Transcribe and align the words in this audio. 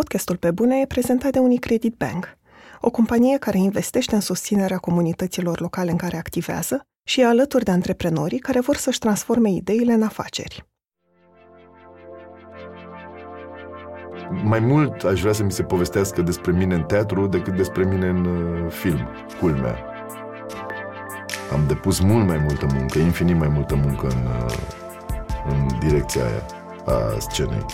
Podcastul 0.00 0.36
Pe 0.36 0.50
Bune 0.50 0.80
e 0.80 0.86
prezentat 0.86 1.32
de 1.32 1.38
Unicredit 1.38 1.94
Bank, 1.96 2.36
o 2.80 2.90
companie 2.90 3.38
care 3.38 3.58
investește 3.58 4.14
în 4.14 4.20
susținerea 4.20 4.78
comunităților 4.78 5.60
locale 5.60 5.90
în 5.90 5.96
care 5.96 6.16
activează 6.16 6.86
și 7.04 7.20
e 7.20 7.24
alături 7.24 7.64
de 7.64 7.70
antreprenorii 7.70 8.38
care 8.38 8.60
vor 8.60 8.76
să-și 8.76 8.98
transforme 8.98 9.50
ideile 9.50 9.92
în 9.92 10.02
afaceri. 10.02 10.66
Mai 14.44 14.60
mult 14.60 15.04
aș 15.04 15.20
vrea 15.20 15.32
să 15.32 15.42
mi 15.42 15.52
se 15.52 15.62
povestească 15.62 16.22
despre 16.22 16.52
mine 16.52 16.74
în 16.74 16.82
teatru 16.82 17.26
decât 17.26 17.56
despre 17.56 17.84
mine 17.84 18.08
în 18.08 18.24
uh, 18.24 18.70
film, 18.72 19.08
culmea. 19.40 19.76
Am 21.52 21.66
depus 21.66 22.00
mult 22.00 22.26
mai 22.26 22.38
multă 22.38 22.66
muncă, 22.74 22.98
infinit 22.98 23.36
mai 23.36 23.48
multă 23.48 23.74
muncă 23.74 24.06
în, 24.06 24.26
uh, 24.44 24.54
în 25.48 25.78
direcția 25.78 26.22
aia 26.24 26.46
a 26.84 27.18
scenei 27.18 27.64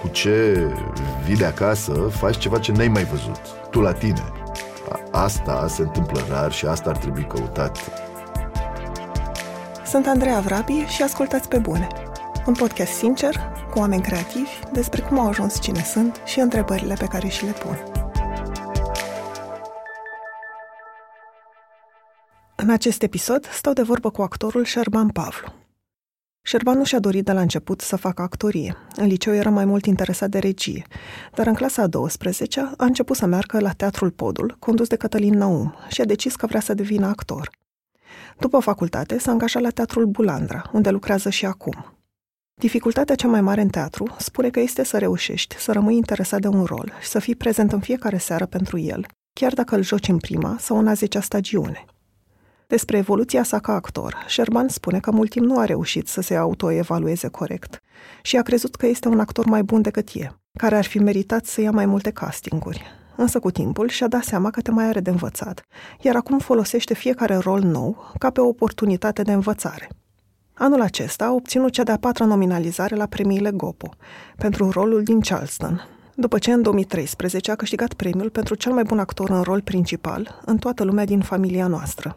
cu 0.00 0.08
ce 0.08 0.66
vii 1.24 1.36
de 1.36 1.44
acasă, 1.44 1.92
faci 1.92 2.38
ceva 2.38 2.58
ce 2.58 2.72
n-ai 2.72 2.88
mai 2.88 3.04
văzut. 3.04 3.40
Tu 3.70 3.80
la 3.80 3.92
tine. 3.92 4.32
Asta 5.10 5.66
se 5.68 5.82
întâmplă 5.82 6.20
rar 6.28 6.52
și 6.52 6.66
asta 6.66 6.90
ar 6.90 6.96
trebui 6.96 7.26
căutat. 7.26 7.78
Sunt 9.86 10.06
Andreea 10.06 10.40
Vrabi 10.40 10.84
și 10.86 11.02
ascultați 11.02 11.48
pe 11.48 11.58
bune. 11.58 11.86
Un 12.46 12.54
podcast 12.54 12.92
sincer, 12.92 13.36
cu 13.70 13.78
oameni 13.78 14.02
creativi, 14.02 14.50
despre 14.72 15.00
cum 15.00 15.18
au 15.18 15.28
ajuns 15.28 15.60
cine 15.60 15.82
sunt 15.82 16.20
și 16.24 16.40
întrebările 16.40 16.94
pe 16.98 17.06
care 17.06 17.28
și 17.28 17.44
le 17.44 17.50
pun. 17.50 17.78
În 22.56 22.70
acest 22.70 23.02
episod 23.02 23.46
stau 23.52 23.72
de 23.72 23.82
vorbă 23.82 24.10
cu 24.10 24.22
actorul 24.22 24.64
Șerban 24.64 25.08
Pavlu. 25.08 25.59
Șerban 26.50 26.78
nu 26.78 26.84
și-a 26.84 26.98
dorit 26.98 27.24
de 27.24 27.32
la 27.32 27.40
început 27.40 27.80
să 27.80 27.96
facă 27.96 28.22
actorie. 28.22 28.76
În 28.96 29.06
liceu 29.06 29.34
era 29.34 29.50
mai 29.50 29.64
mult 29.64 29.86
interesat 29.86 30.30
de 30.30 30.38
regie, 30.38 30.86
dar 31.34 31.46
în 31.46 31.54
clasa 31.54 31.82
a 31.82 31.86
12 31.86 32.60
a 32.60 32.84
început 32.84 33.16
să 33.16 33.26
meargă 33.26 33.60
la 33.60 33.72
Teatrul 33.72 34.10
Podul, 34.10 34.56
condus 34.58 34.88
de 34.88 34.96
Cătălin 34.96 35.34
Naum, 35.34 35.74
și 35.88 36.00
a 36.00 36.04
decis 36.04 36.36
că 36.36 36.46
vrea 36.46 36.60
să 36.60 36.74
devină 36.74 37.06
actor. 37.06 37.50
După 38.38 38.58
facultate, 38.58 39.18
s-a 39.18 39.30
angajat 39.30 39.62
la 39.62 39.70
Teatrul 39.70 40.06
Bulandra, 40.06 40.62
unde 40.72 40.90
lucrează 40.90 41.30
și 41.30 41.46
acum. 41.46 41.96
Dificultatea 42.54 43.14
cea 43.14 43.28
mai 43.28 43.40
mare 43.40 43.60
în 43.60 43.68
teatru 43.68 44.14
spune 44.18 44.50
că 44.50 44.60
este 44.60 44.84
să 44.84 44.98
reușești 44.98 45.56
să 45.58 45.72
rămâi 45.72 45.96
interesat 45.96 46.40
de 46.40 46.48
un 46.48 46.64
rol 46.64 46.92
și 47.00 47.08
să 47.08 47.18
fii 47.18 47.36
prezent 47.36 47.72
în 47.72 47.80
fiecare 47.80 48.18
seară 48.18 48.46
pentru 48.46 48.78
el, 48.78 49.06
chiar 49.32 49.52
dacă 49.52 49.76
îl 49.76 49.82
joci 49.82 50.08
în 50.08 50.18
prima 50.18 50.56
sau 50.58 50.78
în 50.78 50.86
a 50.86 50.94
zecea 50.94 51.20
stagiune. 51.20 51.84
Despre 52.70 52.96
evoluția 52.96 53.42
sa 53.42 53.58
ca 53.58 53.72
actor, 53.72 54.24
Sherman 54.28 54.68
spune 54.68 55.00
că 55.00 55.10
mult 55.10 55.30
timp 55.30 55.46
nu 55.46 55.58
a 55.58 55.64
reușit 55.64 56.08
să 56.08 56.20
se 56.20 56.34
autoevalueze 56.34 57.28
corect 57.28 57.80
și 58.22 58.36
a 58.36 58.42
crezut 58.42 58.76
că 58.76 58.86
este 58.86 59.08
un 59.08 59.20
actor 59.20 59.44
mai 59.44 59.62
bun 59.62 59.82
decât 59.82 60.08
e, 60.14 60.30
care 60.58 60.76
ar 60.76 60.84
fi 60.84 60.98
meritat 60.98 61.46
să 61.46 61.60
ia 61.60 61.70
mai 61.70 61.86
multe 61.86 62.10
castinguri. 62.10 62.82
Însă 63.16 63.38
cu 63.38 63.50
timpul 63.50 63.88
și-a 63.88 64.08
dat 64.08 64.22
seama 64.22 64.50
că 64.50 64.60
te 64.60 64.70
mai 64.70 64.84
are 64.84 65.00
de 65.00 65.10
învățat, 65.10 65.62
iar 66.00 66.16
acum 66.16 66.38
folosește 66.38 66.94
fiecare 66.94 67.36
rol 67.36 67.60
nou 67.60 68.12
ca 68.18 68.30
pe 68.30 68.40
o 68.40 68.46
oportunitate 68.46 69.22
de 69.22 69.32
învățare. 69.32 69.88
Anul 70.54 70.80
acesta 70.80 71.24
a 71.24 71.32
obținut 71.32 71.72
cea 71.72 71.82
de-a 71.82 71.98
patra 71.98 72.24
nominalizare 72.24 72.96
la 72.96 73.06
premiile 73.06 73.50
Gopo 73.50 73.88
pentru 74.36 74.70
rolul 74.70 75.02
din 75.02 75.20
Charleston, 75.20 75.88
după 76.14 76.38
ce 76.38 76.52
în 76.52 76.62
2013 76.62 77.50
a 77.50 77.54
câștigat 77.54 77.92
premiul 77.92 78.30
pentru 78.30 78.54
cel 78.54 78.72
mai 78.72 78.82
bun 78.82 78.98
actor 78.98 79.30
în 79.30 79.42
rol 79.42 79.60
principal 79.60 80.40
în 80.44 80.56
toată 80.56 80.84
lumea 80.84 81.04
din 81.04 81.20
familia 81.20 81.66
noastră. 81.66 82.16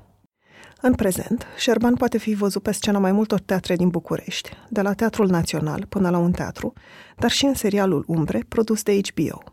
În 0.81 0.93
prezent, 0.93 1.45
Șerban 1.57 1.95
poate 1.95 2.17
fi 2.17 2.33
văzut 2.33 2.61
pe 2.61 2.71
scena 2.71 2.99
mai 2.99 3.11
multor 3.11 3.39
teatre 3.39 3.75
din 3.75 3.89
București, 3.89 4.49
de 4.69 4.81
la 4.81 4.93
Teatrul 4.93 5.27
Național 5.27 5.85
până 5.89 6.09
la 6.09 6.17
un 6.17 6.31
teatru, 6.31 6.73
dar 7.17 7.31
și 7.31 7.45
în 7.45 7.53
serialul 7.53 8.03
Umbre, 8.07 8.43
produs 8.47 8.83
de 8.83 8.99
HBO. 9.13 9.43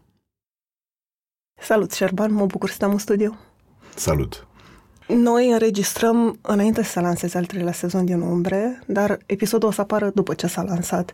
Salut, 1.60 1.92
Șerban, 1.92 2.32
mă 2.32 2.46
bucur 2.46 2.68
să 2.68 2.74
stăm 2.74 2.90
în 2.90 2.98
studio. 2.98 3.36
Salut! 3.94 4.46
Noi 5.06 5.50
înregistrăm 5.50 6.38
înainte 6.42 6.82
să 6.82 6.90
se 6.90 7.00
lanseze 7.00 7.38
al 7.38 7.44
treilea 7.44 7.72
sezon 7.72 8.04
din 8.04 8.20
Umbre, 8.20 8.82
dar 8.86 9.18
episodul 9.26 9.68
o 9.68 9.72
să 9.72 9.80
apară 9.80 10.10
după 10.14 10.34
ce 10.34 10.46
s-a 10.46 10.62
lansat. 10.62 11.12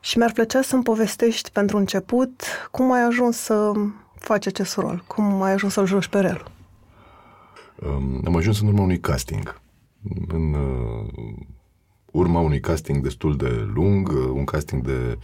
Și 0.00 0.18
mi-ar 0.18 0.32
plăcea 0.32 0.62
să-mi 0.62 0.82
povestești 0.82 1.50
pentru 1.50 1.76
început 1.76 2.42
cum 2.70 2.92
ai 2.92 3.02
ajuns 3.02 3.36
să 3.36 3.72
faci 4.18 4.46
acest 4.46 4.76
rol, 4.76 5.04
cum 5.06 5.42
ai 5.42 5.52
ajuns 5.52 5.72
să-l 5.72 5.86
joci 5.86 6.06
pe 6.06 6.20
relul. 6.20 6.50
Um, 7.86 8.20
am 8.24 8.36
ajuns 8.36 8.60
în 8.60 8.66
urma 8.66 8.82
unui 8.82 9.00
casting. 9.00 9.60
În 10.28 10.54
uh, 10.54 11.24
urma 12.12 12.40
unui 12.40 12.60
casting 12.60 13.02
destul 13.02 13.36
de 13.36 13.68
lung, 13.74 14.08
uh, 14.08 14.30
un 14.32 14.44
casting 14.44 14.82
de 14.82 15.18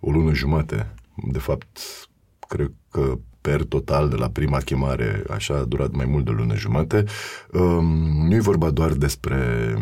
o 0.00 0.10
lună 0.10 0.32
jumate. 0.32 0.94
De 1.14 1.38
fapt, 1.38 1.78
cred 2.48 2.72
că 2.90 3.18
per 3.40 3.64
total 3.64 4.08
de 4.08 4.16
la 4.16 4.28
prima 4.28 4.58
chemare, 4.58 5.24
așa 5.30 5.54
a 5.54 5.64
durat 5.64 5.92
mai 5.92 6.06
mult 6.06 6.24
de 6.24 6.30
o 6.30 6.34
lună 6.34 6.54
jumate. 6.54 7.04
Um, 7.52 8.26
nu 8.26 8.34
e 8.34 8.40
vorba 8.40 8.70
doar 8.70 8.92
despre 8.92 9.74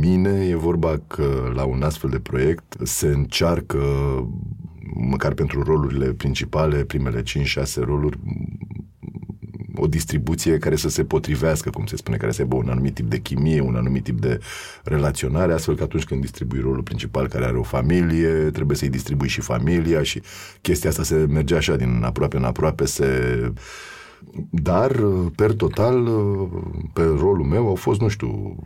mine, 0.00 0.46
e 0.46 0.54
vorba 0.54 1.00
că 1.06 1.52
la 1.54 1.64
un 1.64 1.82
astfel 1.82 2.10
de 2.10 2.18
proiect 2.18 2.76
se 2.82 3.06
încearcă 3.06 3.78
măcar 4.94 5.34
pentru 5.34 5.62
rolurile 5.62 6.12
principale, 6.12 6.84
primele 6.84 7.22
5-6 7.22 7.24
roluri, 7.74 8.18
o 9.76 9.86
distribuție 9.86 10.58
care 10.58 10.76
să 10.76 10.88
se 10.88 11.04
potrivească, 11.04 11.70
cum 11.70 11.86
se 11.86 11.96
spune, 11.96 12.16
care 12.16 12.32
să 12.32 12.42
aibă 12.42 12.56
un 12.56 12.68
anumit 12.68 12.94
tip 12.94 13.10
de 13.10 13.18
chimie, 13.18 13.60
un 13.60 13.74
anumit 13.74 14.04
tip 14.04 14.20
de 14.20 14.38
relaționare, 14.84 15.52
astfel 15.52 15.76
că 15.76 15.82
atunci 15.82 16.04
când 16.04 16.20
distribui 16.20 16.60
rolul 16.60 16.82
principal 16.82 17.28
care 17.28 17.44
are 17.44 17.58
o 17.58 17.62
familie, 17.62 18.28
trebuie 18.28 18.76
să-i 18.76 18.88
distribui 18.88 19.28
și 19.28 19.40
familia 19.40 20.02
și 20.02 20.22
chestia 20.60 20.90
asta 20.90 21.02
se 21.02 21.14
merge 21.14 21.54
așa 21.54 21.76
din 21.76 22.02
aproape 22.04 22.36
în 22.36 22.44
aproape, 22.44 22.84
se... 22.84 23.52
Dar, 24.50 25.02
per 25.36 25.52
total, 25.52 26.08
pe 26.92 27.02
rolul 27.02 27.44
meu 27.44 27.68
au 27.68 27.74
fost, 27.74 28.00
nu 28.00 28.08
știu, 28.08 28.56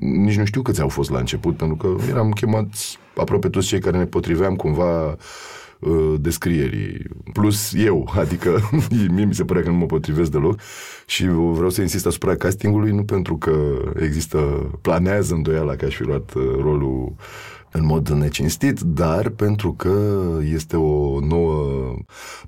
nici 0.00 0.36
nu 0.36 0.44
știu 0.44 0.62
câți 0.62 0.80
au 0.80 0.88
fost 0.88 1.10
la 1.10 1.18
început, 1.18 1.56
pentru 1.56 1.76
că 1.76 1.96
eram 2.10 2.30
chemați 2.30 2.98
aproape 3.16 3.48
toți 3.48 3.66
cei 3.66 3.80
care 3.80 3.98
ne 3.98 4.06
potriveam 4.06 4.56
cumva 4.56 5.16
Uh, 5.80 6.14
descrierii, 6.20 7.02
plus 7.32 7.72
eu, 7.74 8.12
adică 8.14 8.58
mie 9.14 9.24
mi 9.24 9.34
se 9.34 9.44
părea 9.44 9.62
că 9.62 9.68
nu 9.68 9.76
mă 9.76 9.86
potrivesc 9.86 10.30
deloc 10.30 10.58
și 11.06 11.26
vreau 11.26 11.70
să 11.70 11.80
insist 11.80 12.06
asupra 12.06 12.36
castingului, 12.36 12.90
nu 12.90 13.04
pentru 13.04 13.36
că 13.36 13.56
există, 14.00 14.38
planează 14.80 15.34
îndoiala 15.34 15.74
că 15.74 15.84
aș 15.84 15.94
fi 15.94 16.02
luat 16.02 16.34
uh, 16.34 16.42
rolul 16.60 17.14
în 17.72 17.84
mod 17.84 18.08
necinstit, 18.08 18.80
dar 18.80 19.28
pentru 19.28 19.72
că 19.72 20.20
este 20.52 20.76
o 20.76 21.20
nouă 21.20 21.94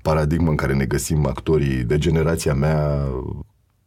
paradigmă 0.01 0.49
în 0.49 0.55
care 0.55 0.73
ne 0.73 0.85
găsim 0.85 1.25
actorii 1.25 1.83
de 1.83 1.97
generația 1.97 2.53
mea, 2.53 3.07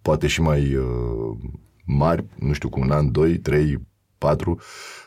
poate 0.02 0.26
și 0.26 0.40
mai 0.40 0.74
uh, 0.74 1.36
mari, 1.84 2.24
nu 2.38 2.52
știu, 2.52 2.68
cu 2.68 2.80
un 2.80 2.90
an, 2.90 3.10
doi, 3.10 3.38
trei, 3.38 3.78
patru, 4.26 4.58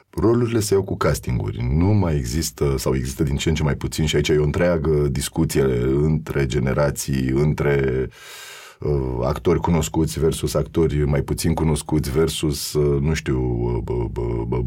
rolurile 0.09 0.59
se 0.59 0.73
iau 0.73 0.83
cu 0.83 0.97
castinguri. 0.97 1.67
Nu 1.77 1.85
mai 1.85 2.15
există, 2.15 2.75
sau 2.77 2.95
există 2.95 3.23
din 3.23 3.35
ce 3.35 3.49
în 3.49 3.55
ce 3.55 3.63
mai 3.63 3.75
puțin 3.75 4.05
și 4.05 4.15
aici 4.15 4.29
e 4.29 4.37
o 4.37 4.43
întreagă 4.43 5.07
discuție 5.11 5.63
între 6.01 6.45
generații, 6.45 7.29
între 7.29 8.07
uh, 8.79 8.91
actori 9.23 9.59
cunoscuți 9.59 10.19
versus 10.19 10.53
actori 10.53 11.05
mai 11.05 11.21
puțin 11.21 11.53
cunoscuți 11.53 12.11
versus, 12.11 12.73
uh, 12.73 13.01
nu 13.01 13.13
știu, 13.13 13.39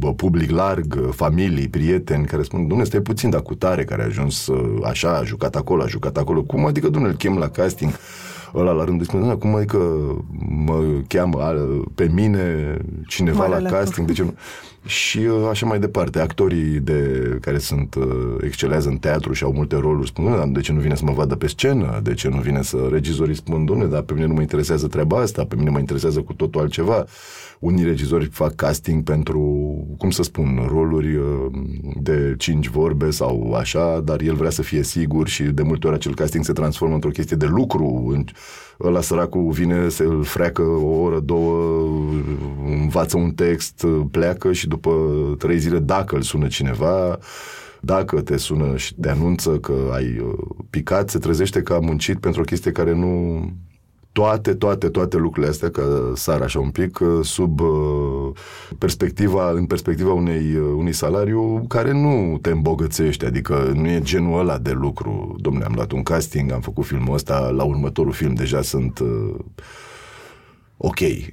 uh, 0.01 0.13
public 0.17 0.51
larg, 0.51 1.11
familii, 1.11 1.69
prieteni 1.69 2.27
care 2.27 2.43
spun, 2.43 2.61
domnule, 2.61 2.85
stai 2.85 3.01
puțin, 3.01 3.31
dar 3.31 3.43
cu 3.43 3.55
tare 3.55 3.85
care 3.85 4.03
a 4.03 4.05
ajuns 4.05 4.47
uh, 4.47 4.81
așa, 4.85 5.17
a 5.17 5.25
jucat 5.25 5.57
acolo, 5.57 5.83
a 5.83 5.87
jucat 5.87 6.17
acolo. 6.17 6.43
Cum 6.43 6.67
adică, 6.67 6.89
domnule, 6.89 7.13
îl 7.13 7.19
chem 7.19 7.39
la 7.39 7.49
casting? 7.49 7.93
Ăla 8.55 8.73
la 8.73 8.85
rândul 8.85 9.07
spune, 9.07 9.35
cum 9.35 9.55
adică 9.55 9.79
mă 10.67 10.83
cheamă 11.09 11.39
pe 11.95 12.11
mine 12.15 12.77
cineva 13.07 13.47
Mare 13.47 13.63
la 13.63 13.71
casting, 13.71 14.07
de 14.07 14.13
ce 14.13 14.23
nu? 14.23 14.35
Și 14.89 15.19
uh, 15.19 15.49
așa 15.51 15.67
mai 15.67 15.79
departe. 15.79 16.21
Actorii 16.21 16.81
de, 16.81 17.39
care 17.41 17.59
sunt 17.59 17.95
uh, 17.95 18.37
excelează 18.41 18.89
în 18.89 18.97
teatru 18.97 19.33
și 19.33 19.45
au 19.45 19.53
multe 19.53 19.77
roluri 19.77 20.09
spun, 20.09 20.25
dar 20.25 20.49
de 20.49 20.61
ce 20.61 20.73
nu 20.73 20.81
vine 20.81 20.95
să 20.95 21.05
mă 21.05 21.13
vadă 21.13 21.35
pe 21.35 21.47
scenă? 21.47 22.01
De 22.03 22.15
ce 22.15 22.29
nu 22.29 22.41
vine 22.41 22.63
să 22.63 22.89
regizorii 22.91 23.35
spun, 23.35 23.65
domnule, 23.65 23.89
dar 23.89 24.03
pe 24.03 24.13
mine 24.13 24.27
nu 24.27 24.35
mă 24.35 24.41
interesează 24.41 24.87
treaba 24.87 25.19
asta, 25.19 25.45
pe 25.45 25.55
mine 25.57 25.71
mă 25.71 25.79
interesează 25.79 26.21
cu 26.21 26.33
totul 26.33 26.61
altceva. 26.61 27.05
Unii 27.59 27.85
regizori 27.85 28.25
fac 28.25 28.55
casting 28.55 29.03
pentru, 29.03 29.41
cum 29.99 30.11
să 30.11 30.23
spun, 30.23 30.67
roluri 30.69 31.15
uh, 31.15 31.47
de 32.01 32.35
cinci 32.39 32.69
vorbe 32.69 33.11
sau 33.11 33.53
așa, 33.53 34.01
dar 34.01 34.21
el 34.21 34.35
vrea 34.35 34.51
să 34.51 34.63
fie 34.63 34.83
sigur 34.83 35.29
și 35.29 35.43
de 35.43 35.63
multe 35.63 35.87
ori 35.87 35.97
acel 35.97 36.15
casting 36.15 36.45
se 36.45 36.53
transformă 36.53 36.95
într-o 36.95 37.11
chestie 37.11 37.37
de 37.37 37.47
lucru. 37.47 38.13
Ăla 38.83 39.01
săracul 39.01 39.51
vine, 39.51 39.89
se 39.89 40.03
îl 40.03 40.25
freacă 40.25 40.63
o 40.63 41.01
oră, 41.01 41.21
două, 41.21 41.85
învață 42.81 43.17
un 43.17 43.31
text, 43.31 43.87
pleacă 44.11 44.53
și 44.53 44.69
după 44.69 44.91
trei 45.39 45.59
zile, 45.59 45.79
dacă 45.79 46.15
îl 46.17 46.23
sună 46.23 46.47
cineva, 46.47 47.19
dacă 47.81 48.21
te 48.21 48.37
sună 48.37 48.77
și 48.77 48.95
te 48.95 49.09
anunță 49.09 49.59
că 49.59 49.75
ai 49.93 50.19
uh, 50.19 50.39
picat, 50.71 51.11
se 51.11 51.19
trezește 51.19 51.63
că 51.63 51.73
a 51.73 51.79
muncit 51.79 52.19
pentru 52.19 52.41
o 52.41 52.45
chestie 52.45 52.73
care 52.73 52.95
nu, 52.95 53.41
toate, 54.13 54.55
toate, 54.55 54.89
toate 54.89 55.17
lucrurile 55.17 55.51
astea, 55.51 55.71
că 55.71 56.13
sar 56.15 56.41
așa 56.41 56.59
un 56.59 56.71
pic, 56.71 56.99
uh, 57.01 57.25
sub 57.25 57.61
uh, 57.61 57.69
perspectiva, 58.79 59.51
în 59.51 59.67
perspectiva 59.67 60.13
unei, 60.13 60.57
unui 60.57 60.93
salariu 60.93 61.65
care 61.69 61.93
nu 61.93 62.39
te 62.43 62.51
îmbogățește, 62.51 63.27
adică 63.27 63.73
nu 63.75 63.89
e 63.89 64.01
genul 64.01 64.39
ăla 64.39 64.59
de 64.59 64.73
lucru. 64.73 65.37
Domnule, 65.39 65.65
am 65.65 65.73
luat 65.75 65.93
un 65.93 66.03
casting, 66.03 66.53
am 66.53 66.61
făcut 66.61 66.85
filmul 66.85 67.15
ăsta, 67.15 67.49
la 67.49 67.63
următorul 67.63 68.13
film 68.13 68.35
deja 68.35 68.63
sunt 68.63 68.99
uh, 68.99 69.35
ok, 70.77 71.01
e 71.01 71.29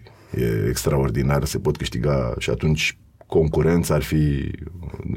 extraordinar, 0.70 1.46
se 1.46 1.60
pot 1.60 1.78
câștiga 1.78 2.34
și 2.38 2.50
atunci 2.50 2.98
concurența 3.28 3.94
ar 3.94 4.04
fi 4.04 4.52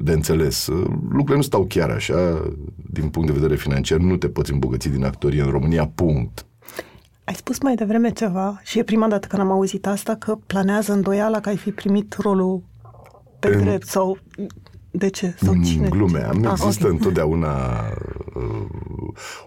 de 0.00 0.12
înțeles. 0.12 0.66
Lucrurile 0.90 1.36
nu 1.36 1.42
stau 1.42 1.64
chiar 1.64 1.90
așa, 1.90 2.50
din 2.90 3.08
punct 3.08 3.28
de 3.28 3.34
vedere 3.34 3.56
financiar, 3.56 3.98
nu 3.98 4.16
te 4.16 4.28
poți 4.28 4.52
îmbogăți 4.52 4.88
din 4.88 5.04
actorie 5.04 5.42
în 5.42 5.50
România, 5.50 5.86
punct. 5.86 6.46
Ai 7.28 7.34
spus 7.34 7.60
mai 7.60 7.75
devreme 7.75 8.10
ceva 8.10 8.60
și 8.62 8.78
e 8.78 8.82
prima 8.82 9.08
dată 9.08 9.26
când 9.26 9.42
am 9.42 9.50
auzit 9.50 9.86
asta 9.86 10.14
că 10.14 10.38
planează 10.46 10.92
îndoiala 10.92 11.40
că 11.40 11.48
ai 11.48 11.56
fi 11.56 11.70
primit 11.70 12.16
rolul 12.20 12.62
pe 13.38 13.48
în... 13.48 13.60
drept 13.60 13.86
sau 13.86 14.19
de 14.90 15.08
ce? 15.08 15.34
Sau 15.36 15.62
cine? 15.62 15.88
Glume. 15.88 16.22
Am 16.22 16.44
ah, 16.44 16.50
există 16.50 16.84
okay. 16.84 16.96
întotdeauna 16.96 17.48
uh, 17.48 18.07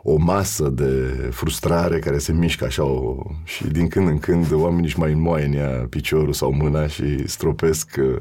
o 0.04 0.18
masă 0.18 0.70
de 0.70 0.94
frustrare 1.32 2.00
care 2.00 2.18
se 2.18 2.34
mișcă 2.34 2.66
așa 2.66 2.84
o, 2.84 3.24
și 3.44 3.68
din 3.68 3.88
când 3.88 4.08
în 4.08 4.20
când 4.20 4.52
oamenii 4.52 4.86
își 4.86 5.00
mai 5.00 5.12
înmoaie 5.12 5.88
piciorul 5.90 6.34
sau 6.34 6.54
mâna 6.54 6.88
și 6.88 7.28
stropesc 7.28 7.96
uh, 8.00 8.16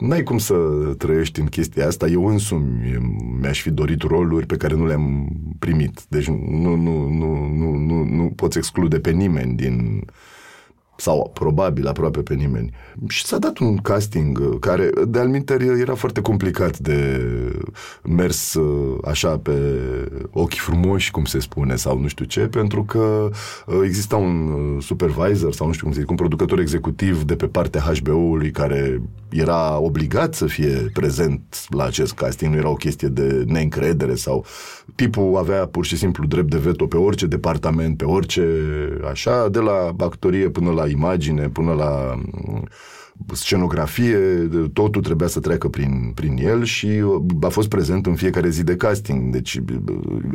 N-ai 0.00 0.22
cum 0.22 0.38
să 0.38 0.54
trăiești 0.98 1.40
în 1.40 1.46
chestia 1.46 1.86
asta. 1.86 2.06
Eu 2.06 2.26
însumi 2.26 2.98
mi-aș 3.40 3.60
fi 3.60 3.70
dorit 3.70 4.02
roluri 4.02 4.46
pe 4.46 4.56
care 4.56 4.74
nu 4.74 4.86
le-am 4.86 5.28
primit. 5.58 6.02
Deci 6.08 6.26
nu, 6.28 6.74
nu, 6.74 7.08
nu, 7.08 7.46
nu, 7.46 7.74
nu, 7.74 8.04
nu 8.04 8.32
poți 8.36 8.58
exclude 8.58 8.98
pe 9.00 9.10
nimeni 9.10 9.54
din 9.54 10.04
sau 11.00 11.30
probabil 11.34 11.86
aproape 11.86 12.20
pe 12.20 12.34
nimeni. 12.34 12.70
Și 13.08 13.24
s-a 13.24 13.38
dat 13.38 13.58
un 13.58 13.76
casting 13.76 14.38
uh, 14.38 14.56
care, 14.60 14.90
de-al 15.08 15.44
era 15.80 15.94
foarte 15.94 16.20
complicat 16.20 16.78
de 16.78 17.22
mers 18.02 18.54
uh, 18.54 18.98
așa 19.04 19.38
pe 19.38 19.52
ochi 20.30 20.54
frumoși, 20.54 21.10
cum 21.10 21.24
se 21.24 21.38
spune, 21.38 21.76
sau 21.76 21.98
nu 21.98 22.08
știu 22.08 22.24
ce, 22.24 22.40
pentru 22.40 22.84
că 22.84 23.30
uh, 23.66 23.80
exista 23.84 24.16
un 24.16 24.50
supervisor 24.80 25.52
sau 25.52 25.66
nu 25.66 25.72
știu 25.72 25.84
cum 25.84 25.94
se 25.94 26.00
zic, 26.00 26.10
un 26.10 26.16
producător 26.16 26.58
executiv 26.58 27.22
de 27.22 27.36
pe 27.36 27.46
partea 27.46 27.80
HBO-ului 27.80 28.50
care 28.50 29.02
era 29.30 29.78
obligat 29.78 30.34
să 30.34 30.46
fie 30.46 30.90
prezent 30.92 31.66
la 31.68 31.84
acest 31.84 32.12
casting, 32.12 32.52
nu 32.52 32.58
era 32.58 32.68
o 32.68 32.74
chestie 32.74 33.08
de 33.08 33.44
neîncredere 33.46 34.14
sau 34.14 34.44
tipul 34.94 35.36
avea 35.36 35.66
pur 35.66 35.84
și 35.84 35.96
simplu 35.96 36.26
drept 36.26 36.50
de 36.50 36.58
veto 36.58 36.86
pe 36.86 36.96
orice 36.96 37.26
departament, 37.26 37.96
pe 37.96 38.04
orice 38.04 38.44
așa, 39.10 39.48
de 39.48 39.58
la 39.58 39.94
actorie 39.98 40.48
până 40.48 40.70
la 40.70 40.86
imagine, 40.90 41.48
până 41.48 41.72
la 41.72 42.14
mm, 42.14 42.64
scenografie, 43.32 44.18
totul 44.72 45.02
trebuia 45.02 45.28
să 45.28 45.40
treacă 45.40 45.68
prin, 45.68 46.12
prin 46.14 46.36
el 46.36 46.64
și 46.64 46.86
uh, 46.86 47.22
a 47.40 47.48
fost 47.48 47.68
prezent 47.68 48.06
în 48.06 48.14
fiecare 48.14 48.48
zi 48.48 48.62
de 48.62 48.76
casting. 48.76 49.32
Deci, 49.32 49.60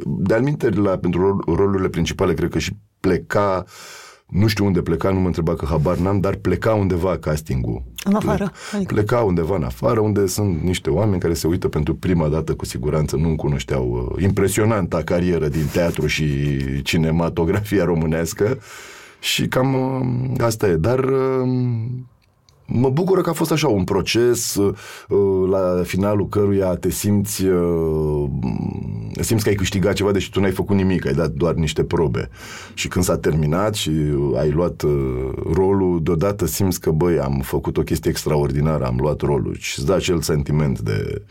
de-al 0.05 0.57
la, 0.75 0.97
pentru 0.97 1.43
rolurile 1.45 1.89
principale, 1.89 2.33
cred 2.33 2.49
că 2.49 2.59
și 2.59 2.77
pleca 2.99 3.65
nu 4.25 4.47
știu 4.47 4.65
unde 4.65 4.81
pleca, 4.81 5.11
nu 5.11 5.19
mă 5.19 5.25
întreba 5.25 5.55
că 5.55 5.65
habar 5.65 5.97
n-am, 5.97 6.19
dar 6.19 6.35
pleca 6.35 6.73
undeva 6.73 7.17
castingul. 7.17 7.83
În 8.03 8.15
afară. 8.15 8.51
Adică. 8.73 8.93
Pleca 8.93 9.19
undeva 9.19 9.55
în 9.55 9.63
afară, 9.63 9.99
unde 9.99 10.27
sunt 10.27 10.61
niște 10.61 10.89
oameni 10.89 11.21
care 11.21 11.33
se 11.33 11.47
uită 11.47 11.67
pentru 11.67 11.95
prima 11.95 12.27
dată, 12.27 12.53
cu 12.53 12.65
siguranță 12.65 13.15
nu 13.15 13.35
cunoșteau 13.35 14.11
uh, 14.15 14.23
impresionanta 14.23 15.03
carieră 15.03 15.47
din 15.47 15.65
teatru 15.71 16.07
și 16.07 16.25
cinematografia 16.81 17.83
românească 17.83 18.57
și 19.25 19.47
cam 19.47 19.73
uh, 19.73 20.39
asta 20.45 20.67
e. 20.67 20.75
Dar 20.75 20.99
uh, 20.99 21.47
mă 22.65 22.89
bucură 22.89 23.21
că 23.21 23.29
a 23.29 23.33
fost 23.33 23.51
așa 23.51 23.67
un 23.67 23.83
proces 23.83 24.55
uh, 24.55 25.49
la 25.49 25.81
finalul 25.83 26.29
căruia 26.29 26.75
te 26.75 26.89
simți 26.89 27.45
simți 29.19 29.43
că 29.43 29.49
ai 29.49 29.55
câștigat 29.55 29.93
ceva 29.93 30.11
deși 30.11 30.31
tu 30.31 30.39
n-ai 30.39 30.51
făcut 30.51 30.75
nimic, 30.75 31.05
ai 31.05 31.13
dat 31.13 31.29
doar 31.29 31.53
niște 31.53 31.83
probe. 31.83 32.29
Și 32.73 32.87
când 32.87 33.05
s-a 33.05 33.17
terminat 33.17 33.73
și 33.73 33.91
ai 34.37 34.51
luat 34.51 34.83
rolul, 35.53 36.03
deodată 36.03 36.45
simți 36.45 36.79
că 36.79 36.91
băi, 36.91 37.19
am 37.19 37.39
făcut 37.43 37.77
o 37.77 37.81
chestie 37.81 38.09
extraordinară, 38.09 38.85
am 38.85 38.97
luat 38.99 39.21
rolul 39.21 39.55
și 39.59 39.79
îți 39.79 39.87
da 39.87 39.95
acel 39.95 40.21
sentiment 40.21 40.79
de 40.79 41.21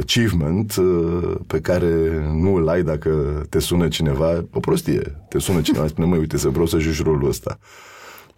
achievement 0.00 0.74
pe 1.46 1.60
care 1.60 2.22
nu 2.32 2.54
îl 2.54 2.68
ai 2.68 2.82
dacă 2.82 3.42
te 3.48 3.58
sună 3.58 3.88
cineva, 3.88 4.44
o 4.52 4.60
prostie, 4.60 5.24
te 5.28 5.38
sună 5.38 5.60
cineva, 5.60 5.86
spune, 5.86 6.06
măi, 6.06 6.18
uite, 6.18 6.36
să 6.36 6.48
vreau 6.48 6.66
să 6.66 6.78
joci 6.78 7.02
rolul 7.02 7.28
ăsta. 7.28 7.58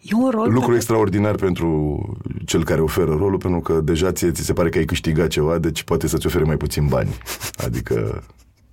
E 0.00 0.14
un 0.14 0.30
rol 0.30 0.52
Lucru 0.52 0.74
extraordinar 0.74 1.34
pentru 1.34 2.02
cel 2.44 2.64
care 2.64 2.80
oferă 2.80 3.14
rolul, 3.14 3.38
pentru 3.38 3.60
că 3.60 3.80
deja 3.80 4.12
ție 4.12 4.30
ți 4.30 4.44
se 4.44 4.52
pare 4.52 4.68
că 4.68 4.78
ai 4.78 4.84
câștigat 4.84 5.28
ceva, 5.28 5.58
deci 5.58 5.82
poate 5.82 6.06
să-ți 6.06 6.26
ofere 6.26 6.44
mai 6.44 6.56
puțin 6.56 6.86
bani. 6.86 7.18
Adică, 7.64 8.22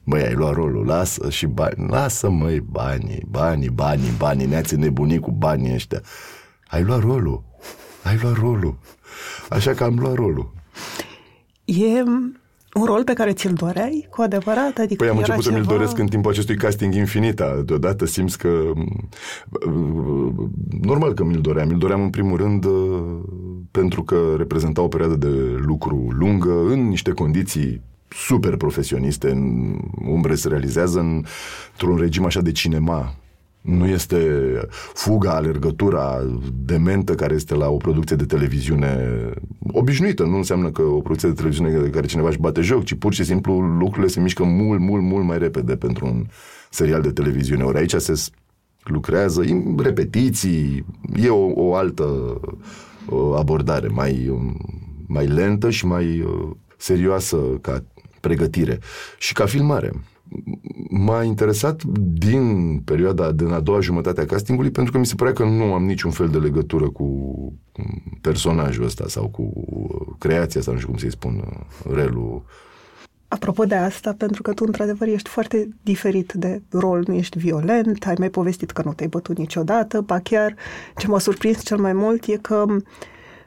măi, 0.03 0.21
ai 0.21 0.33
luat 0.33 0.53
rolul, 0.53 0.85
lasă 0.85 1.29
și 1.29 1.45
bani, 1.45 1.87
lasă, 1.87 2.29
măi, 2.29 2.59
banii, 2.59 3.25
banii, 3.29 3.69
banii, 3.69 4.11
banii, 4.17 4.45
ne-ați 4.45 4.75
nebunit 4.75 5.21
cu 5.21 5.31
banii 5.31 5.73
ăștia. 5.73 6.01
Ai 6.67 6.83
luat 6.83 6.99
rolul, 6.99 7.43
ai 8.03 8.19
luat 8.21 8.35
rolul. 8.35 8.77
Așa 9.49 9.73
că 9.73 9.83
am 9.83 9.97
luat 9.99 10.15
rolul. 10.15 10.53
E 11.79 12.03
un 12.73 12.85
rol 12.85 13.03
pe 13.03 13.13
care 13.13 13.33
ți-l 13.33 13.53
doreai 13.53 14.07
cu 14.09 14.21
adevărat? 14.21 14.77
Adică 14.77 15.03
păi 15.03 15.09
am 15.09 15.17
început 15.17 15.43
să 15.43 15.51
mi-l 15.51 15.63
doresc 15.63 15.97
în 15.97 16.07
timpul 16.07 16.31
acestui 16.31 16.55
casting 16.55 16.93
infinita. 16.93 17.61
Deodată 17.65 18.05
simți 18.05 18.37
că... 18.37 18.71
Normal 20.81 21.13
că 21.13 21.23
mi-l 21.23 21.41
doream. 21.41 21.67
Mi-l 21.67 21.77
doream 21.77 22.01
în 22.01 22.09
primul 22.09 22.37
rând 22.37 22.65
pentru 23.71 24.03
că 24.03 24.33
reprezenta 24.37 24.81
o 24.81 24.87
perioadă 24.87 25.15
de 25.15 25.59
lucru 25.65 26.07
lungă 26.09 26.65
în 26.67 26.87
niște 26.87 27.11
condiții 27.11 27.81
super 28.07 28.55
profesioniste. 28.55 29.29
În 29.29 29.75
umbre 30.05 30.35
se 30.35 30.47
realizează 30.47 30.99
într-un 30.99 31.97
regim 31.97 32.25
așa 32.25 32.41
de 32.41 32.51
cinema 32.51 33.15
nu 33.61 33.87
este 33.87 34.17
fuga, 34.93 35.31
alergătura 35.35 36.19
dementă 36.53 37.15
care 37.15 37.33
este 37.33 37.55
la 37.55 37.69
o 37.69 37.77
producție 37.77 38.15
de 38.15 38.25
televiziune 38.25 39.09
obișnuită. 39.71 40.23
Nu 40.23 40.35
înseamnă 40.35 40.71
că 40.71 40.81
o 40.81 40.99
producție 41.01 41.29
de 41.29 41.35
televiziune 41.35 41.89
care 41.89 42.07
cineva 42.07 42.27
își 42.27 42.39
bate 42.39 42.61
joc, 42.61 42.83
ci 42.83 42.93
pur 42.93 43.13
și 43.13 43.23
simplu 43.23 43.59
lucrurile 43.59 44.07
se 44.07 44.19
mișcă 44.19 44.43
mult, 44.43 44.79
mult, 44.79 45.03
mult 45.03 45.25
mai 45.25 45.37
repede 45.37 45.75
pentru 45.75 46.05
un 46.05 46.25
serial 46.69 47.01
de 47.01 47.11
televiziune. 47.11 47.63
Ori 47.63 47.77
aici 47.77 47.93
se 47.93 48.23
lucrează 48.83 49.41
în 49.41 49.79
repetiții, 49.83 50.85
e 51.21 51.29
o, 51.29 51.51
o 51.53 51.75
altă 51.75 52.39
abordare 53.35 53.87
mai, 53.87 54.39
mai 55.07 55.27
lentă 55.27 55.69
și 55.69 55.85
mai 55.85 56.27
serioasă 56.77 57.37
ca 57.37 57.83
pregătire 58.19 58.79
și 59.17 59.33
ca 59.33 59.45
filmare 59.45 59.91
m-a 60.89 61.23
interesat 61.23 61.83
din 62.13 62.77
perioada 62.85 63.31
din 63.31 63.51
a 63.51 63.59
doua 63.59 63.79
jumătate 63.79 64.21
a 64.21 64.25
castingului 64.25 64.71
pentru 64.71 64.91
că 64.91 64.97
mi 64.97 65.05
se 65.05 65.15
părea 65.15 65.33
că 65.33 65.43
nu 65.43 65.73
am 65.73 65.85
niciun 65.85 66.11
fel 66.11 66.27
de 66.27 66.37
legătură 66.37 66.89
cu 66.89 67.07
personajul 68.21 68.83
ăsta 68.83 69.03
sau 69.07 69.27
cu 69.27 69.53
creația 70.17 70.61
sau 70.61 70.73
nu 70.73 70.79
știu 70.79 70.91
cum 70.91 70.99
să-i 70.99 71.11
spun, 71.11 71.43
relul. 71.93 72.43
Apropo 73.27 73.65
de 73.65 73.75
asta, 73.75 74.13
pentru 74.17 74.41
că 74.41 74.53
tu 74.53 74.63
într-adevăr 74.65 75.07
ești 75.07 75.29
foarte 75.29 75.69
diferit 75.81 76.33
de 76.33 76.61
rol, 76.71 77.03
nu 77.07 77.13
ești 77.13 77.37
violent, 77.37 78.05
ai 78.05 78.15
mai 78.17 78.29
povestit 78.29 78.71
că 78.71 78.81
nu 78.85 78.93
te-ai 78.93 79.09
bătut 79.09 79.37
niciodată, 79.37 80.01
ba 80.01 80.19
chiar 80.19 80.55
ce 80.97 81.07
m-a 81.07 81.19
surprins 81.19 81.63
cel 81.63 81.77
mai 81.77 81.93
mult 81.93 82.25
e 82.25 82.37
că 82.37 82.65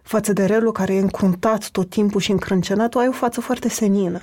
față 0.02 0.32
de 0.32 0.44
relul 0.44 0.72
care 0.72 0.94
e 0.94 1.00
încruntat 1.00 1.70
tot 1.70 1.88
timpul 1.88 2.20
și 2.20 2.30
încrâncenat, 2.30 2.90
tu 2.90 2.98
ai 2.98 3.08
o 3.08 3.12
față 3.12 3.40
foarte 3.40 3.68
senină. 3.68 4.20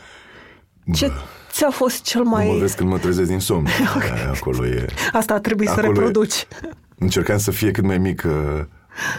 Ce, 0.93 1.11
ți-a 1.51 1.69
fost 1.69 2.01
cel 2.01 2.23
mai... 2.23 2.45
Nu 2.47 2.53
mă 2.53 2.59
vezi 2.59 2.75
când 2.75 2.89
mă 2.89 2.97
trezesc 2.97 3.29
din 3.29 3.39
somn. 3.39 3.67
okay. 3.95 4.31
Acolo 4.33 4.65
e... 4.65 4.85
Asta 5.11 5.39
trebuie 5.39 5.67
să 5.67 5.79
reproduci. 5.79 6.47
E... 6.63 6.69
Încercam 6.97 7.37
să 7.37 7.51
fie 7.51 7.71
cât 7.71 7.83
mai 7.83 7.97
mică 7.97 8.29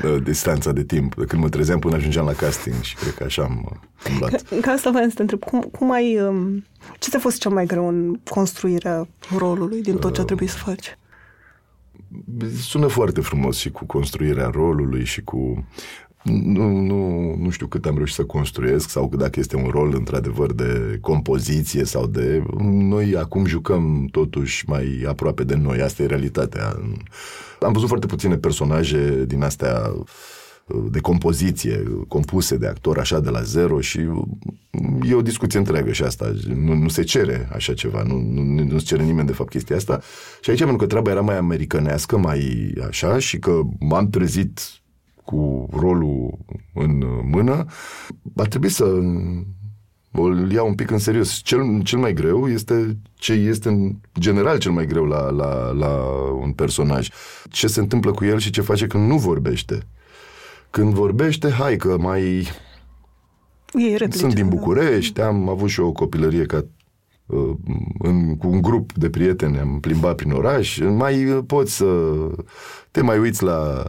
uh, 0.04 0.22
distanța 0.22 0.72
de 0.72 0.84
timp, 0.84 1.14
de 1.14 1.24
când 1.24 1.42
mă 1.42 1.48
trezeam 1.48 1.78
până 1.78 1.96
ajungeam 1.96 2.26
la 2.26 2.32
casting 2.32 2.82
și 2.82 2.94
cred 2.94 3.14
că 3.14 3.24
așa 3.24 3.42
am 3.42 3.80
umblat. 4.10 4.42
Ca 4.60 4.70
asta 4.70 4.90
vreau 4.90 5.08
să 5.08 5.14
te 5.14 5.20
întreb, 5.20 5.40
cum, 5.44 5.60
cum 5.60 5.92
ai... 5.92 6.20
Um, 6.20 6.64
ce 6.98 7.10
ți-a 7.10 7.18
fost 7.18 7.38
cel 7.38 7.50
mai 7.50 7.66
greu 7.66 7.88
în 7.88 8.20
construirea 8.30 9.08
rolului 9.38 9.82
din 9.82 9.96
tot 9.96 10.14
ce 10.14 10.20
a 10.20 10.24
trebuit 10.24 10.50
să 10.50 10.56
faci? 10.56 10.98
Sună 12.60 12.86
foarte 12.86 13.20
frumos 13.20 13.56
și 13.56 13.70
cu 13.70 13.84
construirea 13.84 14.50
rolului 14.52 15.04
și 15.04 15.22
cu 15.22 15.66
nu, 16.22 16.80
nu, 16.80 17.34
nu 17.36 17.50
știu 17.50 17.66
cât 17.66 17.86
am 17.86 17.94
reușit 17.96 18.14
să 18.14 18.24
construiesc 18.24 18.88
sau 18.88 19.10
dacă 19.16 19.40
este 19.40 19.56
un 19.56 19.68
rol 19.70 19.94
într-adevăr 19.94 20.52
de 20.52 20.98
compoziție 21.00 21.84
sau 21.84 22.06
de... 22.06 22.42
Noi 22.62 23.16
acum 23.16 23.46
jucăm 23.46 24.08
totuși 24.10 24.68
mai 24.68 25.04
aproape 25.08 25.44
de 25.44 25.54
noi, 25.54 25.80
asta 25.80 26.02
e 26.02 26.06
realitatea. 26.06 26.76
Am 27.60 27.72
văzut 27.72 27.88
foarte 27.88 28.06
puține 28.06 28.36
personaje 28.36 29.24
din 29.26 29.42
astea 29.42 29.92
de 30.90 31.00
compoziție, 31.00 31.82
compuse 32.08 32.56
de 32.56 32.66
actor 32.66 32.98
așa 32.98 33.20
de 33.20 33.30
la 33.30 33.42
zero 33.42 33.80
și 33.80 33.98
e 35.08 35.14
o 35.14 35.22
discuție 35.22 35.58
întreagă 35.58 35.92
și 35.92 36.02
asta. 36.02 36.32
Nu, 36.54 36.74
nu 36.74 36.88
se 36.88 37.02
cere 37.02 37.48
așa 37.52 37.74
ceva, 37.74 38.02
nu, 38.02 38.18
nu, 38.18 38.64
nu 38.64 38.78
se 38.78 38.84
cere 38.84 39.02
nimeni 39.02 39.26
de 39.26 39.32
fapt 39.32 39.50
chestia 39.50 39.76
asta. 39.76 40.00
Și 40.40 40.50
aici 40.50 40.58
pentru 40.58 40.76
că 40.76 40.86
treaba 40.86 41.10
era 41.10 41.20
mai 41.20 41.36
americanească, 41.36 42.18
mai 42.18 42.72
așa 42.86 43.18
și 43.18 43.38
că 43.38 43.60
m-am 43.78 44.10
trezit 44.10 44.60
cu 45.24 45.68
rolul 45.72 46.38
în 46.74 47.04
mână, 47.24 47.64
va 48.22 48.44
trebui 48.44 48.68
să 48.68 48.84
îl 50.12 50.52
iau 50.52 50.66
un 50.66 50.74
pic 50.74 50.90
în 50.90 50.98
serios. 50.98 51.32
Cel, 51.32 51.82
cel 51.82 51.98
mai 51.98 52.12
greu 52.12 52.48
este 52.48 52.96
ce 53.14 53.32
este 53.32 53.68
în 53.68 53.94
general 54.18 54.58
cel 54.58 54.72
mai 54.72 54.86
greu 54.86 55.04
la, 55.04 55.30
la, 55.30 55.70
la 55.70 55.88
un 56.40 56.52
personaj. 56.52 57.08
Ce 57.50 57.66
se 57.66 57.80
întâmplă 57.80 58.10
cu 58.10 58.24
el 58.24 58.38
și 58.38 58.50
ce 58.50 58.60
face 58.60 58.86
când 58.86 59.08
nu 59.08 59.18
vorbește. 59.18 59.86
Când 60.70 60.92
vorbește, 60.92 61.50
hai 61.50 61.76
că 61.76 61.96
mai... 61.98 62.22
Ei 63.72 63.96
replice, 63.96 64.18
Sunt 64.18 64.34
din 64.34 64.48
da. 64.48 64.56
București, 64.56 65.20
am 65.20 65.48
avut 65.48 65.68
și 65.68 65.80
eu 65.80 65.86
o 65.86 65.92
copilărie 65.92 66.46
ca 66.46 66.64
uh, 67.26 67.54
în, 67.98 68.36
cu 68.36 68.48
un 68.48 68.60
grup 68.60 68.92
de 68.92 69.10
prieteni 69.10 69.58
am 69.58 69.80
plimbat 69.80 70.14
prin 70.14 70.30
oraș, 70.30 70.78
mai 70.78 71.24
uh, 71.24 71.44
poți 71.46 71.76
să 71.76 71.86
te 72.90 73.00
mai 73.00 73.18
uiți 73.18 73.42
la 73.42 73.84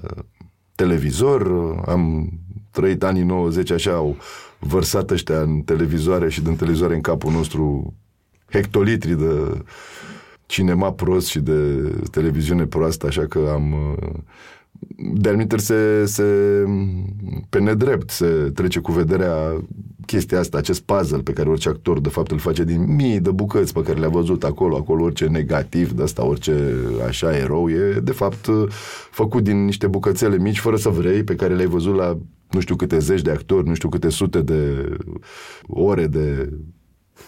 televizor, 0.76 1.74
am 1.86 2.30
trăit 2.72 3.04
anii 3.04 3.24
90 3.24 3.72
așa, 3.72 3.94
au 3.94 4.18
vărsat 4.60 5.12
ăștia 5.12 5.42
în 5.42 5.62
televizoare 5.62 6.30
și 6.30 6.42
din 6.42 6.56
televizoare 6.56 6.96
în 6.96 7.02
capul 7.02 7.32
nostru 7.32 7.94
hectolitri 8.52 9.18
de 9.18 9.64
cinema 10.46 10.92
prost 10.92 11.28
și 11.28 11.40
de 11.40 11.90
televiziune 12.12 12.66
proastă, 12.66 13.08
așa 13.08 13.26
că 13.28 13.50
am 13.54 13.96
uh, 14.88 15.12
de-al 15.14 15.48
se, 15.58 16.06
se, 16.06 16.24
pe 17.50 17.60
nedrept 17.60 18.10
se 18.10 18.52
trece 18.54 18.80
cu 18.80 18.92
vederea 18.92 19.64
chestia 20.06 20.40
asta, 20.40 20.58
acest 20.58 20.82
puzzle 20.82 21.18
pe 21.18 21.34
care 21.34 21.50
orice 21.50 21.70
actor 21.70 22.00
de 22.00 22.10
fapt 22.10 22.32
îl 22.32 22.38
face 22.38 22.64
din 22.64 22.96
mii 22.96 23.20
de 23.20 23.32
bucăți 23.32 23.74
pe 23.74 23.82
care 23.82 24.00
le-a 24.00 24.10
văzut 24.10 24.44
acolo, 24.44 24.76
acolo 24.76 25.04
orice 25.04 25.26
negativ 25.26 25.92
de 25.92 26.04
asta, 26.04 26.26
orice 26.26 26.74
așa 27.08 27.38
erou 27.38 27.70
e 27.70 28.00
de 28.04 28.12
fapt 28.12 28.50
făcut 29.12 29.44
din 29.44 29.66
niște 29.66 29.88
bucățele 29.88 30.38
mici 30.38 30.60
fără 30.60 30.76
să 30.76 30.90
vrei, 30.90 31.24
pe 31.24 31.36
care 31.36 31.56
le-ai 31.56 31.68
văzut 31.68 31.96
la 31.96 32.18
nu 32.50 32.60
știu 32.60 32.76
câte 32.76 33.00
zeci 33.00 33.22
de 33.22 33.32
actori, 33.32 33.68
nu 33.68 33.74
știu 33.74 33.90
câte 33.90 34.10
sute 34.10 34.42
de 34.42 34.90
ore 35.68 36.08
de, 36.08 36.50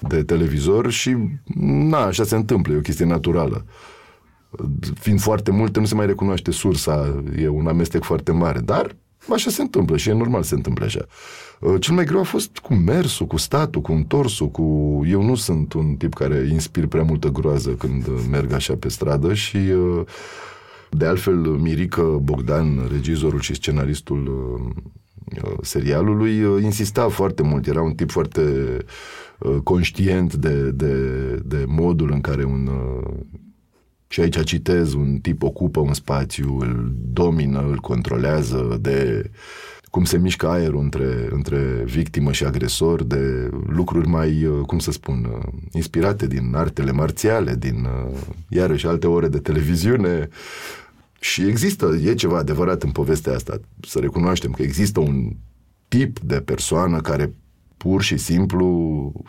de 0.07 0.23
televizor 0.23 0.91
și 0.91 1.15
na, 1.55 1.97
așa 1.97 2.23
se 2.23 2.35
întâmplă, 2.35 2.73
e 2.73 2.77
o 2.77 2.81
chestie 2.81 3.05
naturală 3.05 3.65
fiind 4.99 5.19
foarte 5.19 5.51
multe, 5.51 5.79
nu 5.79 5.85
se 5.85 5.95
mai 5.95 6.05
recunoaște 6.05 6.51
sursa, 6.51 7.23
e 7.37 7.47
un 7.47 7.67
amestec 7.67 8.03
foarte 8.03 8.31
mare, 8.31 8.59
dar 8.59 8.95
așa 9.33 9.49
se 9.49 9.61
întâmplă 9.61 9.97
și 9.97 10.09
e 10.09 10.13
normal 10.13 10.41
să 10.41 10.47
se 10.47 10.55
întâmple 10.55 10.85
așa. 10.85 11.05
Uh, 11.59 11.75
cel 11.79 11.93
mai 11.93 12.05
greu 12.05 12.19
a 12.19 12.23
fost 12.23 12.57
cu 12.57 12.73
mersul, 12.73 13.27
cu 13.27 13.37
statul, 13.37 13.81
cu 13.81 13.91
întorsul, 13.91 14.49
cu... 14.49 15.01
Eu 15.07 15.21
nu 15.21 15.35
sunt 15.35 15.73
un 15.73 15.95
tip 15.95 16.13
care 16.13 16.47
inspir 16.51 16.87
prea 16.87 17.03
multă 17.03 17.27
groază 17.27 17.69
când 17.69 18.07
merg 18.29 18.51
așa 18.51 18.75
pe 18.75 18.89
stradă 18.89 19.33
și 19.33 19.57
uh, 19.57 20.01
de 20.89 21.05
altfel 21.05 21.35
Mirica 21.35 22.01
Bogdan, 22.01 22.87
regizorul 22.91 23.39
și 23.39 23.53
scenaristul 23.53 24.27
uh, 24.27 25.53
serialului, 25.61 26.63
insista 26.63 27.07
foarte 27.07 27.43
mult, 27.43 27.67
era 27.67 27.81
un 27.81 27.93
tip 27.93 28.11
foarte 28.11 28.41
conștient 29.63 30.33
de, 30.33 30.71
de, 30.71 30.95
de 31.45 31.63
modul 31.67 32.11
în 32.11 32.21
care 32.21 32.43
un 32.43 32.69
și 34.15 34.21
aici 34.21 34.43
citez, 34.43 34.93
un 34.93 35.17
tip 35.21 35.43
ocupă 35.43 35.79
un 35.79 35.93
spațiu, 35.93 36.57
îl 36.59 36.93
domină, 37.13 37.65
îl 37.69 37.77
controlează 37.77 38.77
de 38.81 39.29
cum 39.89 40.03
se 40.03 40.17
mișcă 40.17 40.47
aerul 40.47 40.79
între, 40.79 41.27
între 41.31 41.83
victimă 41.85 42.31
și 42.31 42.43
agresor, 42.43 43.03
de 43.03 43.49
lucruri 43.67 44.07
mai, 44.07 44.47
cum 44.65 44.79
să 44.79 44.91
spun, 44.91 45.41
inspirate 45.71 46.27
din 46.27 46.51
artele 46.53 46.91
marțiale, 46.91 47.55
din 47.55 47.87
iarăși 48.49 48.87
alte 48.87 49.07
ore 49.07 49.27
de 49.27 49.39
televiziune. 49.39 50.29
Și 51.19 51.41
există, 51.41 51.99
e 52.03 52.13
ceva 52.13 52.37
adevărat 52.37 52.83
în 52.83 52.91
povestea 52.91 53.33
asta. 53.33 53.59
Să 53.81 53.99
recunoaștem 53.99 54.51
că 54.51 54.61
există 54.61 54.99
un 54.99 55.31
tip 55.87 56.19
de 56.19 56.39
persoană 56.39 57.01
care 57.01 57.33
pur 57.77 58.01
și 58.01 58.17
simplu 58.17 58.67
uh, 59.15 59.23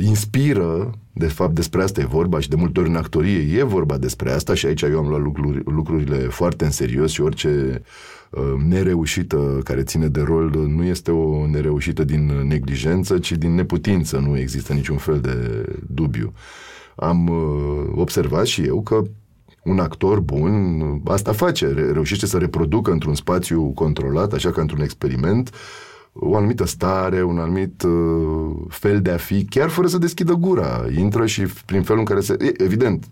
inspiră, 0.00 0.90
de 1.12 1.26
fapt 1.26 1.54
despre 1.54 1.82
asta 1.82 2.00
e 2.00 2.04
vorba 2.04 2.40
și 2.40 2.48
de 2.48 2.56
multe 2.56 2.80
ori 2.80 2.88
în 2.88 2.96
actorie 2.96 3.58
e 3.58 3.62
vorba 3.62 3.98
despre 3.98 4.30
asta 4.30 4.54
și 4.54 4.66
aici 4.66 4.82
eu 4.82 4.98
am 4.98 5.08
luat 5.08 5.20
lucruri, 5.20 5.62
lucrurile 5.64 6.16
foarte 6.16 6.64
în 6.64 6.70
serios 6.70 7.10
și 7.10 7.20
orice 7.20 7.82
uh, 8.30 8.42
nereușită 8.68 9.60
care 9.64 9.82
ține 9.82 10.08
de 10.08 10.20
rol 10.20 10.50
nu 10.68 10.82
este 10.82 11.10
o 11.10 11.46
nereușită 11.46 12.04
din 12.04 12.26
neglijență, 12.26 13.18
ci 13.18 13.32
din 13.32 13.54
neputință, 13.54 14.18
nu 14.18 14.38
există 14.38 14.72
niciun 14.72 14.96
fel 14.96 15.20
de 15.20 15.66
dubiu. 15.86 16.32
Am 16.96 17.28
uh, 17.28 17.92
observat 17.94 18.46
și 18.46 18.62
eu 18.62 18.82
că 18.82 19.02
un 19.64 19.78
actor 19.78 20.20
bun 20.20 20.82
asta 21.04 21.32
face, 21.32 21.66
reușește 21.92 22.26
să 22.26 22.38
reproducă 22.38 22.90
într-un 22.90 23.14
spațiu 23.14 23.62
controlat, 23.62 24.32
așa 24.32 24.50
ca 24.50 24.60
într-un 24.60 24.80
experiment, 24.80 25.48
uh, 25.48 25.54
o 26.16 26.36
anumită 26.36 26.66
stare, 26.66 27.22
un 27.22 27.38
anumit 27.38 27.82
uh, 27.82 28.56
fel 28.68 29.00
de 29.00 29.10
a 29.10 29.16
fi, 29.16 29.44
chiar 29.44 29.68
fără 29.68 29.86
să 29.86 29.98
deschidă 29.98 30.32
gura. 30.32 30.84
Intră 30.98 31.26
și 31.26 31.42
prin 31.66 31.82
felul 31.82 32.00
în 32.00 32.06
care 32.06 32.20
se... 32.20 32.36
Evident, 32.56 33.06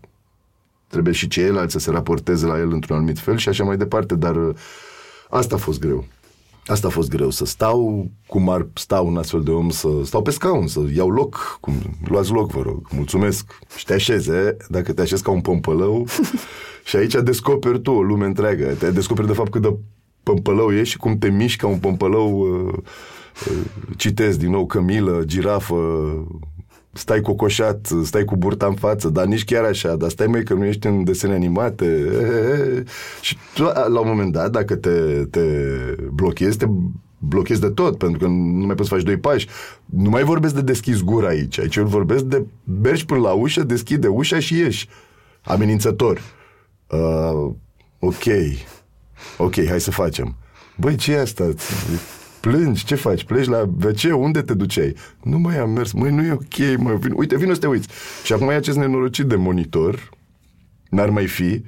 trebuie 0.86 1.12
și 1.12 1.28
ceilalți 1.28 1.72
să 1.72 1.78
se 1.78 1.90
raporteze 1.90 2.46
la 2.46 2.58
el 2.58 2.72
într-un 2.72 2.96
anumit 2.96 3.18
fel 3.18 3.36
și 3.36 3.48
așa 3.48 3.64
mai 3.64 3.76
departe, 3.76 4.14
dar 4.14 4.36
uh, 4.36 4.54
asta 5.30 5.54
a 5.54 5.58
fost 5.58 5.80
greu. 5.80 6.04
Asta 6.66 6.86
a 6.86 6.90
fost 6.90 7.08
greu, 7.08 7.30
să 7.30 7.44
stau 7.44 8.10
cum 8.26 8.48
ar 8.48 8.66
sta 8.74 9.00
un 9.00 9.16
astfel 9.16 9.42
de 9.42 9.50
om, 9.50 9.70
să 9.70 9.88
stau 10.04 10.22
pe 10.22 10.30
scaun, 10.30 10.66
să 10.66 10.80
iau 10.94 11.10
loc, 11.10 11.58
cum, 11.60 11.74
luați 12.04 12.30
loc, 12.30 12.50
vă 12.50 12.62
rog, 12.62 12.88
mulțumesc, 12.90 13.58
și 13.76 13.84
te 13.84 13.92
așeze, 13.92 14.56
dacă 14.68 14.92
te 14.92 15.00
așezi 15.00 15.22
ca 15.22 15.30
un 15.30 15.40
pompălău, 15.40 16.06
și 16.84 16.96
aici 16.96 17.14
descoperi 17.14 17.80
tu 17.80 17.90
o 17.90 18.02
lume 18.02 18.26
întreagă, 18.26 18.64
te 18.64 18.90
descoperi 18.90 19.26
de 19.26 19.32
fapt 19.32 19.50
cât 19.50 19.62
de 19.62 19.76
pămpălău 20.22 20.72
ești 20.72 20.88
și 20.88 20.96
cum 20.96 21.18
te 21.18 21.28
miști 21.28 21.58
ca 21.58 21.66
un 21.66 21.78
pămpălău, 21.78 22.38
uh, 22.38 22.72
uh, 23.50 23.56
citesc 23.96 24.38
din 24.38 24.50
nou, 24.50 24.66
cămilă, 24.66 25.22
girafă, 25.24 25.76
stai 26.92 27.20
cocoșat, 27.20 27.92
stai 28.02 28.24
cu 28.24 28.36
burta 28.36 28.66
în 28.66 28.74
față, 28.74 29.08
dar 29.08 29.24
nici 29.24 29.44
chiar 29.44 29.64
așa, 29.64 29.96
dar 29.96 30.10
stai 30.10 30.26
mai 30.26 30.42
că 30.42 30.54
nu 30.54 30.64
ești 30.64 30.86
în 30.86 31.04
desene 31.04 31.34
animate. 31.34 32.08
Și 33.20 33.36
tu, 33.54 33.62
la 33.62 34.00
un 34.00 34.08
moment 34.08 34.32
dat, 34.32 34.50
dacă 34.50 34.76
te, 34.76 35.24
te 35.30 35.40
blochezi, 36.12 36.58
te 36.58 36.66
blochezi 37.18 37.60
de 37.60 37.68
tot, 37.68 37.98
pentru 37.98 38.18
că 38.18 38.26
nu 38.26 38.66
mai 38.66 38.74
poți 38.74 38.88
să 38.88 38.94
faci 38.94 39.04
doi 39.04 39.16
pași. 39.16 39.48
Nu 39.84 40.10
mai 40.10 40.22
vorbesc 40.22 40.54
de 40.54 40.60
deschis 40.60 41.02
gura 41.02 41.28
aici, 41.28 41.58
aici 41.58 41.76
eu 41.76 41.84
vorbesc 41.84 42.24
de 42.24 42.44
mergi 42.82 43.04
până 43.04 43.20
la 43.20 43.32
ușă, 43.32 43.62
deschide 43.62 44.06
ușa 44.06 44.38
și 44.38 44.58
ieși. 44.58 44.88
Amenințător. 45.42 46.20
Uh, 46.86 47.50
ok, 47.98 48.24
Ok, 49.36 49.66
hai 49.66 49.80
să 49.80 49.90
facem. 49.90 50.36
Băi, 50.76 50.96
ce 50.96 51.12
e 51.12 51.20
asta? 51.20 51.48
Plângi, 52.40 52.84
ce 52.84 52.94
faci? 52.94 53.24
Pleci 53.24 53.46
la 53.46 53.68
WC? 53.84 54.16
Unde 54.16 54.42
te 54.42 54.54
duceai? 54.54 54.96
Nu 55.22 55.38
mai 55.38 55.58
am 55.58 55.70
mers. 55.70 55.92
Măi, 55.92 56.10
nu 56.10 56.24
e 56.24 56.32
ok, 56.32 56.78
mă. 56.78 56.94
Vin... 56.94 57.12
Uite, 57.16 57.36
vino 57.36 57.52
să 57.52 57.60
te 57.60 57.66
uiți. 57.66 57.88
Și 58.24 58.32
acum 58.32 58.48
e 58.48 58.54
acest 58.54 58.76
nenorocit 58.76 59.24
de 59.24 59.36
monitor, 59.36 60.10
n-ar 60.88 61.10
mai 61.10 61.26
fi, 61.26 61.64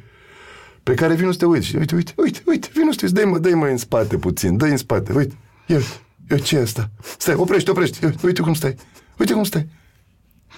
pe 0.82 0.94
care 0.94 1.14
vino 1.14 1.30
să 1.30 1.38
te 1.38 1.46
uiți. 1.46 1.76
Uite, 1.76 1.94
uite, 1.94 2.12
uite, 2.16 2.42
uite, 2.46 2.68
vino 2.75 2.90
să 2.90 2.96
te 2.96 3.04
uiți. 3.04 3.14
Dă-i 3.14 3.25
mă, 3.25 3.38
dă-i 3.38 3.54
mă 3.54 3.66
în 3.66 3.76
spate 3.76 4.16
puțin, 4.16 4.56
dă-i 4.56 4.70
în 4.70 4.76
spate. 4.76 5.12
Uite, 5.12 5.34
ia, 5.66 5.78
ia, 6.30 6.38
ce 6.38 6.56
e 6.56 6.61
asta? 6.61 6.90
Stai, 7.18 7.34
oprește, 7.34 7.70
oprește. 7.70 8.06
Uite, 8.06 8.26
uite 8.26 8.42
cum 8.42 8.54
stai. 8.54 8.75
Uite 9.18 9.32
cum 9.32 9.44
stai. 9.44 9.68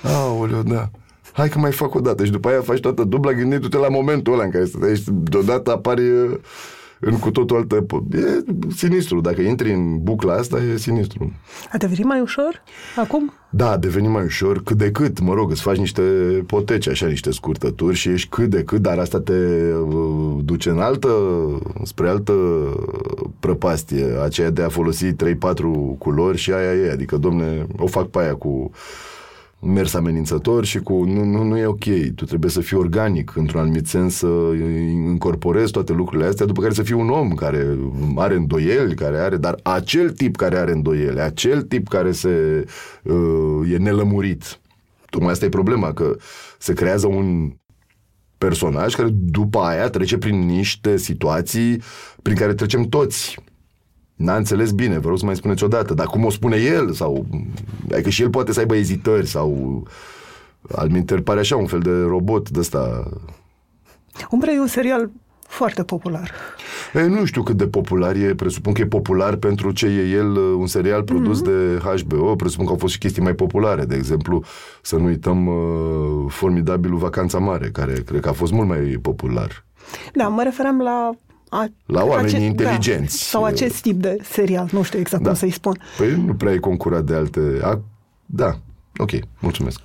Aoleu, 0.02 0.62
da. 0.62 0.90
Hai 1.32 1.48
că 1.48 1.58
mai 1.58 1.72
fac 1.72 1.94
o 1.94 2.00
dată. 2.00 2.24
Și 2.24 2.30
după 2.30 2.48
aia 2.48 2.60
faci 2.60 2.80
toată 2.80 3.04
dubla 3.04 3.32
gândindu-te 3.32 3.76
la 3.76 3.88
momentul 3.88 4.32
ăla 4.32 4.44
în 4.44 4.50
care 4.50 4.64
stai. 4.64 5.02
Deodată 5.06 5.72
apare 5.72 6.40
în 7.00 7.18
cu 7.18 7.30
totul 7.30 7.56
altă... 7.56 7.86
E 8.12 8.44
sinistru. 8.74 9.20
Dacă 9.20 9.40
intri 9.40 9.72
în 9.72 10.02
bucla 10.02 10.34
asta, 10.34 10.56
e 10.56 10.76
sinistru. 10.76 11.32
A 11.72 11.76
devenit 11.76 12.04
mai 12.04 12.20
ușor 12.20 12.62
acum? 12.96 13.32
Da, 13.50 13.70
a 13.70 13.76
devenit 13.76 14.10
mai 14.10 14.24
ușor 14.24 14.62
cât 14.62 14.76
de 14.76 14.90
cât. 14.90 15.20
Mă 15.20 15.34
rog, 15.34 15.50
îți 15.50 15.62
faci 15.62 15.76
niște 15.76 16.02
poteci, 16.46 16.88
așa, 16.88 17.06
niște 17.06 17.30
scurtături 17.30 17.96
și 17.96 18.08
ești 18.08 18.28
cât 18.28 18.50
de 18.50 18.62
cât, 18.62 18.80
dar 18.80 18.98
asta 18.98 19.20
te 19.20 19.32
uh, 19.32 20.40
duce 20.44 20.70
în 20.70 20.78
altă, 20.78 21.10
spre 21.82 22.08
altă 22.08 22.32
prăpastie, 23.40 24.06
aceea 24.22 24.50
de 24.50 24.62
a 24.62 24.68
folosi 24.68 25.06
3-4 25.06 25.14
culori 25.98 26.36
și 26.36 26.52
aia 26.52 26.72
e. 26.72 26.90
Adică, 26.90 27.16
domne, 27.16 27.66
o 27.76 27.86
fac 27.86 28.06
pe 28.06 28.18
aia 28.18 28.34
cu 28.34 28.70
mers 29.60 29.94
amenințător 29.94 30.64
și 30.64 30.78
cu 30.78 31.04
nu, 31.04 31.24
nu, 31.24 31.42
nu 31.42 31.58
e 31.58 31.66
ok, 31.66 31.84
tu 32.14 32.24
trebuie 32.24 32.50
să 32.50 32.60
fii 32.60 32.76
organic 32.76 33.36
într-un 33.36 33.60
anumit 33.60 33.86
sens, 33.86 34.14
să 34.14 34.26
incorporezi 34.90 35.72
toate 35.72 35.92
lucrurile 35.92 36.28
astea, 36.28 36.46
după 36.46 36.60
care 36.60 36.74
să 36.74 36.82
fii 36.82 36.94
un 36.94 37.10
om 37.10 37.34
care 37.34 37.78
are 38.16 38.34
îndoieli, 38.34 38.94
care 38.94 39.18
are, 39.18 39.36
dar 39.36 39.58
acel 39.62 40.10
tip 40.10 40.36
care 40.36 40.58
are 40.58 40.72
îndoieli, 40.72 41.20
acel 41.20 41.62
tip 41.62 41.88
care 41.88 42.12
se 42.12 42.64
uh, 43.02 43.72
e 43.72 43.76
nelămurit. 43.76 44.60
Tocmai 45.10 45.30
asta 45.30 45.44
e 45.44 45.48
problema, 45.48 45.92
că 45.92 46.16
se 46.58 46.72
creează 46.72 47.06
un 47.06 47.52
personaj 48.38 48.94
care 48.94 49.08
după 49.12 49.58
aia 49.58 49.88
trece 49.88 50.18
prin 50.18 50.46
niște 50.46 50.96
situații 50.96 51.82
prin 52.22 52.36
care 52.36 52.54
trecem 52.54 52.82
toți 52.82 53.36
N-a 54.16 54.36
înțeles 54.36 54.70
bine, 54.70 54.98
vă 54.98 55.08
rog 55.08 55.18
să 55.18 55.24
mai 55.24 55.36
spuneți 55.36 55.64
odată, 55.64 55.94
dar 55.94 56.06
cum 56.06 56.24
o 56.24 56.30
spune 56.30 56.56
el? 56.56 56.92
Sau, 56.92 57.26
adică 57.92 58.10
și 58.10 58.22
el 58.22 58.30
poate 58.30 58.52
să 58.52 58.60
aibă 58.60 58.76
ezitări 58.76 59.26
sau 59.26 59.82
al 60.74 60.88
minter 60.88 61.20
pare 61.20 61.40
așa 61.40 61.56
un 61.56 61.66
fel 61.66 61.80
de 61.80 61.90
robot 61.90 62.50
de 62.50 62.58
ăsta. 62.58 63.10
Umbre 64.30 64.54
e 64.54 64.60
un 64.60 64.66
serial 64.66 65.10
foarte 65.46 65.82
popular. 65.82 66.30
E, 66.94 67.06
nu 67.06 67.24
știu 67.24 67.42
cât 67.42 67.56
de 67.56 67.66
popular 67.66 68.16
e, 68.16 68.34
presupun 68.34 68.72
că 68.72 68.80
e 68.80 68.86
popular 68.86 69.36
pentru 69.36 69.72
ce 69.72 69.86
e 69.86 70.08
el, 70.08 70.30
uh, 70.30 70.54
un 70.58 70.66
serial 70.66 71.02
produs 71.02 71.40
mm-hmm. 71.40 71.44
de 71.44 72.02
HBO, 72.04 72.36
presupun 72.36 72.64
că 72.64 72.70
au 72.70 72.78
fost 72.78 72.92
și 72.92 72.98
chestii 72.98 73.22
mai 73.22 73.34
populare, 73.34 73.84
de 73.84 73.94
exemplu, 73.94 74.44
să 74.82 74.96
nu 74.96 75.04
uităm 75.04 75.46
uh, 75.46 75.54
formidabilul 76.28 76.98
Vacanța 76.98 77.38
Mare, 77.38 77.68
care 77.72 77.92
cred 78.06 78.20
că 78.20 78.28
a 78.28 78.32
fost 78.32 78.52
mult 78.52 78.68
mai 78.68 78.98
popular. 79.02 79.64
Da, 80.12 80.28
mă 80.28 80.42
referam 80.42 80.80
la 80.80 81.10
a, 81.48 81.66
la 81.86 82.04
oameni 82.04 82.34
ace- 82.34 82.44
inteligenți. 82.44 83.18
Da, 83.18 83.38
sau 83.38 83.44
acest 83.44 83.80
tip 83.80 84.00
de 84.00 84.18
serial, 84.22 84.68
nu 84.72 84.82
știu 84.82 84.98
exact 84.98 85.22
da. 85.22 85.28
cum 85.28 85.38
să-i 85.38 85.50
spun. 85.50 85.80
Păi 85.96 86.22
nu 86.26 86.34
prea 86.34 86.52
e 86.52 86.58
concurat 86.58 87.04
de 87.04 87.14
alte... 87.14 87.40
A, 87.62 87.80
da, 88.26 88.58
ok, 88.96 89.10
mulțumesc. 89.40 89.80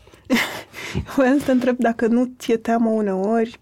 Voiam 1.15 1.37
să 1.37 1.45
te 1.45 1.51
întreb 1.51 1.75
dacă 1.77 2.07
nu 2.07 2.31
ți-e 2.39 2.57
teamă 2.57 2.89
uneori 2.89 3.59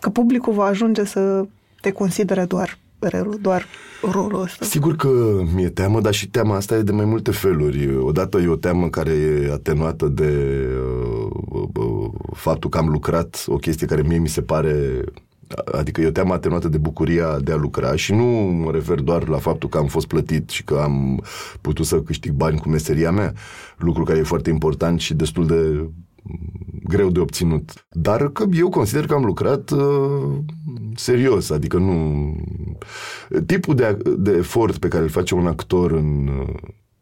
că 0.00 0.10
publicul 0.10 0.52
va 0.52 0.64
ajunge 0.64 1.04
să 1.04 1.46
te 1.80 1.90
considere 1.90 2.44
doar 2.44 2.78
relul, 2.98 3.38
doar 3.40 3.66
rolul 4.12 4.40
ăsta. 4.40 4.64
Sigur 4.64 4.96
că 4.96 5.08
mi-e 5.54 5.68
teamă, 5.68 6.00
dar 6.00 6.14
și 6.14 6.28
teama 6.28 6.56
asta 6.56 6.76
e 6.76 6.82
de 6.82 6.92
mai 6.92 7.04
multe 7.04 7.30
feluri. 7.30 7.96
Odată 7.96 8.38
e 8.38 8.48
o 8.48 8.56
teamă 8.56 8.88
care 8.88 9.10
e 9.12 9.52
atenuată 9.52 10.06
de 10.06 10.58
uh, 11.50 11.68
uh, 11.74 12.10
faptul 12.32 12.70
că 12.70 12.78
am 12.78 12.88
lucrat 12.88 13.44
o 13.46 13.56
chestie 13.56 13.86
care 13.86 14.02
mie 14.02 14.18
mi 14.18 14.28
se 14.28 14.42
pare 14.42 15.04
Adică 15.72 16.00
e 16.00 16.06
o 16.06 16.10
teamă 16.10 16.32
atenuată 16.32 16.68
de 16.68 16.78
bucuria 16.78 17.38
de 17.38 17.52
a 17.52 17.56
lucra 17.56 17.96
și 17.96 18.12
nu 18.12 18.24
mă 18.64 18.70
refer 18.70 19.00
doar 19.00 19.28
la 19.28 19.38
faptul 19.38 19.68
că 19.68 19.78
am 19.78 19.86
fost 19.86 20.06
plătit 20.06 20.50
și 20.50 20.64
că 20.64 20.80
am 20.82 21.24
putut 21.60 21.86
să 21.86 22.02
câștig 22.02 22.32
bani 22.32 22.58
cu 22.58 22.68
meseria 22.68 23.10
mea, 23.10 23.32
lucru 23.76 24.04
care 24.04 24.18
e 24.18 24.22
foarte 24.22 24.50
important 24.50 25.00
și 25.00 25.14
destul 25.14 25.46
de 25.46 25.88
greu 26.84 27.10
de 27.10 27.20
obținut. 27.20 27.86
Dar 27.90 28.28
că 28.28 28.44
eu 28.52 28.68
consider 28.68 29.06
că 29.06 29.14
am 29.14 29.24
lucrat 29.24 29.70
uh, 29.70 30.38
serios, 30.94 31.50
adică 31.50 31.78
nu... 31.78 32.36
Tipul 33.46 33.74
de, 33.74 33.98
de 34.18 34.30
efort 34.30 34.76
pe 34.76 34.88
care 34.88 35.02
îl 35.02 35.08
face 35.08 35.34
un 35.34 35.46
actor 35.46 35.92
în... 35.92 36.30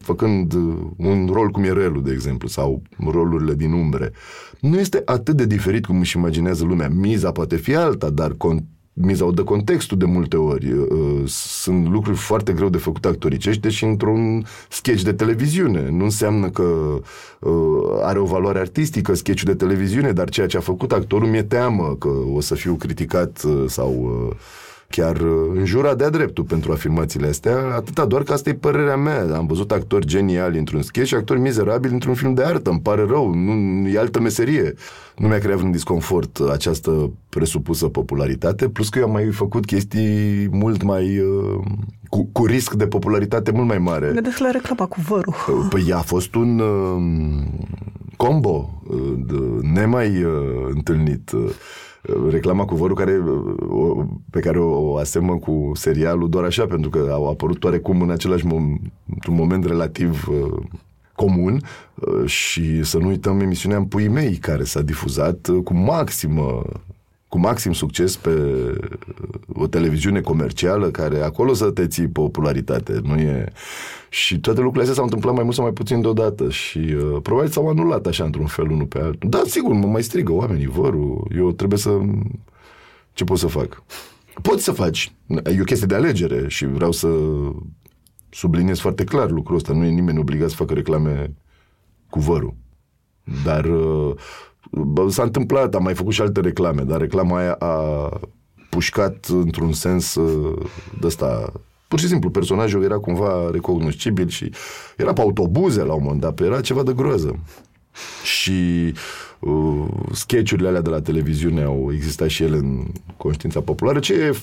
Uh, 0.02 0.08
făcând 0.08 0.52
uh, 0.52 0.74
un 0.96 1.28
rol 1.32 1.48
cum 1.48 1.62
e 1.62 1.72
relul, 1.72 2.02
de 2.02 2.12
exemplu, 2.12 2.48
sau 2.48 2.82
rolurile 3.10 3.54
din 3.54 3.72
umbre, 3.72 4.12
nu 4.60 4.78
este 4.78 5.02
atât 5.04 5.36
de 5.36 5.46
diferit 5.46 5.86
cum 5.86 5.98
își 5.98 6.16
imaginează 6.16 6.64
lumea. 6.64 6.88
Miza 6.88 7.32
poate 7.32 7.56
fi 7.56 7.74
alta, 7.74 8.10
dar 8.10 8.32
con- 8.32 8.64
miza 8.92 9.24
o 9.24 9.30
dă 9.30 9.42
contextul 9.42 9.98
de 9.98 10.04
multe 10.04 10.36
ori. 10.36 10.72
Uh, 10.72 11.22
sunt 11.26 11.88
lucruri 11.90 12.16
foarte 12.16 12.52
greu 12.52 12.68
de 12.68 12.78
făcut 12.78 13.04
actoricești, 13.04 13.60
deși 13.60 13.84
într-un 13.84 14.44
sketch 14.68 15.02
de 15.02 15.12
televiziune. 15.12 15.88
Nu 15.90 16.04
înseamnă 16.04 16.50
că 16.50 16.62
uh, 17.40 17.52
are 18.02 18.18
o 18.18 18.24
valoare 18.24 18.58
artistică 18.58 19.14
sketchul 19.14 19.52
de 19.52 19.64
televiziune, 19.64 20.12
dar 20.12 20.28
ceea 20.28 20.46
ce 20.46 20.56
a 20.56 20.60
făcut 20.60 20.92
actorul 20.92 21.28
mi-e 21.28 21.42
teamă 21.42 21.96
că 21.98 22.08
o 22.08 22.40
să 22.40 22.54
fiu 22.54 22.74
criticat 22.74 23.42
uh, 23.46 23.64
sau 23.66 24.12
chiar 24.92 25.16
înjurat 25.54 25.96
de-a 25.96 26.10
dreptul 26.10 26.44
pentru 26.44 26.72
afirmațiile 26.72 27.26
astea, 27.26 27.56
atâta 27.76 28.04
doar 28.04 28.22
că 28.22 28.32
asta 28.32 28.50
e 28.50 28.54
părerea 28.54 28.96
mea. 28.96 29.36
Am 29.36 29.46
văzut 29.46 29.72
actori 29.72 30.06
geniali 30.06 30.58
într-un 30.58 30.82
sketch 30.82 31.08
și 31.08 31.14
actori 31.14 31.40
mizerabili 31.40 31.92
într-un 31.92 32.14
film 32.14 32.34
de 32.34 32.42
artă. 32.42 32.70
Îmi 32.70 32.80
pare 32.80 33.04
rău, 33.08 33.34
nu 33.34 33.88
e 33.88 33.98
altă 33.98 34.20
meserie. 34.20 34.74
Nu 35.16 35.28
mi-a 35.28 35.38
creat 35.38 35.60
un 35.60 35.70
disconfort 35.70 36.38
această 36.52 37.10
presupusă 37.28 37.88
popularitate, 37.88 38.68
plus 38.68 38.88
că 38.88 38.98
eu 38.98 39.04
am 39.04 39.10
mai 39.12 39.30
făcut 39.30 39.64
chestii 39.64 40.48
mult 40.50 40.82
mai... 40.82 41.18
Uh, 41.18 41.60
cu, 42.08 42.28
cu 42.32 42.46
risc 42.46 42.72
de 42.72 42.86
popularitate 42.86 43.50
mult 43.50 43.66
mai 43.66 43.78
mare. 43.78 44.10
Vedeți 44.10 44.42
la 44.42 44.50
reclama 44.50 44.86
cu 44.86 45.00
vărul. 45.00 45.34
Păi 45.68 45.92
a 45.92 46.00
fost 46.00 46.34
un 46.34 46.58
uh, 46.58 47.44
combo 48.16 48.82
uh, 48.88 49.62
nemai 49.62 50.24
întâlnit 50.74 51.30
reclama 52.30 52.64
cu 52.64 52.74
vărul 52.74 52.96
care, 52.96 53.22
pe 54.30 54.40
care 54.40 54.58
o, 54.58 54.96
asemăn 54.96 55.38
cu 55.38 55.70
serialul 55.74 56.28
doar 56.28 56.44
așa, 56.44 56.66
pentru 56.66 56.90
că 56.90 57.08
au 57.12 57.28
apărut 57.28 57.64
oarecum 57.64 58.02
în 58.02 58.10
același 58.10 58.46
mom- 58.46 58.90
într-un 59.14 59.34
moment 59.34 59.64
relativ 59.64 60.28
uh, 60.28 60.62
comun. 61.14 61.60
Uh, 61.94 62.28
și 62.28 62.84
să 62.84 62.98
nu 62.98 63.06
uităm 63.06 63.40
emisiunea 63.40 63.78
în 63.78 63.84
puii 63.84 64.08
mei 64.08 64.36
care 64.36 64.64
s-a 64.64 64.82
difuzat 64.82 65.46
uh, 65.46 65.62
cu 65.64 65.74
maximă 65.74 66.62
cu 67.32 67.38
maxim 67.38 67.72
succes 67.72 68.16
pe 68.16 68.30
o 69.52 69.66
televiziune 69.66 70.20
comercială 70.20 70.90
care 70.90 71.20
acolo 71.20 71.54
să 71.54 71.70
te 71.70 71.86
ții 71.86 72.08
popularitate. 72.08 73.00
Nu 73.02 73.14
e... 73.14 73.52
Și 74.08 74.40
toate 74.40 74.60
lucrurile 74.60 74.82
astea 74.82 74.94
s-au 74.94 75.04
întâmplat 75.04 75.34
mai 75.34 75.42
mult 75.42 75.54
sau 75.54 75.64
mai 75.64 75.72
puțin 75.72 76.00
deodată 76.00 76.50
și 76.50 76.78
uh, 76.78 77.16
probabil 77.22 77.50
s-au 77.50 77.68
anulat 77.68 78.06
așa 78.06 78.24
într-un 78.24 78.46
fel 78.46 78.70
unul 78.70 78.86
pe 78.86 78.98
altul. 78.98 79.28
Da, 79.28 79.42
sigur, 79.46 79.72
mă 79.72 79.86
mai 79.86 80.02
strigă 80.02 80.32
oamenii, 80.32 80.66
vărul, 80.66 81.30
eu 81.36 81.52
trebuie 81.52 81.78
să... 81.78 81.98
Ce 83.12 83.24
pot 83.24 83.38
să 83.38 83.46
fac? 83.46 83.82
Poți 84.42 84.64
să 84.64 84.72
faci. 84.72 85.12
E 85.28 85.60
o 85.60 85.64
chestie 85.64 85.86
de 85.86 85.94
alegere 85.94 86.48
și 86.48 86.66
vreau 86.66 86.92
să 86.92 87.08
subliniez 88.28 88.78
foarte 88.78 89.04
clar 89.04 89.30
lucrul 89.30 89.56
ăsta. 89.56 89.72
Nu 89.72 89.84
e 89.84 89.88
nimeni 89.88 90.18
obligat 90.18 90.48
să 90.48 90.56
facă 90.56 90.74
reclame 90.74 91.34
cu 92.10 92.18
vărul. 92.18 92.54
Dar 93.44 93.64
uh, 93.64 94.14
s-a 95.08 95.22
întâmplat, 95.22 95.74
am 95.74 95.82
mai 95.82 95.94
făcut 95.94 96.12
și 96.12 96.20
alte 96.20 96.40
reclame, 96.40 96.82
dar 96.82 97.00
reclama 97.00 97.38
aia 97.38 97.52
a 97.52 98.08
pușcat 98.68 99.26
într-un 99.30 99.72
sens 99.72 100.14
uh, 100.14 100.66
de 101.00 101.06
ăsta 101.06 101.52
Pur 101.92 102.00
și 102.00 102.08
simplu, 102.08 102.30
personajul 102.30 102.84
era 102.84 102.98
cumva 102.98 103.50
recognoscibil 103.50 104.28
și 104.28 104.52
era 104.96 105.12
pe 105.12 105.20
autobuze 105.20 105.82
la 105.82 105.92
un 105.92 106.02
moment 106.02 106.20
dat, 106.20 106.40
era 106.40 106.60
ceva 106.60 106.82
de 106.82 106.92
groază. 106.92 107.38
Și 108.24 108.92
uh, 109.38 109.84
sketchurile 110.12 110.68
alea 110.68 110.80
de 110.80 110.90
la 110.90 111.00
televiziune 111.00 111.62
au 111.62 111.90
existat 111.92 112.28
și 112.28 112.42
ele 112.42 112.56
în 112.56 112.84
conștiința 113.16 113.60
populară. 113.60 113.98
Ce 113.98 114.14
e 114.14 114.36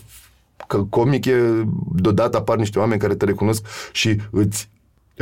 că 0.67 0.83
comic 0.89 1.25
e, 1.25 1.63
deodată 1.91 2.37
apar 2.37 2.57
niște 2.57 2.79
oameni 2.79 2.99
care 2.99 3.15
te 3.15 3.25
recunosc 3.25 3.65
și 3.91 4.21
îți 4.31 4.69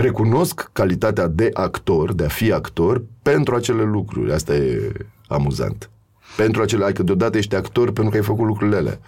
recunosc 0.02 0.70
calitatea 0.74 1.28
de 1.28 1.50
actor, 1.54 2.14
de 2.14 2.26
a 2.26 2.28
fi 2.28 2.52
actor, 2.52 3.04
pentru 3.22 3.56
acele 3.56 3.84
lucruri. 3.84 4.32
Asta 4.32 4.56
e 4.56 4.92
amuzant. 5.28 5.90
Pentru 6.36 6.62
acele, 6.62 6.84
adică 6.84 7.04
deodată 7.04 7.38
ești 7.38 7.56
actor 7.56 7.92
pentru 7.92 8.10
că 8.10 8.18
ai 8.18 8.24
făcut 8.24 8.46
lucrurile 8.46 8.78
alea. 8.78 9.00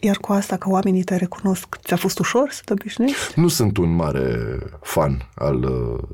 Iar 0.00 0.16
cu 0.16 0.32
asta 0.32 0.56
că 0.56 0.68
oamenii 0.70 1.02
te 1.02 1.16
recunosc, 1.16 1.76
ți-a 1.82 1.96
fost 1.96 2.18
ușor 2.18 2.50
să 2.50 2.62
te 2.64 2.72
obișnuiești? 2.72 3.40
Nu 3.40 3.48
sunt 3.48 3.76
un 3.76 3.94
mare 3.94 4.58
fan 4.80 5.28
al 5.34 5.62
uh, 5.62 6.08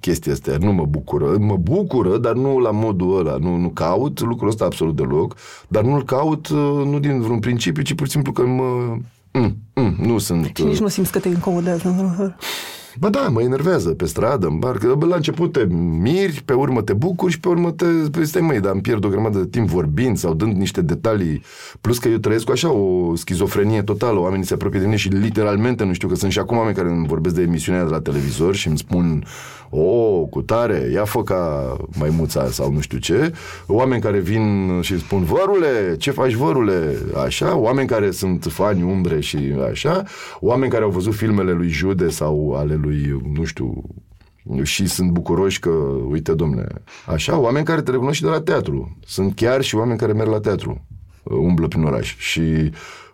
chestia 0.00 0.32
asta, 0.32 0.56
nu 0.60 0.72
mă 0.72 0.84
bucură. 0.84 1.36
Mă 1.38 1.56
bucură, 1.56 2.18
dar 2.18 2.34
nu 2.34 2.58
la 2.58 2.70
modul 2.70 3.18
ăla. 3.18 3.36
Nu, 3.36 3.56
nu 3.56 3.68
caut 3.68 4.20
lucrul 4.20 4.48
ăsta 4.48 4.64
absolut 4.64 4.96
deloc, 4.96 5.36
dar 5.68 5.82
nu-l 5.82 6.04
caut 6.04 6.48
uh, 6.48 6.82
nu 6.84 6.98
din 6.98 7.20
vreun 7.20 7.38
principiu, 7.38 7.82
ci 7.82 7.94
pur 7.94 8.06
și 8.06 8.12
simplu 8.12 8.32
că 8.32 8.46
mă... 8.46 8.96
Mm, 9.32 9.42
mm, 9.42 9.56
nu 10.00 10.18
sunt... 10.18 10.44
Și 10.44 10.64
nici 10.64 10.74
uh, 10.74 10.80
nu 10.80 10.88
simți 10.88 11.12
că 11.12 11.18
te 11.18 11.28
incomodează. 11.28 12.36
Ba 12.98 13.08
da, 13.08 13.28
mă 13.28 13.42
enervează 13.42 13.90
pe 13.90 14.06
stradă, 14.06 14.46
în 14.46 14.58
bar, 14.58 14.76
că 14.78 14.96
la 15.00 15.16
început 15.16 15.52
te 15.52 15.64
miri, 16.00 16.42
pe 16.44 16.52
urmă 16.52 16.82
te 16.82 16.92
bucuri 16.92 17.32
și 17.32 17.40
pe 17.40 17.48
urmă 17.48 17.70
te... 17.70 17.84
Păi 17.84 18.26
stai 18.26 18.42
măi, 18.42 18.60
dar 18.60 18.72
îmi 18.72 18.80
pierd 18.80 19.04
o 19.04 19.08
grămadă 19.08 19.38
de 19.38 19.46
timp 19.46 19.68
vorbind 19.68 20.16
sau 20.16 20.34
dând 20.34 20.56
niște 20.56 20.80
detalii. 20.80 21.42
Plus 21.80 21.98
că 21.98 22.08
eu 22.08 22.16
trăiesc 22.16 22.44
cu 22.44 22.52
așa 22.52 22.72
o 22.72 23.14
schizofrenie 23.16 23.82
totală, 23.82 24.18
oamenii 24.18 24.46
se 24.46 24.54
apropie 24.54 24.78
de 24.78 24.84
mine 24.84 24.96
și 24.96 25.08
literalmente 25.08 25.84
nu 25.84 25.92
știu 25.92 26.08
că 26.08 26.14
sunt 26.14 26.32
și 26.32 26.38
acum 26.38 26.56
oameni 26.56 26.76
care 26.76 26.88
îmi 26.88 27.06
vorbesc 27.06 27.34
de 27.34 27.42
emisiunea 27.42 27.84
de 27.84 27.90
la 27.90 28.00
televizor 28.00 28.54
și 28.54 28.68
îmi 28.68 28.78
spun 28.78 29.24
o, 29.74 30.26
cu 30.30 30.42
tare, 30.42 30.90
ia 30.92 31.04
fă 31.04 31.22
ca 31.22 31.76
maimuța 31.98 32.46
sau 32.50 32.72
nu 32.72 32.80
știu 32.80 32.98
ce, 32.98 33.32
oameni 33.66 34.02
care 34.02 34.18
vin 34.18 34.78
și 34.80 34.98
spun, 34.98 35.24
vărule, 35.24 35.96
ce 35.98 36.10
faci 36.10 36.32
vărule, 36.32 36.96
așa, 37.24 37.56
oameni 37.56 37.88
care 37.88 38.10
sunt 38.10 38.46
fani 38.50 38.82
umbre 38.82 39.20
și 39.20 39.38
așa, 39.70 40.02
oameni 40.40 40.70
care 40.70 40.84
au 40.84 40.90
văzut 40.90 41.14
filmele 41.14 41.52
lui 41.52 41.68
Jude 41.68 42.08
sau 42.08 42.54
ale 42.56 42.74
lui, 42.82 43.22
nu 43.32 43.44
știu, 43.44 43.82
și 44.62 44.86
sunt 44.86 45.10
bucuroși 45.10 45.58
că, 45.58 45.70
uite, 46.08 46.34
domne, 46.34 46.66
așa, 47.06 47.38
oameni 47.38 47.64
care 47.64 47.82
te 47.82 47.90
recunosc 47.90 48.16
și 48.16 48.22
de 48.22 48.28
la 48.28 48.40
teatru. 48.40 48.96
Sunt 49.06 49.34
chiar 49.34 49.62
și 49.62 49.74
oameni 49.74 49.98
care 49.98 50.12
merg 50.12 50.30
la 50.30 50.40
teatru, 50.40 50.86
umblă 51.22 51.68
prin 51.68 51.82
oraș. 51.82 52.16
Și 52.16 52.70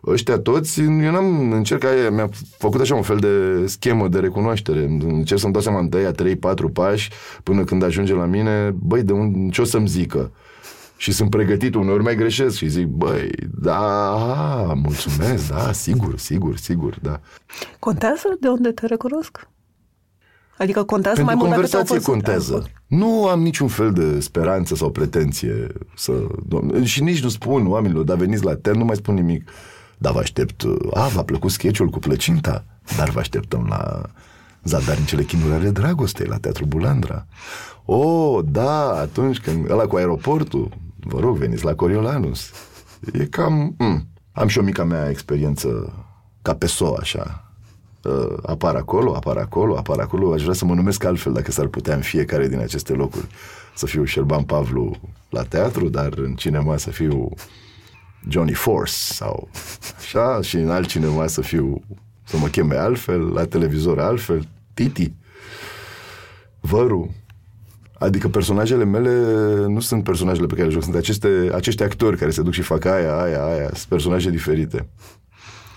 ăștia 0.06 0.38
toți, 0.38 0.80
eu 0.80 1.10
n-am 1.10 1.52
încercat, 1.52 2.12
mi-a 2.12 2.28
făcut 2.58 2.80
așa 2.80 2.94
un 2.94 3.02
fel 3.02 3.16
de 3.16 3.66
schemă 3.66 4.08
de 4.08 4.18
recunoaștere. 4.18 4.84
Încerc 4.84 5.40
să-mi 5.40 5.52
dau 5.52 5.62
seama 5.62 5.78
în 5.78 5.88
tăia 5.88 6.12
3-4 6.12 6.14
pași 6.72 7.10
până 7.42 7.64
când 7.64 7.82
ajunge 7.82 8.14
la 8.14 8.24
mine, 8.24 8.74
băi, 8.78 9.02
de 9.02 9.12
un, 9.12 9.48
ce 9.50 9.60
o 9.60 9.64
să-mi 9.64 9.88
zică? 9.88 10.32
Și 10.96 11.12
sunt 11.12 11.30
pregătit, 11.30 11.74
uneori 11.74 12.02
mai 12.02 12.16
greșesc 12.16 12.56
și 12.56 12.68
zic, 12.68 12.86
băi, 12.86 13.30
da, 13.60 14.72
mulțumesc, 14.74 15.48
da, 15.48 15.72
sigur, 15.72 16.18
sigur, 16.18 16.56
sigur, 16.56 16.98
da. 17.02 17.20
Contează 17.78 18.36
de 18.40 18.48
unde 18.48 18.70
te 18.70 18.86
recunosc? 18.86 19.48
Adică 20.58 20.82
contează 20.84 21.16
Pentru 21.16 21.24
mai 21.24 21.34
mult 21.34 21.50
conversație 21.50 22.00
contează. 22.12 22.66
Nu 22.86 23.26
am 23.26 23.40
niciun 23.42 23.68
fel 23.68 23.92
de 23.92 24.20
speranță 24.20 24.74
sau 24.74 24.90
pretenție 24.90 25.66
să... 25.96 26.12
Și 26.82 27.02
nici 27.02 27.22
nu 27.22 27.28
spun 27.28 27.66
oamenilor, 27.66 28.04
dar 28.04 28.16
veniți 28.16 28.44
la 28.44 28.54
ten, 28.54 28.78
nu 28.78 28.84
mai 28.84 28.96
spun 28.96 29.14
nimic. 29.14 29.50
Dar 29.98 30.12
vă 30.12 30.18
aștept... 30.18 30.64
A, 30.94 31.06
v-a 31.06 31.22
plăcut 31.22 31.50
sketch 31.50 31.80
cu 31.90 31.98
plăcinta? 31.98 32.64
Dar 32.96 33.10
vă 33.10 33.18
așteptăm 33.18 33.66
la 33.68 34.02
Zadarnicele 34.64 35.22
chinuri 35.22 35.52
ale 35.52 35.70
dragostei, 35.70 36.26
la 36.26 36.38
Teatru 36.38 36.64
Bulandra. 36.64 37.26
O, 37.84 38.40
da, 38.42 38.98
atunci 38.98 39.40
când... 39.40 39.70
Ăla 39.70 39.86
cu 39.86 39.96
aeroportul, 39.96 40.68
vă 41.00 41.20
rog, 41.20 41.36
veniți 41.36 41.64
la 41.64 41.74
Coriolanus. 41.74 42.50
E 43.12 43.24
cam... 43.24 43.74
Mm. 43.78 44.08
Am 44.32 44.48
și 44.48 44.58
o 44.58 44.62
mica 44.62 44.84
mea 44.84 45.08
experiență 45.10 45.92
ca 46.42 46.54
peso, 46.54 46.94
așa. 47.00 47.47
Uh, 48.08 48.36
apar 48.42 48.74
acolo, 48.74 49.14
apar 49.14 49.36
acolo, 49.36 49.76
apar 49.76 49.98
acolo. 49.98 50.32
Aș 50.32 50.42
vrea 50.42 50.54
să 50.54 50.64
mă 50.64 50.74
numesc 50.74 51.04
altfel 51.04 51.32
dacă 51.32 51.50
s-ar 51.50 51.66
putea 51.66 51.94
în 51.94 52.00
fiecare 52.00 52.48
din 52.48 52.58
aceste 52.58 52.92
locuri. 52.92 53.26
Să 53.74 53.86
fiu 53.86 54.04
Șerban 54.04 54.42
Pavlu 54.42 54.96
la 55.28 55.42
teatru, 55.42 55.88
dar 55.88 56.12
în 56.16 56.34
cinema 56.34 56.76
să 56.76 56.90
fiu 56.90 57.28
Johnny 58.28 58.52
Force 58.52 58.92
sau 58.92 59.48
așa 59.98 60.40
și 60.42 60.56
în 60.56 60.70
alt 60.70 60.86
cinema 60.86 61.26
să 61.26 61.40
fiu, 61.40 61.82
să 62.24 62.36
mă 62.36 62.46
cheme 62.46 62.76
altfel, 62.76 63.32
la 63.32 63.44
televizor 63.44 64.00
altfel, 64.00 64.48
Titi, 64.74 65.12
Văru. 66.60 67.14
Adică 67.98 68.28
personajele 68.28 68.84
mele 68.84 69.24
nu 69.66 69.80
sunt 69.80 70.04
personajele 70.04 70.46
pe 70.46 70.54
care 70.54 70.66
le 70.66 70.72
joc, 70.72 70.82
sunt 70.82 70.94
aceste, 70.94 71.50
acești 71.54 71.82
actori 71.82 72.16
care 72.16 72.30
se 72.30 72.42
duc 72.42 72.52
și 72.52 72.62
fac 72.62 72.84
aia, 72.84 73.22
aia, 73.22 73.44
aia, 73.44 73.66
sunt 73.72 73.88
personaje 73.88 74.30
diferite. 74.30 74.88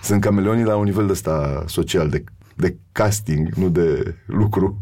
Sunt 0.01 0.21
cameleonii 0.21 0.63
la 0.63 0.75
un 0.75 0.83
nivel 0.83 1.05
de 1.05 1.11
ăsta 1.11 1.63
social, 1.67 2.09
de, 2.09 2.23
de 2.55 2.77
casting, 2.91 3.53
nu 3.53 3.69
de 3.69 4.15
lucru. 4.25 4.81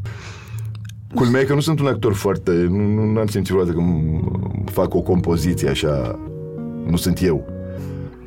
Culmea 1.16 1.42
e 1.42 1.44
că 1.44 1.54
nu 1.54 1.60
sunt 1.60 1.80
un 1.80 1.88
actor 1.88 2.14
foarte... 2.14 2.52
Nu, 2.52 3.06
nu 3.12 3.20
am 3.20 3.28
simțit 3.28 3.54
vreodată 3.54 3.78
că 3.78 3.84
fac 4.72 4.94
o 4.94 5.02
compoziție 5.02 5.70
așa... 5.70 6.20
Nu 6.86 6.96
sunt 6.96 7.22
eu. 7.24 7.48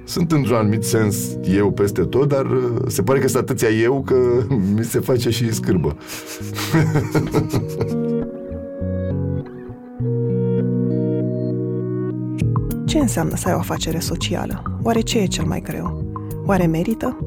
Sunt 0.04 0.32
într-un 0.32 0.56
anumit 0.56 0.84
sens 0.84 1.16
eu 1.44 1.72
peste 1.72 2.02
tot, 2.02 2.28
dar 2.28 2.46
uh, 2.46 2.82
se 2.86 3.02
pare 3.02 3.18
că 3.18 3.28
sunt 3.28 3.42
atâția 3.42 3.68
eu 3.68 4.02
că 4.02 4.16
mi 4.74 4.84
se 4.84 5.00
face 5.00 5.30
și 5.30 5.52
scârbă. 5.52 5.96
Ce 12.86 12.98
înseamnă 12.98 13.36
să 13.36 13.48
ai 13.48 13.54
o 13.54 13.58
afacere 13.58 13.98
socială? 13.98 14.78
Oare 14.82 15.00
ce 15.00 15.18
e 15.18 15.26
cel 15.26 15.44
mai 15.44 15.60
greu? 15.60 16.01
Oare 16.46 16.66
merită? 16.66 17.18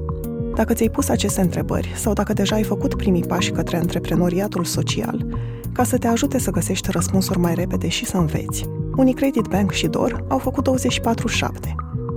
Dacă 0.56 0.73
ți-ai 0.73 0.89
pus 0.89 1.10
aceste 1.10 1.41
întrebări 1.41 1.93
sau 1.95 2.13
dacă 2.13 2.34
deja 2.34 2.56
ai 2.56 2.63
făcut 2.63 2.95
primii 2.95 3.23
pași 3.23 3.51
către 3.51 3.78
antreprenoriatul 3.78 4.63
social, 4.63 5.25
ca 5.71 5.84
să 5.84 5.97
te 5.97 6.08
ajute 6.08 6.39
să 6.39 6.51
găsești 6.51 6.91
răspunsuri 6.91 7.39
mai 7.39 7.54
repede 7.54 7.88
și 7.88 8.06
să 8.06 8.17
înveți, 8.17 8.65
Unicredit 8.95 9.45
Bank 9.47 9.71
și 9.71 9.88
DOR 9.88 10.25
au 10.28 10.38
făcut 10.38 10.69
24-7, 10.69 10.71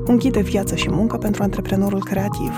un 0.07 0.17
ghid 0.17 0.33
de 0.33 0.41
viață 0.41 0.75
și 0.75 0.91
muncă 0.91 1.17
pentru 1.17 1.43
antreprenorul 1.43 2.03
creativ. 2.05 2.53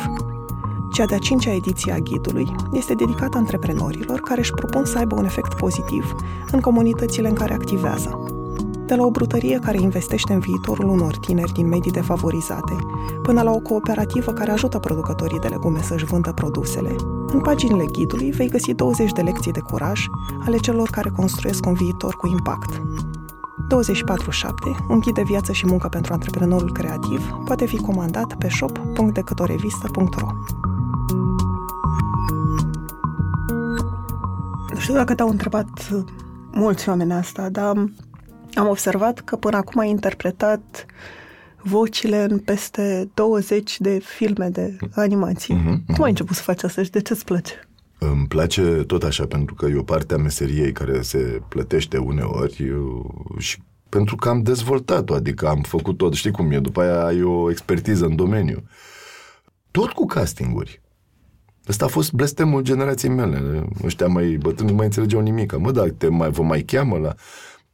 Cea 0.92 1.04
de-a 1.04 1.18
cincea 1.18 1.54
ediție 1.54 1.92
a 1.92 1.98
ghidului 1.98 2.46
este 2.72 2.94
dedicată 2.94 3.38
antreprenorilor 3.38 4.20
care 4.20 4.40
își 4.40 4.52
propun 4.52 4.84
să 4.84 4.98
aibă 4.98 5.14
un 5.14 5.24
efect 5.24 5.54
pozitiv 5.54 6.14
în 6.52 6.60
comunitățile 6.60 7.28
în 7.28 7.34
care 7.34 7.52
activează, 7.52 8.39
de 8.90 8.96
la 8.96 9.04
o 9.04 9.10
brutărie 9.10 9.58
care 9.58 9.80
investește 9.80 10.32
în 10.32 10.38
viitorul 10.38 10.88
unor 10.88 11.16
tineri 11.16 11.52
din 11.52 11.68
medii 11.68 11.90
defavorizate, 11.90 12.76
până 13.22 13.42
la 13.42 13.50
o 13.50 13.58
cooperativă 13.58 14.32
care 14.32 14.50
ajută 14.50 14.78
producătorii 14.78 15.38
de 15.38 15.48
legume 15.48 15.82
să-și 15.82 16.04
vândă 16.04 16.32
produsele. 16.32 16.94
În 17.26 17.40
paginile 17.40 17.84
ghidului 17.92 18.30
vei 18.30 18.48
găsi 18.48 18.74
20 18.74 19.12
de 19.12 19.20
lecții 19.20 19.52
de 19.52 19.60
curaj 19.60 20.06
ale 20.46 20.56
celor 20.56 20.90
care 20.90 21.10
construiesc 21.16 21.66
un 21.66 21.72
viitor 21.72 22.16
cu 22.16 22.26
impact. 22.26 22.70
24-7, 22.74 22.80
un 24.88 24.98
ghid 24.98 25.14
de 25.14 25.22
viață 25.22 25.52
și 25.52 25.66
muncă 25.66 25.88
pentru 25.88 26.12
antreprenorul 26.12 26.72
creativ, 26.72 27.30
poate 27.44 27.66
fi 27.66 27.76
comandat 27.76 28.34
pe 28.34 28.48
shop.decâtorevista.ro 28.48 30.26
Nu 34.72 34.78
știu 34.78 34.94
dacă 34.94 35.14
te-au 35.14 35.28
întrebat 35.28 35.68
mulți 36.52 36.88
oameni 36.88 37.12
asta, 37.12 37.48
dar 37.48 37.74
am 38.54 38.68
observat 38.68 39.20
că 39.20 39.36
până 39.36 39.56
acum 39.56 39.80
ai 39.80 39.88
interpretat 39.88 40.86
vocile 41.62 42.22
în 42.22 42.38
peste 42.38 43.10
20 43.14 43.80
de 43.80 43.98
filme 43.98 44.48
de 44.48 44.76
animații. 44.94 45.54
Uh-huh, 45.54 45.74
uh-huh. 45.74 45.94
Cum 45.94 46.04
ai 46.04 46.10
început 46.10 46.36
să 46.36 46.42
faci 46.42 46.62
asta 46.62 46.82
și 46.82 46.90
de 46.90 47.00
ce 47.00 47.12
îți 47.12 47.24
place? 47.24 47.52
Îmi 47.98 48.26
place 48.26 48.62
tot 48.62 49.02
așa, 49.02 49.26
pentru 49.26 49.54
că 49.54 49.66
e 49.66 49.76
o 49.76 49.82
parte 49.82 50.14
a 50.14 50.16
meseriei 50.16 50.72
care 50.72 51.02
se 51.02 51.42
plătește 51.48 51.96
uneori 51.96 52.72
și 53.38 53.58
pentru 53.88 54.16
că 54.16 54.28
am 54.28 54.42
dezvoltat-o, 54.42 55.14
adică 55.14 55.48
am 55.48 55.60
făcut 55.60 55.96
tot, 55.96 56.14
știi 56.14 56.30
cum 56.30 56.50
e, 56.50 56.58
după 56.58 56.80
aia 56.80 57.04
ai 57.04 57.22
o 57.22 57.50
expertiză 57.50 58.04
în 58.04 58.16
domeniu. 58.16 58.62
Tot 59.70 59.90
cu 59.90 60.06
castinguri. 60.06 60.80
Ăsta 61.68 61.84
a 61.84 61.88
fost 61.88 62.12
blestemul 62.12 62.62
generației 62.62 63.12
mele. 63.12 63.68
Ăștia 63.84 64.06
mai 64.06 64.38
bătrâni 64.40 64.70
nu 64.70 64.76
mai 64.76 64.84
înțelegeau 64.84 65.20
nimic. 65.20 65.56
Mă, 65.56 65.72
da, 65.72 65.84
te 65.98 66.08
mai, 66.08 66.30
vă 66.30 66.42
mai 66.42 66.62
cheamă 66.62 66.98
la... 66.98 67.14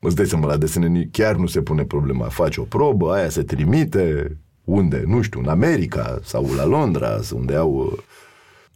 Îți 0.07 0.17
dai 0.17 0.27
seama, 0.27 0.47
la 0.47 0.57
desene 0.57 1.09
chiar 1.13 1.37
nu 1.37 1.47
se 1.47 1.63
pune 1.63 1.85
problema. 1.85 2.25
Faci 2.25 2.57
o 2.57 2.63
probă, 2.63 3.13
aia 3.13 3.29
se 3.29 3.43
trimite, 3.43 4.37
unde? 4.65 5.05
Nu 5.07 5.23
știu, 5.23 5.41
în 5.41 5.49
America 5.49 6.19
sau 6.23 6.49
la 6.57 6.65
Londra, 6.65 7.19
unde 7.35 7.55
au 7.55 7.75
uh, 7.75 7.99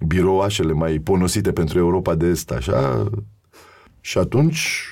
birouașele 0.07 0.73
mai 0.73 0.99
ponosite 0.99 1.53
pentru 1.53 1.79
Europa 1.79 2.15
de 2.15 2.27
Est, 2.27 2.51
așa. 2.51 3.11
Și 4.01 4.19
atunci 4.19 4.85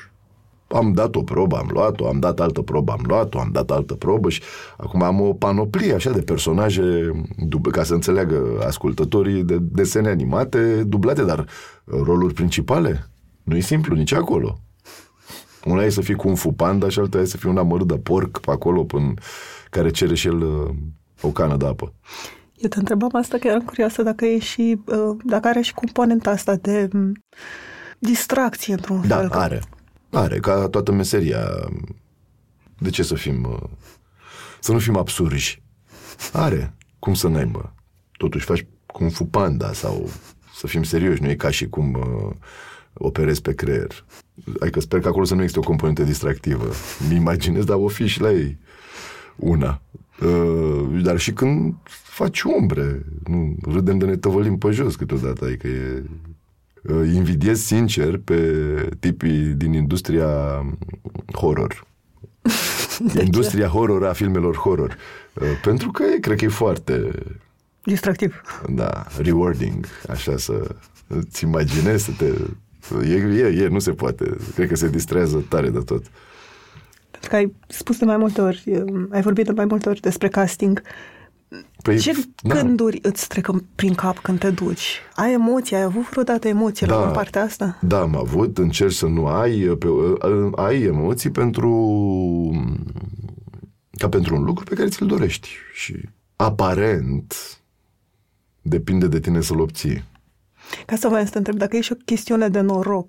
am 0.68 0.92
dat 0.92 1.14
o 1.14 1.22
probă, 1.22 1.56
am 1.56 1.68
luat-o, 1.72 2.06
am 2.06 2.18
dat 2.18 2.40
altă 2.40 2.62
probă, 2.62 2.92
am 2.92 3.04
luat-o, 3.06 3.38
am 3.40 3.48
dat 3.52 3.70
altă 3.70 3.94
probă 3.94 4.28
și 4.28 4.42
acum 4.76 5.02
am 5.02 5.20
o 5.20 5.32
panoplie 5.32 5.94
așa 5.94 6.10
de 6.10 6.20
personaje, 6.20 7.12
ca 7.70 7.82
să 7.82 7.94
înțeleagă 7.94 8.62
ascultătorii 8.66 9.42
de 9.42 9.58
desene 9.60 10.08
animate, 10.08 10.82
dublate, 10.82 11.24
dar 11.24 11.46
roluri 11.84 12.34
principale 12.34 13.10
nu 13.42 13.56
e 13.56 13.60
simplu 13.60 13.94
nici 13.94 14.12
acolo. 14.12 14.60
Una 15.64 15.82
e 15.82 15.88
să 15.88 16.00
fii 16.00 16.14
cu 16.14 16.28
un 16.28 16.34
fu 16.34 16.52
panda 16.52 16.88
și 16.88 16.98
alta 16.98 17.18
e 17.18 17.24
să 17.24 17.36
fii 17.36 17.48
un 17.48 17.58
amărât 17.58 17.86
de 17.86 17.98
porc 17.98 18.38
pe 18.38 18.50
acolo 18.50 18.84
până 18.84 19.14
care 19.70 19.90
cere 19.90 20.14
și 20.14 20.26
el 20.26 20.42
uh, 20.42 20.70
o 21.20 21.28
cană 21.28 21.56
de 21.56 21.66
apă. 21.66 21.92
Eu 22.56 22.68
te 22.68 22.78
întrebam 22.78 23.10
asta 23.12 23.38
că 23.38 23.46
eram 23.46 23.62
curioasă 23.62 24.02
dacă 24.02 24.24
e 24.24 24.38
și, 24.38 24.80
uh, 24.84 25.16
dacă 25.24 25.48
are 25.48 25.60
și 25.60 25.74
componenta 25.74 26.30
asta 26.30 26.54
de 26.54 26.88
um, 26.92 27.12
distracție 27.98 28.72
într-un 28.72 29.08
da, 29.08 29.16
fel. 29.16 29.28
Da, 29.28 29.40
are. 29.40 29.62
Are, 30.10 30.38
ca 30.38 30.68
toată 30.68 30.92
meseria. 30.92 31.48
De 32.78 32.90
ce 32.90 33.02
să 33.02 33.14
fim... 33.14 33.44
Uh, 33.44 33.68
să 34.60 34.72
nu 34.72 34.78
fim 34.78 34.96
absurji? 34.96 35.62
Are. 36.32 36.74
Cum 36.98 37.14
să 37.14 37.28
n-aibă? 37.28 37.74
Totuși 38.12 38.44
faci 38.44 38.66
cum 38.86 39.08
fu 39.08 39.24
panda 39.24 39.72
sau 39.72 40.10
să 40.54 40.66
fim 40.66 40.82
serioși, 40.82 41.22
nu 41.22 41.28
e 41.28 41.34
ca 41.34 41.50
și 41.50 41.68
cum 41.68 41.92
uh, 41.94 42.34
operezi 42.98 43.42
pe 43.42 43.54
creier. 43.54 44.04
Adică 44.60 44.80
sper 44.80 45.00
că 45.00 45.08
acolo 45.08 45.24
să 45.24 45.34
nu 45.34 45.40
există 45.40 45.60
o 45.60 45.68
componentă 45.68 46.02
distractivă. 46.02 46.70
Mi 47.08 47.14
imaginez, 47.14 47.64
dar 47.64 47.76
o 47.76 47.88
fi 47.88 48.06
și 48.06 48.20
la 48.20 48.32
ei 48.32 48.58
una. 49.36 49.80
Uh, 50.20 51.02
dar 51.02 51.18
și 51.18 51.32
când 51.32 51.74
faci 51.84 52.42
umbre, 52.42 53.02
nu, 53.24 53.56
râdem 53.62 53.98
de 53.98 54.04
ne 54.04 54.16
tăvălim 54.16 54.58
pe 54.58 54.70
jos 54.70 54.96
câteodată, 54.96 55.44
adică 55.44 55.68
e... 55.68 56.02
Uh, 56.82 57.10
invidiez 57.14 57.60
sincer 57.60 58.18
pe 58.18 58.88
tipii 59.00 59.44
din 59.44 59.72
industria 59.72 60.26
horror. 61.34 61.86
De 63.14 63.22
industria 63.22 63.66
ce? 63.66 63.72
horror 63.72 64.06
a 64.06 64.12
filmelor 64.12 64.56
horror. 64.56 64.96
Uh, 65.34 65.42
pentru 65.62 65.90
că 65.90 66.02
e, 66.02 66.18
cred 66.18 66.36
că 66.36 66.44
e 66.44 66.48
foarte... 66.48 67.10
Distractiv. 67.82 68.40
Da, 68.68 69.06
rewarding, 69.18 69.86
așa 70.08 70.36
să 70.36 70.74
îți 71.06 71.44
imaginezi, 71.44 72.04
să 72.04 72.10
te 72.18 72.32
E, 73.04 73.14
e, 73.14 73.62
e, 73.62 73.68
nu 73.68 73.78
se 73.78 73.90
poate. 73.90 74.36
Cred 74.54 74.68
că 74.68 74.76
se 74.76 74.88
distrează 74.88 75.44
tare 75.48 75.70
de 75.70 75.78
tot. 75.78 76.02
Pentru 77.10 77.30
că 77.30 77.36
ai 77.36 77.54
spus 77.66 77.98
de 77.98 78.04
mai 78.04 78.16
multe 78.16 78.40
ori, 78.40 78.82
ai 79.10 79.22
vorbit 79.22 79.46
de 79.46 79.52
mai 79.52 79.64
multe 79.64 79.88
ori 79.88 80.00
despre 80.00 80.28
casting. 80.28 80.82
Păi, 81.82 81.98
Ce 81.98 82.12
da. 82.42 82.54
gânduri 82.54 82.98
îți 83.02 83.28
trec 83.28 83.48
prin 83.74 83.94
cap 83.94 84.18
când 84.18 84.38
te 84.38 84.50
duci? 84.50 85.00
Ai 85.14 85.32
emoții? 85.32 85.76
Ai 85.76 85.82
avut 85.82 86.08
vreodată 86.10 86.48
emoții 86.48 86.86
da, 86.86 87.00
la 87.00 87.06
partea 87.06 87.42
asta? 87.42 87.78
Da, 87.80 88.00
am 88.00 88.16
avut. 88.16 88.58
Încerci 88.58 88.94
să 88.94 89.06
nu 89.06 89.26
ai. 89.26 89.58
Pe, 89.58 89.86
ai 90.54 90.82
emoții 90.82 91.30
pentru 91.30 91.70
ca 93.90 94.08
pentru 94.08 94.36
un 94.36 94.42
lucru 94.42 94.64
pe 94.64 94.74
care 94.74 94.88
ți-l 94.88 95.06
dorești. 95.06 95.48
Și 95.74 95.94
aparent 96.36 97.34
depinde 98.62 99.06
de 99.06 99.20
tine 99.20 99.40
să-l 99.40 99.60
obții. 99.60 100.04
Ca 100.86 100.96
să 100.96 101.08
vă 101.08 101.22
să 101.24 101.30
te 101.30 101.38
întreb 101.38 101.56
dacă 101.56 101.76
e 101.76 101.80
și 101.80 101.92
o 101.92 102.02
chestiune 102.04 102.48
de 102.48 102.60
noroc 102.60 103.08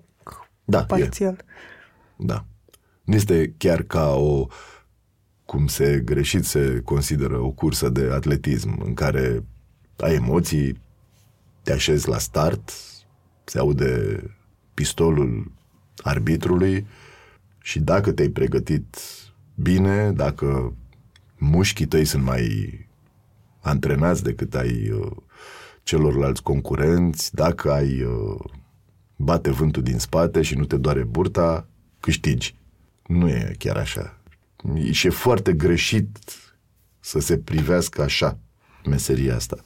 da, 0.64 0.84
parțial. 0.84 1.34
E. 1.34 1.44
Da. 2.16 2.44
Nu 3.04 3.14
este 3.14 3.54
chiar 3.56 3.82
ca 3.82 4.14
o 4.14 4.46
cum 5.44 5.66
se 5.66 6.00
greșit 6.04 6.44
se 6.44 6.80
consideră 6.84 7.38
o 7.38 7.50
cursă 7.50 7.88
de 7.88 8.10
atletism 8.12 8.82
în 8.84 8.94
care 8.94 9.44
ai 9.96 10.14
emoții, 10.14 10.80
te 11.62 11.72
așezi 11.72 12.08
la 12.08 12.18
start, 12.18 12.72
se 13.44 13.58
aude 13.58 14.22
pistolul 14.74 15.52
arbitrului 16.02 16.86
și 17.62 17.80
dacă 17.80 18.12
te-ai 18.12 18.28
pregătit 18.28 18.96
bine, 19.54 20.12
dacă 20.12 20.74
mușchii 21.38 21.86
tăi 21.86 22.04
sunt 22.04 22.22
mai 22.22 22.78
antrenați 23.60 24.22
decât 24.22 24.54
ai 24.54 24.90
uh, 24.90 25.16
celorlalți 25.90 26.42
concurenți, 26.42 27.34
dacă 27.34 27.72
ai 27.72 28.02
uh, 28.02 28.40
bate 29.16 29.50
vântul 29.50 29.82
din 29.82 29.98
spate 29.98 30.42
și 30.42 30.54
nu 30.54 30.64
te 30.64 30.76
doare 30.76 31.02
burta, 31.02 31.66
câștigi. 32.00 32.54
Nu 33.06 33.28
e 33.28 33.54
chiar 33.58 33.76
așa. 33.76 34.18
Și 34.90 35.06
e 35.06 35.10
foarte 35.10 35.52
greșit 35.52 36.18
să 37.00 37.18
se 37.18 37.38
privească 37.38 38.02
așa. 38.02 38.38
meseria 38.84 39.34
asta. 39.34 39.56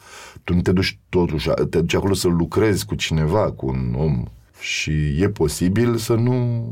Tu 0.45 0.55
nu 0.55 0.61
te 0.61 0.73
duci 0.73 0.99
totuși, 1.09 1.49
te 1.49 1.81
duci 1.81 1.95
acolo 1.95 2.15
să 2.15 2.29
lucrezi 2.29 2.87
cu 2.87 2.95
cineva, 2.95 3.53
cu 3.53 3.67
un 3.67 3.95
om 3.97 4.25
și 4.61 5.23
e 5.23 5.29
posibil 5.29 5.97
să 5.97 6.15
nu 6.15 6.69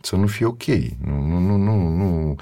să 0.00 0.16
nu 0.16 0.26
fie 0.26 0.46
ok. 0.46 0.64
Nu, 1.04 1.20
nu, 1.26 1.38
nu, 1.38 1.56
nu, 1.56 1.88
nu. 1.88 2.36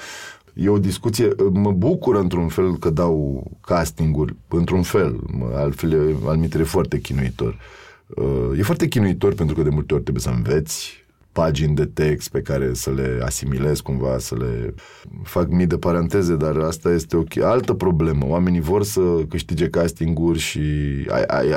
E 0.61 0.69
o 0.69 0.79
discuție, 0.79 1.29
mă 1.53 1.73
bucur 1.73 2.17
într-un 2.17 2.49
fel 2.49 2.77
că 2.77 2.91
dau 2.91 3.47
castinguri, 3.61 4.37
într-un 4.49 4.83
fel, 4.83 5.21
altfel 5.55 6.17
al 6.27 6.37
mitere 6.37 6.63
foarte 6.63 7.01
chinuitor. 7.01 7.59
Uh, 8.09 8.59
e 8.59 8.63
foarte 8.63 8.89
chinuitor 8.89 9.35
pentru 9.35 9.55
că 9.55 9.63
de 9.63 9.69
multe 9.69 9.95
ori 9.95 10.03
trebuie 10.03 10.23
să 10.23 10.31
înveți 10.31 11.07
pagini 11.33 11.75
de 11.75 11.85
text 11.85 12.29
pe 12.29 12.41
care 12.41 12.75
să 12.75 12.91
le 12.91 13.21
asimilez 13.25 13.81
cumva, 13.81 14.19
să 14.19 14.37
le 14.37 14.75
fac 15.23 15.51
mii 15.51 15.67
de 15.67 15.77
paranteze, 15.77 16.37
dar 16.37 16.57
asta 16.57 16.91
este 16.91 17.17
o 17.17 17.23
altă 17.43 17.73
problemă. 17.73 18.27
Oamenii 18.29 18.61
vor 18.61 18.83
să 18.83 19.01
câștige 19.29 19.69
castinguri 19.69 20.39
și 20.39 20.61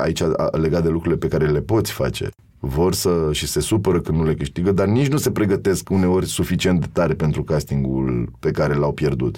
aici 0.01 0.23
legat 0.51 0.83
de 0.83 0.89
lucrurile 0.89 1.17
pe 1.17 1.27
care 1.27 1.47
le 1.47 1.61
poți 1.61 1.91
face 1.91 2.29
vor 2.63 2.93
să 2.93 3.29
și 3.31 3.47
se 3.47 3.59
supără 3.59 3.99
când 4.01 4.17
nu 4.17 4.23
le 4.23 4.33
câștigă, 4.33 4.71
dar 4.71 4.87
nici 4.87 5.07
nu 5.07 5.17
se 5.17 5.31
pregătesc 5.31 5.89
uneori 5.89 6.25
suficient 6.25 6.79
de 6.79 6.87
tare 6.93 7.13
pentru 7.13 7.43
castingul 7.43 8.31
pe 8.39 8.51
care 8.51 8.73
l-au 8.73 8.91
pierdut. 8.91 9.37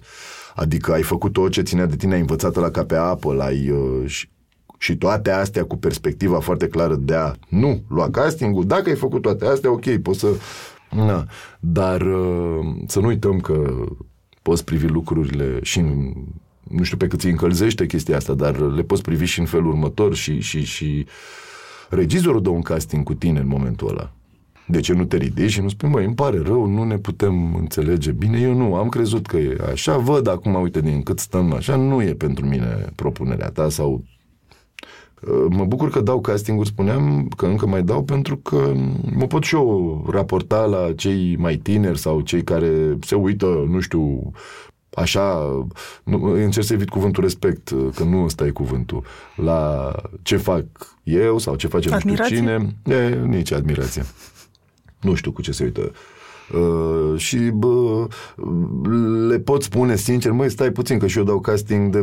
Adică 0.55 0.91
ai 0.91 1.01
făcut 1.01 1.33
tot 1.33 1.51
ce 1.51 1.61
ținea 1.61 1.85
de 1.85 1.95
tine, 1.95 2.13
ai 2.13 2.19
învățat 2.19 2.55
la 2.55 2.69
ca 2.69 2.83
pe 2.83 2.95
apă, 2.95 3.33
l-ai, 3.33 3.69
uh, 3.69 4.09
și, 4.09 4.29
și 4.77 4.97
toate 4.97 5.31
astea 5.31 5.63
cu 5.63 5.77
perspectiva 5.77 6.39
foarte 6.39 6.67
clară 6.67 6.95
de 6.95 7.13
a 7.15 7.33
nu 7.49 7.81
lua 7.89 8.09
castingul. 8.09 8.65
Dacă 8.65 8.89
ai 8.89 8.95
făcut 8.95 9.21
toate 9.21 9.45
astea, 9.45 9.71
ok, 9.71 9.97
poți 9.97 10.19
să... 10.19 10.27
Na. 10.95 11.25
Dar 11.59 12.01
uh, 12.01 12.65
să 12.87 12.99
nu 12.99 13.07
uităm 13.07 13.39
că 13.39 13.85
poți 14.41 14.63
privi 14.63 14.87
lucrurile 14.87 15.59
și 15.61 15.79
în, 15.79 16.13
nu 16.63 16.83
știu 16.83 16.97
pe 16.97 17.07
cât 17.07 17.21
îi 17.21 17.29
încălzește 17.29 17.85
chestia 17.85 18.15
asta, 18.15 18.33
dar 18.33 18.59
le 18.59 18.81
poți 18.81 19.01
privi 19.01 19.25
și 19.25 19.39
în 19.39 19.45
felul 19.45 19.67
următor 19.67 20.15
și, 20.15 20.39
și, 20.39 20.63
și 20.63 21.05
regizorul 21.93 22.41
dă 22.41 22.49
un 22.49 22.61
casting 22.61 23.03
cu 23.03 23.13
tine 23.13 23.39
în 23.39 23.47
momentul 23.47 23.89
ăla. 23.89 24.11
De 24.67 24.79
ce 24.79 24.93
nu 24.93 25.05
te 25.05 25.17
ridici 25.17 25.51
și 25.51 25.61
nu 25.61 25.69
spui, 25.69 25.89
măi, 25.89 26.05
îmi 26.05 26.15
pare 26.15 26.39
rău, 26.39 26.65
nu 26.65 26.83
ne 26.83 26.97
putem 26.97 27.55
înțelege 27.55 28.11
bine, 28.11 28.39
eu 28.39 28.53
nu, 28.53 28.75
am 28.75 28.89
crezut 28.89 29.25
că 29.25 29.37
e 29.37 29.57
așa, 29.71 29.97
văd 29.97 30.27
acum, 30.27 30.61
uite, 30.61 30.81
din 30.81 31.03
cât 31.03 31.19
stăm 31.19 31.53
așa, 31.53 31.75
nu 31.75 32.01
e 32.01 32.13
pentru 32.13 32.45
mine 32.45 32.91
propunerea 32.95 33.49
ta 33.49 33.69
sau 33.69 34.03
uh, 35.21 35.45
Mă 35.49 35.65
bucur 35.65 35.89
că 35.89 36.01
dau 36.01 36.21
casting-uri, 36.21 36.69
spuneam 36.69 37.27
că 37.37 37.45
încă 37.45 37.67
mai 37.67 37.83
dau 37.83 38.03
pentru 38.03 38.37
că 38.37 38.73
mă 39.15 39.25
pot 39.25 39.43
și 39.43 39.55
eu 39.55 40.05
raporta 40.11 40.65
la 40.65 40.93
cei 40.95 41.35
mai 41.35 41.55
tineri 41.55 41.99
sau 41.99 42.21
cei 42.21 42.43
care 42.43 42.97
se 43.01 43.15
uită, 43.15 43.65
nu 43.69 43.79
știu, 43.79 44.31
așa, 44.95 45.55
nu, 46.03 46.23
încerc 46.23 46.65
să 46.65 46.73
evit 46.73 46.89
cuvântul 46.89 47.23
respect, 47.23 47.71
că 47.95 48.03
nu 48.03 48.23
ăsta 48.23 48.45
e 48.45 48.49
cuvântul, 48.49 49.03
la 49.35 49.91
ce 50.21 50.37
fac 50.37 50.65
eu 51.03 51.37
sau 51.37 51.55
ce 51.55 51.67
face 51.67 51.93
admirație? 51.93 52.41
nu 52.41 52.47
știu 52.47 52.73
cine. 52.83 52.97
E, 52.97 53.15
nici 53.25 53.51
admirație. 53.51 54.03
Nu 55.01 55.13
știu 55.13 55.31
cu 55.31 55.41
ce 55.41 55.51
se 55.51 55.63
uită. 55.63 55.91
Uh, 56.51 57.19
și 57.19 57.37
bă, 57.37 58.07
le 59.27 59.39
pot 59.39 59.63
spune 59.63 59.95
sincer, 59.95 60.31
măi, 60.31 60.49
stai 60.49 60.71
puțin 60.71 60.97
că 60.97 61.07
și 61.07 61.17
eu 61.17 61.23
dau 61.23 61.39
casting 61.39 61.91
de, 61.91 61.99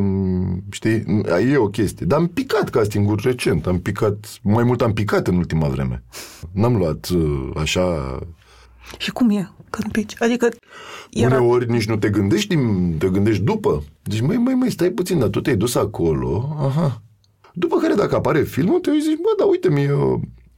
știi, 0.71 1.23
e 1.53 1.57
o 1.57 1.69
chestie. 1.69 2.07
Dar 2.07 2.19
am 2.19 2.27
picat 2.27 2.69
castingul 2.69 3.21
recent, 3.23 3.67
am 3.67 3.81
picat, 3.81 4.39
mai 4.43 4.65
mult 4.65 4.81
am 4.83 4.93
picat 4.93 5.27
în 5.27 5.37
ultima 5.37 5.69
vreme. 5.69 6.03
N-am 6.53 6.77
luat 6.77 7.09
uh, 7.09 7.51
așa... 7.57 8.19
Și 8.99 9.11
cum 9.11 9.31
e? 9.31 9.51
când 9.71 9.93
pici. 9.93 10.15
Adică 10.19 10.49
era... 11.11 11.41
Uneori 11.41 11.71
nici 11.71 11.87
nu 11.87 11.97
te 11.97 12.11
gândești, 12.11 12.57
te 12.99 13.09
gândești 13.09 13.43
după. 13.43 13.83
Deci, 14.03 14.21
măi, 14.21 14.37
măi, 14.37 14.55
măi, 14.55 14.71
stai 14.71 14.91
puțin, 14.91 15.19
dar 15.19 15.29
tu 15.29 15.41
te-ai 15.41 15.57
dus 15.57 15.75
acolo, 15.75 16.57
aha. 16.59 17.03
După 17.53 17.77
care 17.77 17.95
dacă 17.95 18.15
apare 18.15 18.43
filmul, 18.43 18.81
te 18.81 18.91
zici, 18.91 19.17
bă, 19.17 19.35
da, 19.39 19.45
uite 19.45 19.71
mi 19.71 19.91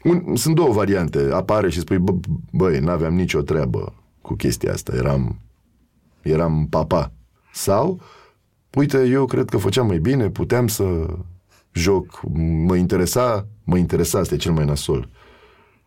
un, 0.03 0.37
sunt 0.37 0.55
două 0.55 0.73
variante. 0.73 1.29
Apare 1.33 1.71
și 1.71 1.81
spui, 1.81 1.99
bă, 1.99 2.13
băi, 2.53 2.81
n-aveam 2.81 3.15
nicio 3.15 3.41
treabă 3.41 3.95
cu 4.21 4.35
chestia 4.35 4.73
asta, 4.73 4.93
eram, 4.97 5.39
eram 6.23 6.67
papa. 6.71 7.13
Sau, 7.53 8.01
uite, 8.75 9.07
eu 9.07 9.25
cred 9.25 9.49
că 9.49 9.57
făceam 9.57 9.87
mai 9.87 9.99
bine, 9.99 10.31
puteam 10.31 10.69
să 10.69 11.07
joc, 11.73 12.21
mă 12.67 12.77
interesa, 12.77 13.47
mă 13.65 13.77
interesa, 13.77 14.19
asta 14.19 14.35
e 14.35 14.39
cel 14.39 14.53
mai 14.53 14.65
nasol 14.65 15.09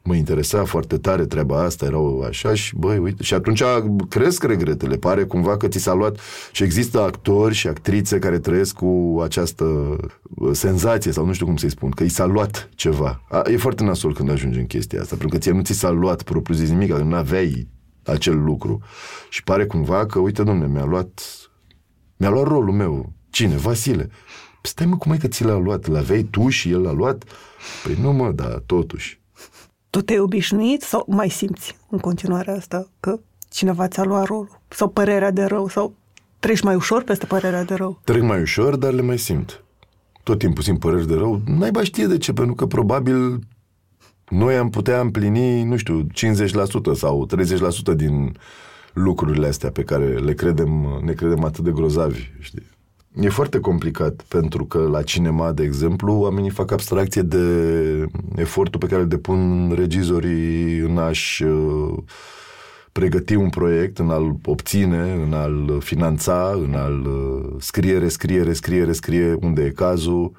mă 0.06 0.16
interesa 0.16 0.64
foarte 0.64 0.98
tare 0.98 1.26
treaba 1.26 1.64
asta, 1.64 1.86
erau 1.86 2.20
așa 2.20 2.54
și 2.54 2.76
băi, 2.76 2.98
uite, 2.98 3.24
și 3.24 3.34
atunci 3.34 3.64
cresc 4.10 4.44
regretele, 4.44 4.96
pare 4.96 5.24
cumva 5.24 5.58
că 5.58 5.68
ți 5.68 5.80
s-a 5.80 5.94
luat 5.94 6.20
și 6.52 6.64
există 6.64 7.02
actori 7.02 7.54
și 7.54 7.68
actrițe 7.68 8.20
care 8.20 8.40
trăiesc 8.40 8.76
cu 8.76 9.20
această 9.24 9.64
uh, 9.66 10.50
senzație 10.52 11.12
sau 11.12 11.26
nu 11.26 11.34
știu 11.34 11.46
cum 11.46 11.58
să-i 11.58 11.70
spun, 11.70 11.90
că 11.90 12.04
i 12.04 12.10
s-a 12.10 12.26
luat 12.26 12.70
ceva. 12.76 13.22
A, 13.30 13.42
e 13.52 13.58
foarte 13.58 13.84
nasol 13.84 14.14
când 14.14 14.30
ajungi 14.30 14.60
în 14.60 14.66
chestia 14.66 15.02
asta, 15.02 15.16
pentru 15.16 15.38
că 15.38 15.44
ție 15.44 15.52
nu 15.52 15.62
ți 15.62 15.74
s-a 15.74 15.90
luat 15.90 16.22
propriu 16.22 16.56
zis 16.56 16.70
nimic, 16.70 16.92
nu 16.92 17.16
aveai 17.16 17.68
acel 18.04 18.44
lucru. 18.44 18.82
Și 19.30 19.44
pare 19.44 19.66
cumva 19.66 20.06
că, 20.06 20.20
uite, 20.20 20.44
domne, 20.44 20.68
mi-a 20.68 20.86
luat 20.86 21.22
mi-a 22.18 22.30
luat 22.30 22.48
rolul 22.48 22.74
meu. 22.74 23.14
Cine? 23.30 23.56
Vasile. 23.56 24.10
Stai 24.62 24.86
mă, 24.86 24.98
cum 24.98 25.12
e 25.12 25.18
că 25.18 25.28
ți 25.28 25.44
l-a 25.44 25.58
luat? 25.58 25.88
L-aveai 25.88 26.24
tu 26.24 26.50
și 26.50 26.72
el 26.72 26.82
l-a 26.82 26.92
luat? 26.92 27.24
Păi 27.84 27.98
nu 28.02 28.14
mă, 28.14 28.32
dar 28.32 28.64
totuși. 28.66 29.24
Tu 29.96 30.02
te-ai 30.02 30.20
obișnuit 30.20 30.82
sau 30.82 31.06
mai 31.08 31.30
simți 31.30 31.78
în 31.90 31.98
continuare 31.98 32.52
asta 32.52 32.88
că 33.00 33.20
cineva 33.50 33.88
ți-a 33.88 34.04
luat 34.04 34.26
rolul? 34.26 34.62
Sau 34.68 34.90
părerea 34.90 35.32
de 35.32 35.44
rău? 35.44 35.68
Sau 35.68 35.94
treci 36.40 36.62
mai 36.62 36.76
ușor 36.76 37.04
peste 37.04 37.26
părerea 37.26 37.64
de 37.64 37.74
rău? 37.74 38.00
Trec 38.04 38.22
mai 38.22 38.42
ușor, 38.42 38.76
dar 38.76 38.94
le 38.94 39.02
mai 39.02 39.18
simt. 39.18 39.64
Tot 40.24 40.40
timpul 40.40 40.64
simt 40.64 40.80
păreri 40.80 41.08
de 41.08 41.14
rău. 41.14 41.42
Naiba 41.46 41.84
știe 41.84 42.06
de 42.06 42.18
ce, 42.18 42.34
pentru 42.34 42.56
că 42.56 42.66
probabil 42.66 43.40
noi 44.30 44.58
am 44.58 44.70
putea 44.70 45.00
împlini, 45.00 45.64
nu 45.64 45.78
știu, 45.78 46.08
50% 46.08 46.08
sau 46.94 47.28
30% 47.92 47.96
din 47.96 48.38
lucrurile 48.94 49.48
astea 49.48 49.72
pe 49.72 49.84
care 49.84 50.18
le 50.18 50.34
credem, 50.34 51.02
ne 51.04 51.14
credem 51.14 51.44
atât 51.44 51.64
de 51.64 51.72
grozavi, 51.72 52.32
știi? 52.40 52.75
E 53.22 53.30
foarte 53.30 53.60
complicat, 53.60 54.22
pentru 54.28 54.66
că 54.66 54.78
la 54.92 55.02
cinema, 55.02 55.52
de 55.52 55.64
exemplu, 55.64 56.14
oamenii 56.14 56.50
fac 56.50 56.72
abstracție 56.72 57.22
de 57.22 57.46
efortul 58.36 58.80
pe 58.80 58.86
care 58.86 59.02
îl 59.02 59.08
depun 59.08 59.72
regizorii 59.76 60.80
în 60.80 60.98
a-și 60.98 61.44
uh, 61.44 61.98
pregăti 62.92 63.36
un 63.36 63.50
proiect, 63.50 64.00
în 64.00 64.10
a-l 64.10 64.36
obține, 64.46 65.20
în 65.26 65.34
a-l 65.34 65.78
finanța, 65.80 66.60
în 66.64 66.74
a-l 66.74 67.06
uh, 67.06 67.56
scrie, 67.60 67.98
rescrie, 67.98 68.42
rescrie, 68.42 68.84
rescrie 68.84 69.38
unde 69.42 69.64
e 69.64 69.70
cazul. 69.70 70.32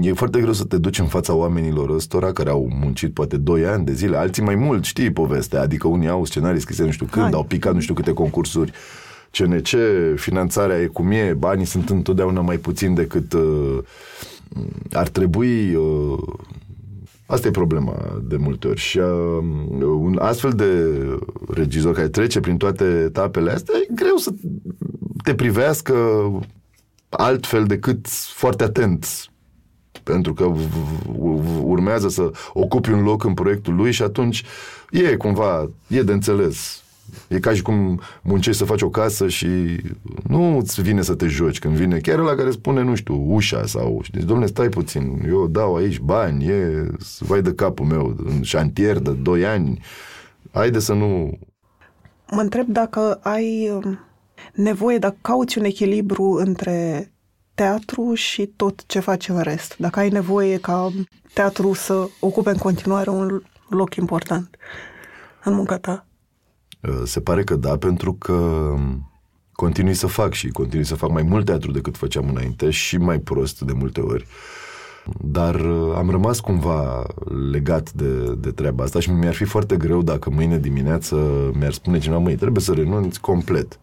E 0.00 0.12
foarte 0.12 0.40
greu 0.40 0.52
să 0.52 0.64
te 0.64 0.78
duci 0.78 0.98
în 0.98 1.06
fața 1.06 1.34
oamenilor 1.34 1.90
ăstora 1.90 2.32
care 2.32 2.50
au 2.50 2.68
muncit 2.80 3.14
poate 3.14 3.36
2 3.36 3.66
ani 3.66 3.84
de 3.84 3.92
zile, 3.92 4.16
alții 4.16 4.42
mai 4.42 4.54
mult, 4.54 4.84
știi 4.84 5.12
povestea, 5.12 5.60
adică 5.60 5.88
unii 5.88 6.08
au 6.08 6.24
scenarii 6.24 6.60
scrise 6.60 6.84
nu 6.84 6.90
știu 6.90 7.06
când, 7.06 7.24
Hai. 7.24 7.34
au 7.34 7.44
picat 7.44 7.74
nu 7.74 7.80
știu 7.80 7.94
câte 7.94 8.12
concursuri 8.12 8.72
CNC, 9.38 9.68
finanțarea 10.16 10.80
e 10.80 10.86
cum 10.86 11.10
e, 11.10 11.34
banii 11.38 11.64
sunt 11.64 11.90
întotdeauna 11.90 12.40
mai 12.40 12.56
puțin 12.56 12.94
decât 12.94 13.32
uh, 13.32 13.78
ar 14.92 15.08
trebui. 15.08 15.74
Uh, 15.74 16.18
asta 17.26 17.48
e 17.48 17.50
problema 17.50 18.22
de 18.22 18.36
multe 18.36 18.68
ori. 18.68 18.80
Și 18.80 18.98
uh, 18.98 19.06
un 19.80 20.18
astfel 20.20 20.50
de 20.50 20.98
regizor 21.48 21.94
care 21.94 22.08
trece 22.08 22.40
prin 22.40 22.56
toate 22.56 22.84
etapele 22.84 23.50
astea, 23.50 23.74
e 23.76 23.94
greu 23.94 24.16
să 24.16 24.30
te 25.22 25.34
privească 25.34 25.94
altfel 27.08 27.64
decât 27.64 28.06
foarte 28.08 28.64
atent 28.64 29.28
pentru 30.02 30.34
că 30.34 30.52
urmează 31.62 32.08
să 32.08 32.30
ocupi 32.52 32.90
un 32.90 33.02
loc 33.02 33.24
în 33.24 33.34
proiectul 33.34 33.74
lui 33.74 33.92
și 33.92 34.02
atunci 34.02 34.44
e 34.90 35.16
cumva, 35.16 35.70
e 35.86 36.02
de 36.02 36.12
înțeles 36.12 36.83
E 37.28 37.38
ca 37.38 37.54
și 37.54 37.62
cum 37.62 38.00
muncești 38.22 38.58
să 38.58 38.64
faci 38.64 38.82
o 38.82 38.88
casă 38.88 39.28
și 39.28 39.46
nu 40.28 40.56
îți 40.56 40.82
vine 40.82 41.02
să 41.02 41.14
te 41.14 41.26
joci 41.26 41.58
când 41.58 41.74
vine 41.74 41.98
chiar 41.98 42.18
la 42.18 42.34
care 42.34 42.50
spune, 42.50 42.82
nu 42.82 42.94
știu, 42.94 43.34
ușa 43.34 43.66
sau 43.66 44.00
știi, 44.02 44.22
domne, 44.22 44.46
stai 44.46 44.68
puțin, 44.68 45.24
eu 45.26 45.46
dau 45.46 45.76
aici 45.76 45.98
bani, 45.98 46.46
e 46.46 46.86
vai 47.18 47.42
de 47.42 47.54
capul 47.54 47.86
meu, 47.86 48.16
în 48.24 48.42
șantier 48.42 48.98
de 48.98 49.10
2 49.10 49.46
ani, 49.46 49.80
haide 50.52 50.78
să 50.78 50.92
nu... 50.92 51.38
Mă 52.30 52.40
întreb 52.40 52.66
dacă 52.66 53.20
ai 53.22 53.70
um, 53.70 53.98
nevoie, 54.54 54.98
dacă 54.98 55.16
cauți 55.20 55.58
un 55.58 55.64
echilibru 55.64 56.32
între 56.32 57.08
teatru 57.54 58.14
și 58.14 58.46
tot 58.46 58.86
ce 58.86 59.00
face 59.00 59.32
în 59.32 59.40
rest. 59.40 59.76
Dacă 59.78 59.98
ai 59.98 60.08
nevoie 60.08 60.58
ca 60.58 60.90
teatru 61.32 61.72
să 61.72 62.08
ocupe 62.20 62.50
în 62.50 62.56
continuare 62.56 63.10
un 63.10 63.42
loc 63.68 63.94
important 63.94 64.56
în 65.44 65.54
munca 65.54 65.78
ta. 65.78 66.06
Uh, 66.88 67.02
se 67.04 67.20
pare 67.20 67.44
că 67.44 67.56
da, 67.56 67.76
pentru 67.76 68.12
că 68.12 68.68
continui 69.52 69.94
să 69.94 70.06
fac 70.06 70.32
și 70.32 70.48
continui 70.48 70.84
să 70.84 70.94
fac 70.94 71.10
mai 71.10 71.22
mult 71.22 71.44
teatru 71.44 71.70
decât 71.70 71.96
făceam 71.96 72.28
înainte 72.28 72.70
și 72.70 72.96
mai 72.96 73.18
prost 73.18 73.60
de 73.60 73.72
multe 73.72 74.00
ori. 74.00 74.26
Dar 75.20 75.54
uh, 75.54 75.94
am 75.96 76.10
rămas 76.10 76.40
cumva 76.40 77.06
legat 77.50 77.92
de, 77.92 78.34
de 78.34 78.50
treaba 78.50 78.84
asta 78.84 79.00
și 79.00 79.10
mi-ar 79.10 79.34
fi 79.34 79.44
foarte 79.44 79.76
greu 79.76 80.02
dacă 80.02 80.30
mâine 80.30 80.58
dimineață 80.58 81.16
mi-ar 81.58 81.72
spune 81.72 81.98
cineva, 81.98 82.18
măi, 82.18 82.36
trebuie 82.36 82.62
să 82.62 82.72
renunți 82.72 83.20
complet. 83.20 83.80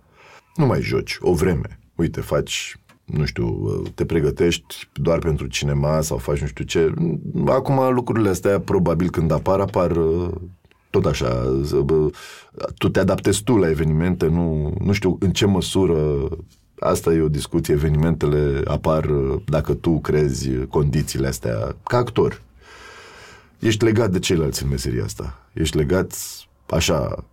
Nu 0.56 0.66
mai 0.66 0.82
joci, 0.82 1.18
o 1.22 1.34
vreme. 1.34 1.80
Uite, 1.96 2.22
faci 2.22 2.76
nu 3.06 3.26
știu, 3.26 3.82
te 3.96 4.06
pregătești 4.06 4.90
doar 4.94 5.20
pentru 5.20 5.48
cinema 5.48 6.02
sau 6.02 6.18
faci 6.18 6.40
nu 6.40 6.48
știu 6.48 6.66
ce. 6.66 6.94
Acum 7.46 7.94
lucrurile 7.94 8.30
astea, 8.30 8.60
probabil 8.60 9.10
când 9.10 9.32
apar, 9.32 9.60
apar 9.60 9.98
tot 10.92 11.06
așa. 11.06 11.62
Tu 12.78 12.90
te 12.90 13.00
adaptezi 13.00 13.44
tu 13.44 13.56
la 13.56 13.70
evenimente, 13.70 14.28
nu, 14.28 14.74
nu 14.80 14.92
știu 14.92 15.18
în 15.20 15.32
ce 15.32 15.46
măsură 15.46 16.30
asta 16.80 17.14
e 17.14 17.22
o 17.22 17.30
discuție, 17.30 17.74
evenimentele 17.74 18.62
apar 18.66 19.06
dacă 19.46 19.74
tu 19.74 20.00
crezi 20.00 20.50
condițiile 20.70 21.28
astea 21.28 21.76
ca 21.84 21.98
actor. 21.98 22.42
Ești 23.60 23.84
legat 23.84 24.12
de 24.12 24.20
ceilalți 24.20 24.64
în 24.64 24.70
meseria 24.70 25.04
asta. 25.04 25.50
Ești 25.54 25.78
legat 25.78 26.16
așa, 26.70 27.26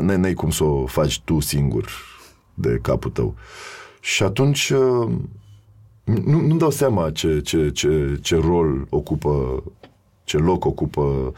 n-ai 0.00 0.34
cum 0.34 0.50
să 0.50 0.64
o 0.64 0.86
faci 0.86 1.20
tu 1.20 1.40
singur 1.40 1.90
de 2.54 2.78
capul 2.82 3.10
tău. 3.10 3.34
Și 4.00 4.22
atunci 4.22 4.70
uh, 4.70 5.10
nu, 6.04 6.40
nu 6.40 6.56
dau 6.56 6.70
seama 6.70 7.10
ce, 7.10 7.40
ce, 7.40 7.70
ce, 7.70 8.18
ce 8.22 8.36
rol 8.36 8.86
ocupă, 8.90 9.62
ce 10.24 10.36
loc 10.36 10.64
ocupă 10.64 11.32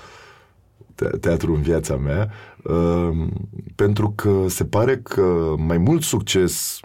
teatru 1.20 1.54
în 1.54 1.62
viața 1.62 1.96
mea, 1.96 2.30
uh, 2.62 3.26
pentru 3.74 4.10
că 4.10 4.44
se 4.48 4.64
pare 4.64 4.98
că 4.98 5.54
mai 5.58 5.78
mult 5.78 6.02
succes, 6.02 6.80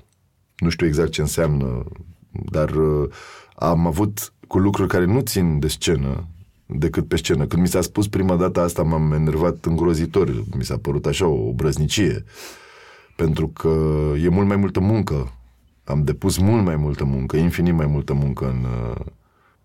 nu 0.58 0.69
știu 0.69 0.88
exact 0.88 1.12
ce 1.12 1.22
înseamnă, 1.22 1.84
dar 2.52 2.69
uh, 2.69 3.10
am 3.56 3.88
avut 3.88 4.34
cu 4.48 4.58
lucruri 4.58 4.89
care 4.89 5.06
nu 5.06 5.19
țin 5.19 5.60
de 5.60 5.67
scenă, 5.67 6.28
decât 6.65 7.08
pe 7.08 7.15
scenă. 7.15 7.45
Când 7.45 7.62
mi 7.62 7.67
s-a 7.67 7.82
spus 7.82 8.08
prima 8.08 8.36
dată 8.36 8.60
asta, 8.60 8.84
m-am 8.84 9.12
enervat 9.12 9.65
îngrozitor. 9.65 10.43
Mi 10.58 10.63
s-a 10.63 10.78
părut 10.78 11.06
așa 11.06 11.28
o 11.28 11.54
brăznicie. 11.54 12.24
Pentru 13.15 13.48
că 13.48 13.78
e 14.24 14.28
mult 14.28 14.48
mai 14.48 14.56
multă 14.56 14.80
muncă. 14.80 15.34
Am 15.84 16.04
depus 16.04 16.38
mult 16.38 16.65
mai 16.65 16.76
multă 16.76 17.04
muncă, 17.04 17.38
infinit 17.38 17.74
mai 17.74 17.86
multă 17.86 18.13
muncă 18.13 18.45
în, 18.45 18.65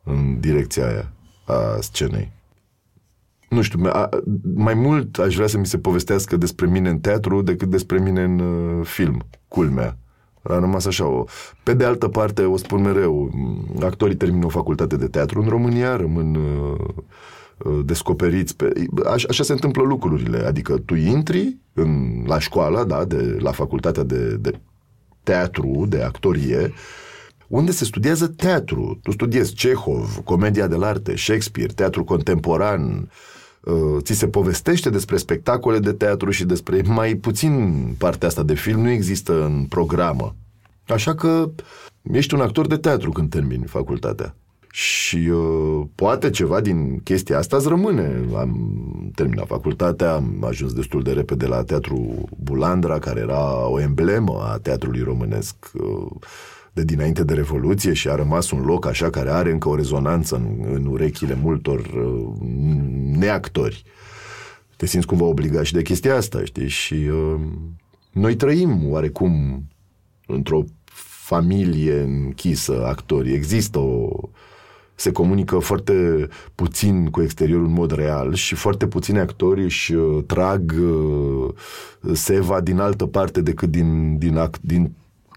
în 0.03 0.41
direcția 0.41 0.87
aia 0.87 1.13
a 1.45 1.81
scenei. 1.81 2.33
Nu 3.55 3.63
știu, 3.63 3.81
a, 3.85 4.09
mai 4.55 4.75
mult 4.75 5.19
aș 5.19 5.35
vrea 5.35 5.47
să 5.47 5.59
mi 5.59 5.67
se 5.67 5.79
povestească 5.79 6.37
despre 6.37 6.67
mine 6.67 6.89
în 6.89 6.99
teatru 6.99 7.43
decât 7.43 7.69
despre 7.69 7.99
mine 7.99 8.23
în 8.23 8.39
uh, 8.39 8.87
film, 8.87 9.27
culmea. 9.49 9.97
A 10.43 10.59
rămas 10.59 10.87
așa. 10.87 11.07
O... 11.07 11.25
Pe 11.63 11.75
de 11.75 11.85
altă 11.85 12.09
parte, 12.09 12.43
o 12.43 12.57
spun 12.57 12.83
mereu, 12.83 13.31
actorii 13.81 14.17
termină 14.17 14.45
o 14.45 14.49
facultate 14.49 14.97
de 14.97 15.07
teatru 15.07 15.41
în 15.41 15.49
România, 15.49 15.97
rămân 15.97 16.35
uh, 16.35 16.79
uh, 17.59 17.81
descoperiți. 17.85 18.57
Pe... 18.57 18.73
Așa, 19.13 19.27
așa 19.31 19.43
se 19.43 19.53
întâmplă 19.53 19.83
lucrurile. 19.83 20.39
Adică 20.39 20.79
tu 20.79 20.95
intri 20.95 21.57
în, 21.73 22.23
la 22.27 22.39
școală, 22.39 22.85
da, 22.85 23.05
de, 23.05 23.37
la 23.41 23.53
facultatea 23.53 24.03
de, 24.03 24.37
de 24.37 24.61
teatru, 25.23 25.85
de 25.89 26.03
actorie, 26.03 26.73
unde 27.49 27.71
se 27.71 27.85
studiază 27.85 28.27
teatru. 28.27 28.99
Tu 29.03 29.11
studiezi 29.11 29.55
Cehov, 29.55 30.21
comedia 30.25 30.67
de 30.67 30.77
arte, 30.81 31.17
Shakespeare, 31.17 31.73
teatru 31.73 32.05
contemporan, 32.05 32.83
Uh, 32.83 33.33
ți 34.01 34.13
se 34.13 34.29
povestește 34.29 34.91
despre 34.91 35.17
spectacole 35.17 35.79
de 35.79 35.93
teatru 35.93 36.31
și 36.31 36.45
despre 36.45 36.83
mai 36.87 37.15
puțin 37.15 37.85
partea 37.99 38.29
asta 38.29 38.43
de 38.43 38.55
film 38.55 38.81
nu 38.81 38.91
există 38.91 39.45
în 39.45 39.65
programă. 39.69 40.35
Așa 40.89 41.15
că 41.15 41.51
ești 42.03 42.35
un 42.35 42.41
actor 42.41 42.67
de 42.67 42.77
teatru 42.77 43.11
când 43.11 43.31
termini 43.31 43.65
facultatea. 43.67 44.35
Și 44.71 45.17
uh, 45.17 45.87
poate 45.95 46.31
ceva 46.31 46.61
din 46.61 46.99
chestia 46.99 47.39
asta 47.39 47.57
îți 47.57 47.69
rămâne. 47.69 48.21
Am 48.37 48.81
terminat 49.15 49.47
facultatea, 49.47 50.15
am 50.15 50.45
ajuns 50.47 50.73
destul 50.73 51.03
de 51.03 51.13
repede 51.13 51.47
la 51.47 51.63
Teatru 51.63 52.29
Bulandra, 52.43 52.99
care 52.99 53.21
era 53.21 53.69
o 53.69 53.81
emblemă 53.81 54.43
a 54.53 54.59
teatrului 54.59 55.01
românesc. 55.01 55.57
Uh, 55.75 56.11
de 56.75 56.85
dinainte 56.85 57.25
de 57.25 57.35
Revoluție 57.35 57.93
și 57.93 58.09
a 58.09 58.15
rămas 58.15 58.51
un 58.51 58.65
loc 58.65 58.87
așa 58.87 59.11
care 59.11 59.31
are 59.31 59.51
încă 59.51 59.69
o 59.69 59.75
rezonanță 59.75 60.37
în, 60.37 60.75
în 60.75 60.87
urechile 60.87 61.39
multor 61.43 61.79
uh, 61.79 62.33
neactori. 63.19 63.85
Te 64.77 64.87
simți 64.87 65.07
cumva 65.07 65.25
obligat 65.25 65.65
și 65.65 65.73
de 65.73 65.83
chestia 65.83 66.17
asta, 66.17 66.45
știi? 66.45 66.69
Și 66.69 66.95
uh, 66.95 67.41
noi 68.13 68.37
trăim 68.37 68.91
oarecum 68.91 69.65
într-o 70.27 70.65
familie 71.25 72.01
închisă, 72.01 72.87
actori. 72.87 73.33
Există 73.33 73.79
o... 73.79 74.09
se 74.95 75.13
comunică 75.13 75.59
foarte 75.59 76.29
puțin 76.55 77.07
cu 77.11 77.23
exteriorul 77.23 77.67
în 77.67 77.73
mod 77.73 77.91
real 77.93 78.35
și 78.35 78.55
foarte 78.55 78.87
puțini 78.87 79.19
actori 79.19 79.65
își 79.65 79.95
uh, 79.95 80.25
trag 80.27 80.75
uh, 80.81 81.55
seva 82.13 82.61
din 82.61 82.79
altă 82.79 83.07
parte 83.07 83.41
decât 83.41 83.71
din, 83.71 84.19
din, 84.19 84.51
din 84.61 84.93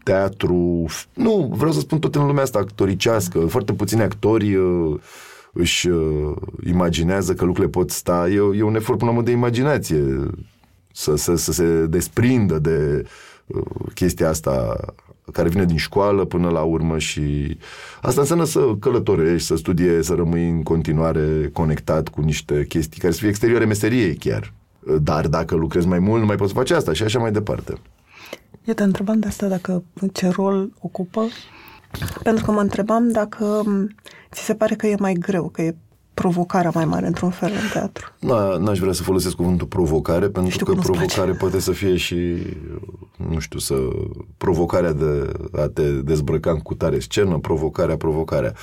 teatru, 0.07 0.85
nu, 1.13 1.53
vreau 1.55 1.71
să 1.71 1.79
spun 1.79 1.99
tot 1.99 2.15
în 2.15 2.25
lumea 2.25 2.43
asta 2.43 2.59
actoricească, 2.59 3.39
foarte 3.39 3.73
puțini 3.73 4.01
actori 4.01 4.55
uh, 4.55 4.99
își 5.53 5.87
uh, 5.87 6.35
imaginează 6.67 7.33
că 7.33 7.45
lucrurile 7.45 7.71
pot 7.71 7.89
sta, 7.91 8.27
e, 8.29 8.57
e 8.57 8.61
un 8.61 8.75
efort 8.75 8.97
până 8.99 9.11
la 9.11 9.21
de 9.21 9.31
imaginație 9.31 10.03
să, 10.93 11.15
să, 11.15 11.35
să 11.35 11.51
se 11.51 11.85
desprindă 11.85 12.59
de 12.59 13.05
uh, 13.45 13.61
chestia 13.93 14.29
asta 14.29 14.75
care 15.31 15.49
vine 15.49 15.65
din 15.65 15.77
școală 15.77 16.25
până 16.25 16.49
la 16.49 16.61
urmă 16.61 16.97
și 16.97 17.57
asta 18.01 18.21
înseamnă 18.21 18.45
să 18.45 18.75
călătorești, 18.79 19.47
să 19.47 19.55
studie, 19.55 20.01
să 20.01 20.13
rămâi 20.13 20.49
în 20.49 20.63
continuare 20.63 21.49
conectat 21.53 22.07
cu 22.07 22.21
niște 22.21 22.65
chestii 22.67 23.01
care 23.01 23.13
să 23.13 23.19
fie 23.19 23.29
exterioare 23.29 23.65
meseriei 23.65 24.15
chiar. 24.15 24.53
Dar 25.01 25.27
dacă 25.27 25.55
lucrezi 25.55 25.87
mai 25.87 25.99
mult, 25.99 26.19
nu 26.19 26.25
mai 26.25 26.35
poți 26.35 26.53
face 26.53 26.73
asta 26.73 26.93
și 26.93 27.03
așa 27.03 27.19
mai 27.19 27.31
departe. 27.31 27.73
Eu 28.67 28.73
te 28.73 28.83
întrebam 28.83 29.19
de 29.19 29.27
asta 29.27 29.47
dacă 29.47 29.83
ce 30.13 30.27
rol 30.29 30.69
ocupă, 30.79 31.27
pentru 32.23 32.45
că 32.45 32.51
mă 32.51 32.61
întrebam 32.61 33.11
dacă 33.11 33.63
ți 34.31 34.43
se 34.43 34.53
pare 34.55 34.75
că 34.75 34.87
e 34.87 34.95
mai 34.99 35.13
greu, 35.13 35.49
că 35.49 35.61
e 35.61 35.75
provocarea 36.13 36.71
mai 36.73 36.85
mare 36.85 37.07
într-un 37.07 37.29
fel 37.29 37.51
în 37.51 37.69
teatru. 37.73 38.11
Da, 38.19 38.57
n-aș 38.57 38.79
vrea 38.79 38.93
să 38.93 39.03
folosesc 39.03 39.35
cuvântul 39.35 39.67
provocare, 39.67 40.29
pentru 40.29 40.51
Știu 40.51 40.65
că 40.65 40.73
provocare 40.73 41.31
poate 41.31 41.59
să 41.59 41.71
fie 41.71 41.95
și, 41.95 42.35
nu 43.29 43.39
știu, 43.39 43.59
să 43.59 43.75
provocarea 44.37 44.93
de 44.93 45.31
a 45.51 45.67
te 45.67 45.91
dezbrăca 45.91 46.51
în 46.51 46.59
cutare 46.59 46.99
scenă, 46.99 47.37
provocarea, 47.37 47.97
provocarea. 47.97 48.53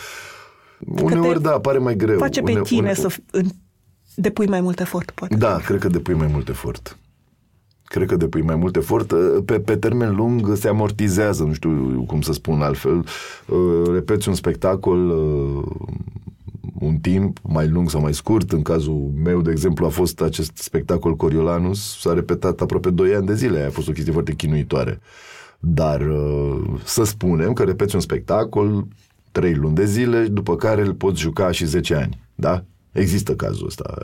Uneori, 1.03 1.43
da, 1.43 1.51
pare 1.51 1.79
mai 1.79 1.97
greu. 1.97 2.19
Face 2.19 2.41
pe 2.41 2.53
une, 2.53 2.61
tine 2.61 2.81
une... 2.81 2.95
să 2.95 3.17
depui 4.15 4.47
mai 4.47 4.61
mult 4.61 4.81
efort, 4.81 5.11
poate. 5.11 5.37
Da, 5.37 5.57
cred 5.57 5.81
că 5.81 5.89
depui 5.89 6.15
mai 6.15 6.29
mult 6.33 6.49
efort 6.49 6.99
cred 7.95 8.09
că 8.09 8.17
depui 8.17 8.43
mai 8.43 8.57
mult 8.57 8.77
efort, 8.77 9.13
pe, 9.45 9.61
pe 9.61 9.77
termen 9.77 10.15
lung 10.15 10.57
se 10.57 10.69
amortizează, 10.69 11.43
nu 11.43 11.53
știu 11.53 12.05
cum 12.07 12.21
să 12.21 12.33
spun 12.33 12.61
altfel. 12.63 13.05
Uh, 13.49 13.93
repeți 13.93 14.29
un 14.29 14.35
spectacol 14.35 15.09
uh, 15.09 15.63
un 16.79 16.97
timp 16.97 17.39
mai 17.43 17.69
lung 17.69 17.91
sau 17.91 18.01
mai 18.01 18.15
scurt. 18.15 18.53
În 18.53 18.63
cazul 18.63 19.11
meu, 19.25 19.41
de 19.41 19.51
exemplu, 19.51 19.87
a 19.87 19.89
fost 19.89 20.21
acest 20.21 20.57
spectacol 20.57 21.17
Coriolanus, 21.17 22.01
s-a 22.01 22.13
repetat 22.13 22.61
aproape 22.61 22.91
2 22.91 23.15
ani 23.15 23.27
de 23.27 23.35
zile, 23.35 23.65
a 23.65 23.71
fost 23.71 23.89
o 23.89 23.93
chestie 23.93 24.13
foarte 24.13 24.35
chinuitoare. 24.35 25.01
Dar 25.59 26.01
uh, 26.01 26.81
să 26.85 27.05
spunem 27.05 27.53
că 27.53 27.63
repeți 27.63 27.95
un 27.95 28.01
spectacol 28.01 28.87
3 29.33 29.55
luni 29.55 29.75
de 29.75 29.85
zile, 29.85 30.27
după 30.27 30.57
care 30.57 30.83
îl 30.83 30.95
poți 30.95 31.21
juca 31.21 31.51
și 31.51 31.67
10 31.67 31.95
ani. 31.95 32.21
Da? 32.35 32.65
Există 32.93 33.35
cazul 33.35 33.67
ăsta. 33.67 33.95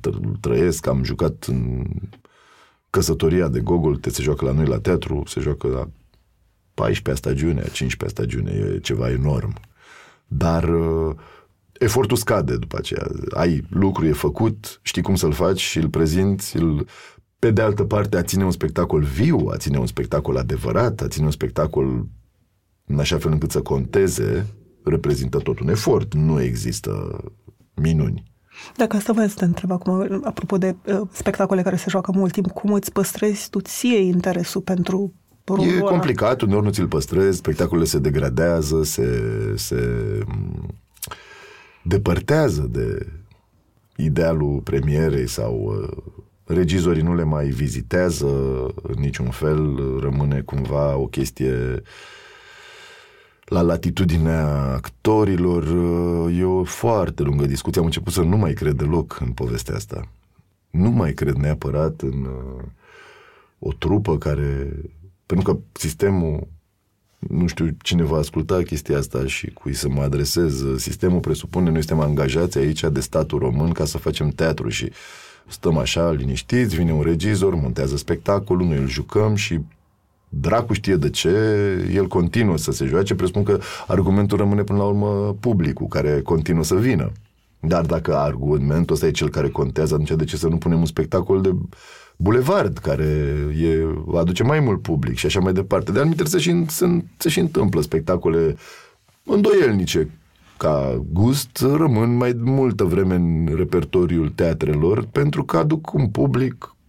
Îl 0.00 0.36
trăiesc, 0.40 0.86
am 0.86 1.04
jucat 1.04 1.44
în 1.48 1.84
căsătoria 2.90 3.48
de 3.48 3.60
Gogol, 3.60 3.96
te 3.96 4.10
se 4.10 4.22
joacă 4.22 4.44
la 4.44 4.52
noi 4.52 4.66
la 4.66 4.80
teatru, 4.80 5.22
se 5.26 5.40
joacă 5.40 5.66
la 5.66 5.88
14 6.74 7.26
stagiune, 7.26 7.62
15 7.72 8.20
stagiune, 8.20 8.50
e 8.50 8.78
ceva 8.78 9.10
enorm. 9.10 9.54
Dar 10.26 10.64
uh, 10.64 11.14
efortul 11.72 12.16
scade 12.16 12.56
după 12.56 12.76
aceea. 12.76 13.06
Ai 13.30 13.66
lucru, 13.70 14.06
e 14.06 14.12
făcut, 14.12 14.80
știi 14.82 15.02
cum 15.02 15.14
să-l 15.14 15.32
faci 15.32 15.60
și 15.60 15.78
îl 15.78 15.88
prezinți, 15.88 16.56
îl... 16.56 16.86
pe 17.38 17.50
de 17.50 17.62
altă 17.62 17.84
parte 17.84 18.16
a 18.16 18.22
ține 18.22 18.44
un 18.44 18.50
spectacol 18.50 19.02
viu, 19.02 19.48
a 19.52 19.56
ține 19.56 19.78
un 19.78 19.86
spectacol 19.86 20.36
adevărat, 20.36 21.00
a 21.00 21.08
ține 21.08 21.24
un 21.24 21.30
spectacol 21.30 22.06
în 22.86 22.98
așa 22.98 23.18
fel 23.18 23.32
încât 23.32 23.50
să 23.50 23.62
conteze, 23.62 24.46
reprezintă 24.84 25.38
tot 25.38 25.58
un 25.58 25.68
efort. 25.68 26.14
Nu 26.14 26.40
există 26.40 27.20
minuni. 27.74 28.29
Dacă 28.76 28.96
asta 28.96 29.12
vă 29.12 29.26
să 29.26 29.34
te 29.34 29.44
întreb 29.44 29.70
acum, 29.70 30.20
apropo 30.24 30.58
de 30.58 30.76
uh, 30.84 31.00
spectacole 31.12 31.62
care 31.62 31.76
se 31.76 31.86
joacă 31.88 32.12
mult 32.14 32.32
timp, 32.32 32.50
cum 32.50 32.72
îți 32.72 32.92
păstrezi 32.92 33.50
tu 33.50 33.60
ție 33.60 33.98
interesul 33.98 34.60
pentru 34.60 35.12
rolul 35.44 35.66
E 35.66 35.78
complicat, 35.78 36.40
uneori 36.40 36.64
nu 36.64 36.70
ți-l 36.70 36.88
păstrezi, 36.88 37.36
spectacolele 37.36 37.86
se 37.86 37.98
degradează, 37.98 38.82
se, 38.82 39.22
se 39.56 39.84
depărtează 41.82 42.68
de 42.70 43.06
idealul 43.96 44.60
premierei 44.64 45.28
sau 45.28 45.62
uh, 45.62 45.96
regizorii 46.44 47.02
nu 47.02 47.14
le 47.14 47.24
mai 47.24 47.46
vizitează 47.46 48.26
în 48.82 48.94
niciun 48.98 49.30
fel, 49.30 49.76
rămâne 50.00 50.40
cumva 50.40 50.96
o 50.96 51.06
chestie 51.06 51.52
uh, 51.52 51.80
la 53.50 53.60
latitudinea 53.60 54.46
actorilor. 54.72 55.64
E 56.32 56.44
o 56.44 56.64
foarte 56.64 57.22
lungă 57.22 57.46
discuție. 57.46 57.80
Am 57.80 57.86
început 57.86 58.12
să 58.12 58.22
nu 58.22 58.36
mai 58.36 58.52
cred 58.52 58.74
deloc 58.74 59.18
în 59.20 59.32
povestea 59.32 59.74
asta. 59.74 60.08
Nu 60.70 60.90
mai 60.90 61.12
cred 61.12 61.34
neapărat 61.34 62.00
în 62.00 62.24
uh, 62.24 62.62
o 63.58 63.72
trupă 63.72 64.18
care... 64.18 64.72
Pentru 65.26 65.52
că 65.52 65.60
sistemul 65.72 66.46
nu 67.18 67.46
știu 67.46 67.76
cine 67.82 68.02
va 68.02 68.16
asculta 68.16 68.62
chestia 68.62 68.98
asta 68.98 69.26
și 69.26 69.50
cui 69.50 69.74
să 69.74 69.88
mă 69.88 70.02
adresez. 70.02 70.64
Sistemul 70.76 71.20
presupune, 71.20 71.70
noi 71.70 71.82
suntem 71.82 72.06
angajați 72.06 72.58
aici 72.58 72.80
de 72.80 73.00
statul 73.00 73.38
român 73.38 73.72
ca 73.72 73.84
să 73.84 73.98
facem 73.98 74.28
teatru 74.28 74.68
și 74.68 74.90
stăm 75.46 75.78
așa 75.78 76.10
liniștiți, 76.10 76.76
vine 76.76 76.92
un 76.92 77.02
regizor, 77.02 77.54
montează 77.54 77.96
spectacolul, 77.96 78.66
noi 78.66 78.78
îl 78.78 78.88
jucăm 78.88 79.34
și 79.34 79.60
dracu 80.32 80.72
știe 80.72 80.96
de 80.96 81.10
ce, 81.10 81.30
el 81.94 82.06
continuă 82.06 82.56
să 82.56 82.72
se 82.72 82.86
joace, 82.86 83.14
presupun 83.14 83.42
că 83.42 83.58
argumentul 83.86 84.38
rămâne 84.38 84.62
până 84.62 84.78
la 84.78 84.84
urmă 84.84 85.36
publicul, 85.40 85.86
care 85.86 86.20
continuă 86.20 86.64
să 86.64 86.74
vină. 86.74 87.12
Dar 87.60 87.86
dacă 87.86 88.16
argumentul 88.16 88.94
ăsta 88.94 89.06
e 89.06 89.10
cel 89.10 89.28
care 89.28 89.48
contează, 89.48 89.94
atunci 89.94 90.10
de 90.10 90.24
ce 90.24 90.36
să 90.36 90.48
nu 90.48 90.56
punem 90.56 90.78
un 90.78 90.86
spectacol 90.86 91.40
de 91.40 91.54
bulevard, 92.16 92.78
care 92.78 93.04
e, 93.60 93.86
aduce 94.18 94.42
mai 94.42 94.60
mult 94.60 94.82
public 94.82 95.16
și 95.16 95.26
așa 95.26 95.40
mai 95.40 95.52
departe. 95.52 95.92
De 95.92 95.98
anumite 95.98 96.24
se 96.24 96.38
și, 96.38 96.64
se, 96.66 97.04
se 97.16 97.28
și 97.28 97.38
întâmplă 97.38 97.80
spectacole 97.80 98.56
îndoielnice 99.24 100.10
ca 100.56 101.04
gust 101.12 101.64
rămân 101.76 102.16
mai 102.16 102.32
multă 102.38 102.84
vreme 102.84 103.14
în 103.14 103.54
repertoriul 103.56 104.28
teatrelor 104.28 105.04
pentru 105.12 105.44
că 105.44 105.56
aduc 105.56 105.92
un 105.92 106.08
public 106.08 106.64
uh, 106.64 106.79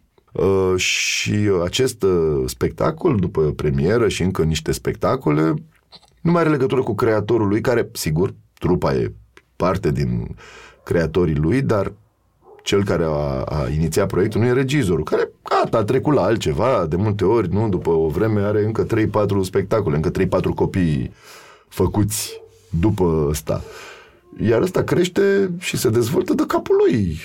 și 0.75 1.49
acest 1.63 2.03
uh, 2.03 2.43
spectacol 2.45 3.15
după 3.15 3.41
premieră 3.41 4.07
și 4.07 4.21
încă 4.21 4.43
niște 4.43 4.71
spectacole 4.71 5.53
nu 6.21 6.32
mai 6.32 6.41
are 6.41 6.49
legătură 6.49 6.82
cu 6.82 6.95
creatorul 6.95 7.47
lui 7.47 7.61
care, 7.61 7.89
sigur, 7.91 8.34
trupa 8.53 8.93
e 8.93 9.13
parte 9.55 9.91
din 9.91 10.36
creatorii 10.84 11.36
lui, 11.36 11.61
dar 11.61 11.91
cel 12.63 12.84
care 12.84 13.03
a, 13.03 13.41
a 13.41 13.69
inițiat 13.69 14.07
proiectul 14.07 14.41
nu 14.41 14.47
e 14.47 14.51
regizorul, 14.53 15.03
care 15.03 15.29
gata, 15.49 15.77
a 15.77 15.84
trecut 15.84 16.13
la 16.13 16.21
altceva, 16.21 16.86
de 16.86 16.95
multe 16.95 17.25
ori, 17.25 17.53
nu, 17.53 17.69
după 17.69 17.89
o 17.89 18.07
vreme 18.07 18.41
are 18.41 18.63
încă 18.63 18.86
3-4 18.86 18.88
spectacole, 19.41 19.95
încă 19.95 20.11
3-4 20.11 20.25
copii 20.55 21.13
făcuți 21.67 22.41
după 22.69 23.25
ăsta. 23.29 23.61
Iar 24.39 24.61
ăsta 24.61 24.84
crește 24.84 25.51
și 25.59 25.77
se 25.77 25.89
dezvoltă 25.89 26.34
de 26.34 26.43
capul 26.47 26.75
lui. 26.86 27.17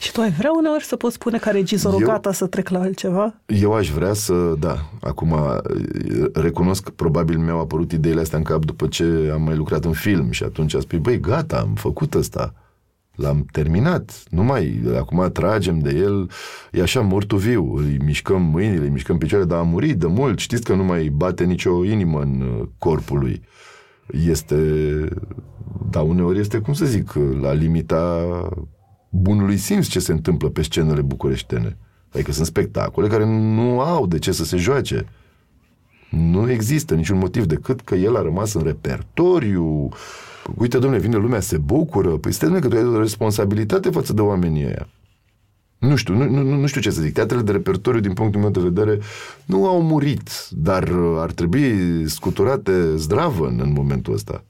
Și 0.00 0.12
tu 0.12 0.20
ai 0.20 0.30
vrea 0.30 0.50
uneori 0.56 0.84
să 0.84 0.96
poți 0.96 1.14
spune 1.14 1.38
ca 1.38 1.50
regizorul 1.50 2.00
eu, 2.00 2.06
gata 2.06 2.32
să 2.32 2.46
trec 2.46 2.68
la 2.68 2.80
altceva? 2.80 3.34
Eu 3.46 3.72
aș 3.72 3.90
vrea 3.90 4.12
să, 4.12 4.54
da. 4.58 4.76
Acum 5.00 5.34
recunosc 6.32 6.82
că 6.82 6.90
probabil 6.90 7.38
mi-au 7.38 7.60
apărut 7.60 7.92
ideile 7.92 8.20
astea 8.20 8.38
în 8.38 8.44
cap 8.44 8.64
după 8.64 8.86
ce 8.86 9.30
am 9.32 9.42
mai 9.42 9.56
lucrat 9.56 9.84
în 9.84 9.92
film 9.92 10.30
și 10.30 10.42
atunci 10.42 10.74
a 10.74 10.80
spus, 10.80 10.98
băi, 10.98 11.20
gata, 11.20 11.56
am 11.56 11.74
făcut 11.74 12.14
ăsta. 12.14 12.54
L-am 13.14 13.46
terminat. 13.52 14.22
Nu 14.30 14.42
mai, 14.42 14.82
acum 14.98 15.30
tragem 15.32 15.78
de 15.78 15.90
el, 15.90 16.30
e 16.72 16.82
așa 16.82 17.00
mortul 17.00 17.38
viu, 17.38 17.74
îi 17.76 17.98
mișcăm 18.04 18.42
mâinile, 18.42 18.84
îi 18.84 18.90
mișcăm 18.90 19.18
picioarele, 19.18 19.50
dar 19.50 19.58
a 19.58 19.62
murit 19.62 19.98
de 19.98 20.06
mult. 20.06 20.38
Știți 20.38 20.62
că 20.62 20.74
nu 20.74 20.84
mai 20.84 21.08
bate 21.08 21.44
nicio 21.44 21.84
inimă 21.84 22.20
în 22.20 22.40
uh, 22.40 22.68
corpul 22.78 23.18
lui. 23.18 23.42
Este, 24.10 24.58
dar 25.90 26.02
uneori 26.02 26.38
este, 26.38 26.58
cum 26.58 26.72
să 26.72 26.84
zic, 26.84 27.12
la 27.40 27.52
limita 27.52 28.24
bunului 29.10 29.56
simț 29.56 29.86
ce 29.86 29.98
se 29.98 30.12
întâmplă 30.12 30.48
pe 30.48 30.62
scenele 30.62 31.00
bucureștene. 31.00 31.76
Adică 32.12 32.32
sunt 32.32 32.46
spectacole 32.46 33.08
care 33.08 33.24
nu 33.26 33.80
au 33.80 34.06
de 34.06 34.18
ce 34.18 34.32
să 34.32 34.44
se 34.44 34.56
joace. 34.56 35.06
Nu 36.10 36.50
există 36.50 36.94
niciun 36.94 37.18
motiv 37.18 37.44
decât 37.44 37.80
că 37.80 37.94
el 37.94 38.16
a 38.16 38.22
rămas 38.22 38.54
în 38.54 38.62
repertoriu, 38.62 39.88
uite, 40.56 40.78
domnule, 40.78 41.02
vine 41.02 41.16
lumea, 41.16 41.40
se 41.40 41.58
bucură. 41.58 42.08
Păi 42.08 42.32
stai, 42.32 42.60
că 42.60 42.68
tu 42.68 42.76
ai 42.76 42.84
o 42.84 42.98
responsabilitate 42.98 43.90
față 43.90 44.12
de 44.12 44.20
oamenii 44.20 44.64
ăia. 44.64 44.88
Nu 45.88 45.96
știu, 45.96 46.14
nu, 46.14 46.42
nu, 46.42 46.54
nu 46.54 46.66
știu 46.66 46.80
ce 46.80 46.90
să 46.90 47.00
zic. 47.00 47.12
Teatrele 47.12 47.42
de 47.42 47.52
repertoriu, 47.52 48.00
din 48.00 48.12
punctul 48.12 48.40
meu 48.40 48.50
de 48.50 48.60
vedere, 48.60 48.98
nu 49.44 49.66
au 49.66 49.82
murit, 49.82 50.30
dar 50.50 50.88
uh, 50.88 51.16
ar 51.18 51.32
trebui 51.32 51.72
scuturate 52.08 52.96
zdravă 52.96 53.46
în, 53.46 53.60
în 53.62 53.72
momentul 53.72 54.14
ăsta. 54.14 54.44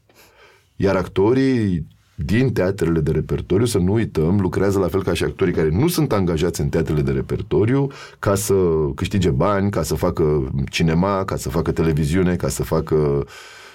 Iar 0.77 0.97
actorii 0.97 1.87
din 2.15 2.53
teatrele 2.53 3.01
de 3.01 3.11
repertoriu, 3.11 3.67
să 3.67 3.79
nu 3.79 3.93
uităm, 3.93 4.41
lucrează 4.41 4.79
la 4.79 4.89
fel 4.89 5.03
ca 5.03 5.15
și 5.15 5.25
actorii 5.25 5.55
care 5.55 5.69
nu 5.69 5.89
sunt 5.89 6.13
angajați 6.13 6.61
în 6.61 6.69
teatrele 6.69 7.01
de 7.03 7.11
repertoriu 7.11 7.89
ca 8.19 8.35
să 8.35 8.55
câștige 8.95 9.31
bani, 9.31 9.71
ca 9.71 9.83
să 9.83 9.95
facă 9.95 10.53
cinema, 10.71 11.25
ca 11.25 11.37
să 11.37 11.49
facă 11.49 11.73
televiziune, 11.73 12.37
ca 12.37 12.49
să 12.49 12.63
facă 12.63 12.95
uh, 12.95 13.25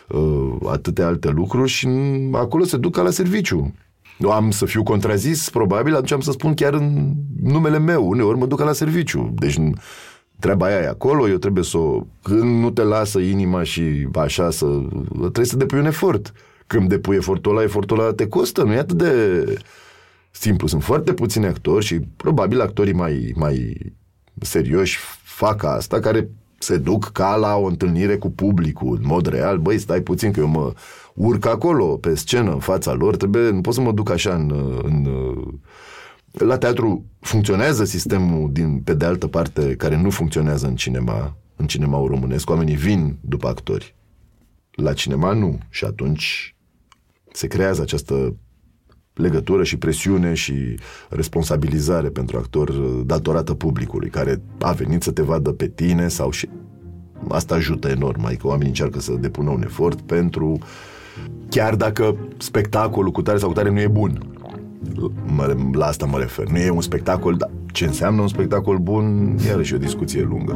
uh, 0.10 0.56
atâtea 0.66 1.08
alte 1.08 1.30
lucruri 1.30 1.70
și 1.70 1.88
acolo 2.32 2.64
se 2.64 2.78
duc 2.78 2.94
ca 2.96 3.02
la 3.02 3.10
serviciu. 3.10 3.74
Nu 4.20 4.32
am 4.32 4.52
să 4.52 4.66
fiu 4.66 4.84
contrazis, 4.84 5.50
probabil, 5.50 5.94
atunci 5.94 6.12
am 6.12 6.20
să 6.20 6.32
spun 6.32 6.54
chiar 6.54 6.74
în 6.74 7.14
numele 7.42 7.80
meu. 7.80 8.08
Uneori 8.10 8.38
mă 8.38 8.46
duc 8.46 8.60
la 8.60 8.72
serviciu. 8.72 9.34
Deci 9.36 9.58
treaba 10.40 10.66
aia 10.66 10.80
e 10.80 10.88
acolo, 10.88 11.30
eu 11.30 11.38
trebuie 11.38 11.64
să 11.64 11.78
o... 11.78 12.06
Când 12.24 12.62
nu 12.62 12.72
te 12.72 12.82
lasă 12.82 13.20
inima 13.20 13.64
și 13.64 14.08
așa 14.14 14.50
să... 14.50 14.66
Trebuie 15.16 15.46
să 15.46 15.58
depui 15.58 15.80
un 15.80 15.86
efort. 15.86 16.34
Când 16.68 16.90
depui 16.90 17.16
efortul 17.16 17.52
ăla, 17.52 17.64
efortul 17.64 18.00
ăla 18.00 18.14
te 18.14 18.28
costă, 18.28 18.64
nu 18.64 18.74
e 18.74 18.78
atât 18.78 18.98
de 18.98 19.44
simplu. 20.32 20.68
Sunt 20.68 20.84
foarte 20.84 21.14
puțini 21.14 21.46
actori 21.46 21.86
și 21.86 22.00
probabil 22.16 22.62
actorii 22.62 22.94
mai, 22.94 23.34
mai 23.36 23.76
serioși 24.42 24.98
fac 25.24 25.64
asta, 25.64 26.00
care 26.00 26.30
se 26.58 26.78
duc 26.78 27.10
ca 27.12 27.36
la 27.36 27.56
o 27.56 27.66
întâlnire 27.66 28.18
cu 28.18 28.32
publicul, 28.32 28.96
în 29.02 29.08
mod 29.08 29.28
real, 29.28 29.58
băi, 29.58 29.78
stai 29.78 30.02
puțin 30.02 30.32
că 30.32 30.40
eu 30.40 30.48
mă 30.48 30.74
urc 31.28 31.46
acolo, 31.46 31.86
pe 31.86 32.16
scenă, 32.16 32.52
în 32.52 32.60
fața 32.60 32.94
lor, 32.94 33.18
trebuie, 33.18 33.50
nu 33.50 33.62
pot 33.62 33.74
să 33.74 33.82
mă 33.82 33.92
duc 33.92 34.10
așa 34.10 34.34
în, 34.34 34.54
în 34.84 35.08
la 36.32 36.58
teatru 36.58 37.06
funcționează 37.20 37.84
sistemul 37.84 38.50
din, 38.52 38.82
pe 38.82 38.94
de 38.94 39.06
altă 39.06 39.28
parte, 39.28 39.76
care 39.76 40.02
nu 40.02 40.10
funcționează 40.10 40.68
în 40.68 40.76
cinema, 40.76 41.38
în 41.56 41.68
cinema 41.68 42.06
românesc. 42.08 42.50
Oamenii 42.50 42.76
vin 42.76 43.18
după 43.22 43.48
actori. 43.48 43.96
La 44.72 44.94
cinema 44.94 45.34
nu. 45.34 45.58
Și 45.70 45.86
atunci 45.86 46.56
se 47.32 47.48
creează 47.48 47.82
această 47.82 48.36
legătură 49.14 49.64
și 49.64 49.78
presiune 49.78 50.34
și 50.34 50.80
responsabilizare 51.10 52.10
pentru 52.10 52.38
actor 52.38 52.70
uh, 52.70 53.02
datorată 53.06 53.54
publicului, 53.54 54.10
care 54.10 54.42
a 54.60 54.72
venit 54.72 55.04
să 55.04 55.12
te 55.12 55.22
vadă 55.22 55.52
pe 55.52 55.68
tine 55.68 56.08
sau 56.08 56.32
și... 56.32 56.50
Asta 57.28 57.56
ajută 57.56 57.88
enorm, 57.88 58.26
adică 58.26 58.48
oamenii 58.48 58.68
încearcă 58.68 59.00
să 59.00 59.14
depună 59.14 59.50
un 59.50 59.64
efort 59.64 60.02
pentru... 60.02 60.58
Chiar 61.50 61.76
dacă 61.76 62.16
spectacolul 62.38 63.12
cu 63.12 63.22
tare 63.22 63.38
sau 63.38 63.48
cu 63.48 63.54
tare 63.54 63.70
nu 63.70 63.80
e 63.80 63.88
bun. 63.88 64.20
Mă, 65.36 65.56
la 65.72 65.86
asta 65.86 66.06
mă 66.06 66.18
refer. 66.18 66.48
Nu 66.48 66.58
e 66.58 66.70
un 66.70 66.82
spectacol, 66.82 67.36
dar 67.36 67.50
ce 67.72 67.86
înseamnă 67.86 68.22
un 68.22 68.28
spectacol 68.28 68.78
bun, 68.78 69.36
iarăși 69.48 69.74
o 69.74 69.78
discuție 69.78 70.22
lungă. 70.22 70.54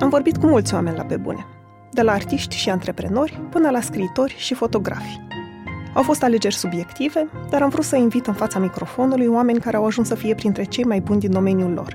Am 0.00 0.08
vorbit 0.08 0.36
cu 0.36 0.46
mulți 0.46 0.74
oameni 0.74 0.96
la 0.96 1.02
pe 1.02 1.16
bune 1.16 1.46
de 1.92 2.02
la 2.02 2.12
artiști 2.12 2.56
și 2.56 2.70
antreprenori 2.70 3.40
până 3.50 3.70
la 3.70 3.80
scriitori 3.80 4.34
și 4.38 4.54
fotografi. 4.54 5.20
Au 5.94 6.02
fost 6.02 6.22
alegeri 6.22 6.54
subiective, 6.54 7.28
dar 7.50 7.62
am 7.62 7.68
vrut 7.68 7.84
să 7.84 7.96
invit 7.96 8.26
în 8.26 8.32
fața 8.32 8.58
microfonului 8.58 9.26
oameni 9.26 9.60
care 9.60 9.76
au 9.76 9.84
ajuns 9.84 10.08
să 10.08 10.14
fie 10.14 10.34
printre 10.34 10.64
cei 10.64 10.84
mai 10.84 11.00
buni 11.00 11.20
din 11.20 11.30
domeniul 11.30 11.72
lor. 11.72 11.94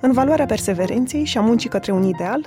În 0.00 0.12
valoarea 0.12 0.46
perseverenței 0.46 1.24
și 1.24 1.38
a 1.38 1.40
muncii 1.40 1.70
către 1.70 1.92
un 1.92 2.02
ideal, 2.02 2.46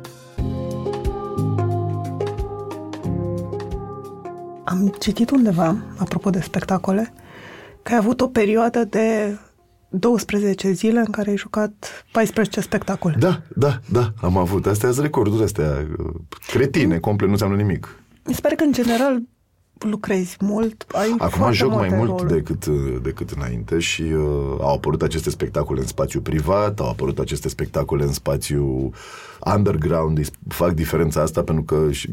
Am 4.71 4.95
citit 4.99 5.29
undeva, 5.29 5.75
apropo 5.97 6.29
de 6.29 6.39
spectacole, 6.39 7.13
că 7.83 7.91
ai 7.91 7.97
avut 7.97 8.21
o 8.21 8.27
perioadă 8.27 8.83
de 8.83 9.37
12 9.89 10.71
zile 10.71 10.99
în 10.99 11.11
care 11.11 11.29
ai 11.29 11.37
jucat 11.37 12.05
14 12.11 12.61
spectacole. 12.61 13.15
Da, 13.19 13.41
da, 13.55 13.79
da, 13.91 14.13
am 14.21 14.37
avut. 14.37 14.65
Astea 14.65 14.91
sunt 14.91 15.03
recorduri 15.03 15.43
astea 15.43 15.87
cretine, 16.47 16.99
complet, 16.99 17.27
nu 17.27 17.33
înseamnă 17.33 17.57
nimic. 17.57 17.99
Sper 18.23 18.51
că, 18.51 18.63
în 18.63 18.71
general, 18.71 19.21
lucrezi 19.83 20.37
mult, 20.39 20.85
ai 20.91 21.15
Acum 21.17 21.51
joc 21.51 21.71
mai 21.71 21.89
mult 21.89 22.27
decât, 22.27 22.65
decât 23.01 23.29
înainte 23.29 23.79
și 23.79 24.01
uh, 24.01 24.55
au 24.59 24.73
apărut 24.73 25.01
aceste 25.01 25.29
spectacole 25.29 25.79
în 25.79 25.87
spațiu 25.87 26.21
privat, 26.21 26.79
au 26.79 26.89
apărut 26.89 27.19
aceste 27.19 27.49
spectacole 27.49 28.03
în 28.03 28.13
spațiu 28.13 28.89
underground, 29.55 30.29
fac 30.47 30.71
diferența 30.71 31.21
asta 31.21 31.43
pentru 31.43 31.63
că 31.63 31.91
și, 31.91 32.09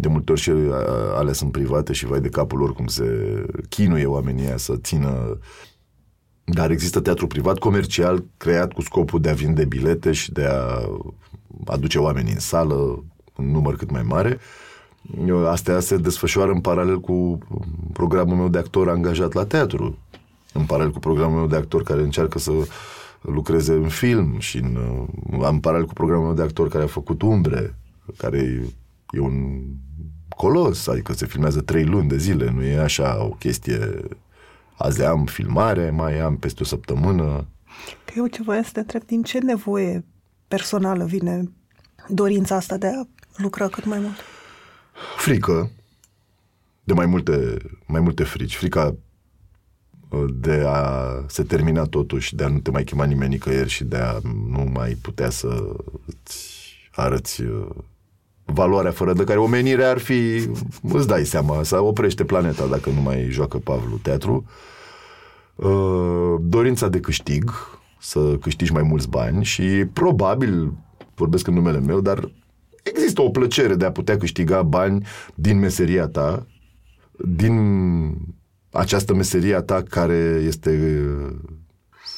de 0.00 0.08
multe 0.08 0.32
ori 0.32 0.40
și 0.40 0.50
uh, 0.50 0.74
ale 1.14 1.32
sunt 1.32 1.52
private 1.52 1.92
și 1.92 2.06
vai 2.06 2.20
de 2.20 2.28
capul 2.28 2.58
lor 2.58 2.72
cum 2.72 2.86
se 2.86 3.06
chinuie 3.68 4.06
oamenii 4.06 4.52
să 4.56 4.76
țină. 4.76 5.38
Dar 6.44 6.70
există 6.70 7.00
teatru 7.00 7.26
privat 7.26 7.58
comercial 7.58 8.24
creat 8.36 8.72
cu 8.72 8.80
scopul 8.80 9.20
de 9.20 9.28
a 9.28 9.34
vinde 9.34 9.64
bilete 9.64 10.12
și 10.12 10.32
de 10.32 10.44
a 10.44 10.88
aduce 11.64 11.98
oameni 11.98 12.32
în 12.32 12.38
sală 12.38 13.04
în 13.36 13.50
număr 13.50 13.76
cât 13.76 13.90
mai 13.90 14.02
mare. 14.02 14.38
Astea 15.48 15.80
se 15.80 15.96
desfășoară 15.96 16.52
în 16.52 16.60
paralel 16.60 17.00
cu 17.00 17.38
programul 17.92 18.36
meu 18.36 18.48
de 18.48 18.58
actor 18.58 18.88
angajat 18.88 19.32
la 19.32 19.46
teatru, 19.46 19.98
în 20.52 20.64
paralel 20.64 20.92
cu 20.92 20.98
programul 20.98 21.38
meu 21.38 21.46
de 21.46 21.56
actor 21.56 21.82
care 21.82 22.00
încearcă 22.00 22.38
să 22.38 22.52
lucreze 23.20 23.72
în 23.72 23.88
film 23.88 24.38
și 24.38 24.58
în, 24.58 24.78
în 25.40 25.58
paralel 25.58 25.86
cu 25.86 25.92
programul 25.92 26.26
meu 26.26 26.34
de 26.34 26.42
actor 26.42 26.68
care 26.68 26.84
a 26.84 26.86
făcut 26.86 27.22
Umbre, 27.22 27.78
care 28.16 28.64
e 29.10 29.20
un 29.20 29.62
colos, 30.28 30.86
adică 30.86 31.12
se 31.12 31.26
filmează 31.26 31.60
trei 31.60 31.84
luni 31.84 32.08
de 32.08 32.16
zile, 32.16 32.50
nu 32.50 32.62
e 32.62 32.78
așa 32.78 33.24
o 33.24 33.28
chestie 33.28 34.02
azi 34.76 35.04
am 35.04 35.24
filmare, 35.24 35.90
mai 35.90 36.20
am 36.20 36.36
peste 36.36 36.62
o 36.62 36.66
săptămână. 36.66 37.46
Că 38.04 38.12
eu 38.16 38.26
ce 38.26 38.42
voiam 38.42 38.62
să 38.62 38.70
te 38.72 38.80
întreb, 38.80 39.04
din 39.04 39.22
ce 39.22 39.38
nevoie 39.38 40.04
personală 40.48 41.04
vine 41.04 41.52
dorința 42.08 42.56
asta 42.56 42.76
de 42.76 42.86
a 42.86 43.02
lucra 43.36 43.68
cât 43.68 43.84
mai 43.84 43.98
mult? 43.98 44.16
Frică, 45.16 45.70
de 46.84 46.92
mai 46.92 47.06
multe, 47.06 47.56
mai 47.86 48.00
multe 48.00 48.24
frici. 48.24 48.56
Frica 48.56 48.96
uh, 50.08 50.24
de 50.34 50.62
a 50.66 51.10
se 51.26 51.42
termina 51.42 51.82
totuși, 51.82 52.34
de 52.34 52.44
a 52.44 52.48
nu 52.48 52.58
te 52.58 52.70
mai 52.70 52.84
chema 52.84 53.04
nimeni 53.04 53.32
nicăieri 53.32 53.68
și 53.68 53.84
de 53.84 53.96
a 53.96 54.18
nu 54.48 54.70
mai 54.72 54.96
putea 55.02 55.30
să 55.30 55.76
arăți 56.92 57.42
uh, 57.42 57.68
valoarea 58.44 58.90
fără 58.90 59.12
de 59.12 59.24
care 59.24 59.38
omenirea 59.38 59.90
ar 59.90 59.98
fi, 59.98 60.48
îți 60.82 61.06
dai 61.06 61.24
seama, 61.24 61.62
să 61.62 61.80
oprește 61.80 62.24
planeta 62.24 62.66
dacă 62.66 62.90
nu 62.90 63.00
mai 63.00 63.28
joacă 63.30 63.58
Pavlu 63.58 63.96
teatru. 63.96 64.44
Uh, 65.54 66.34
dorința 66.40 66.88
de 66.88 67.00
câștig, 67.00 67.50
să 68.00 68.36
câștigi 68.40 68.72
mai 68.72 68.82
mulți 68.82 69.08
bani 69.08 69.44
și 69.44 69.84
probabil, 69.92 70.72
vorbesc 71.14 71.46
în 71.46 71.54
numele 71.54 71.80
meu, 71.80 72.00
dar 72.00 72.30
există 72.88 73.22
o 73.22 73.30
plăcere 73.30 73.74
de 73.74 73.84
a 73.84 73.92
putea 73.92 74.16
câștiga 74.16 74.62
bani 74.62 75.06
din 75.34 75.58
meseria 75.58 76.06
ta, 76.06 76.46
din 77.18 77.56
această 78.70 79.14
meseria 79.14 79.62
ta 79.62 79.82
care 79.82 80.42
este 80.46 81.02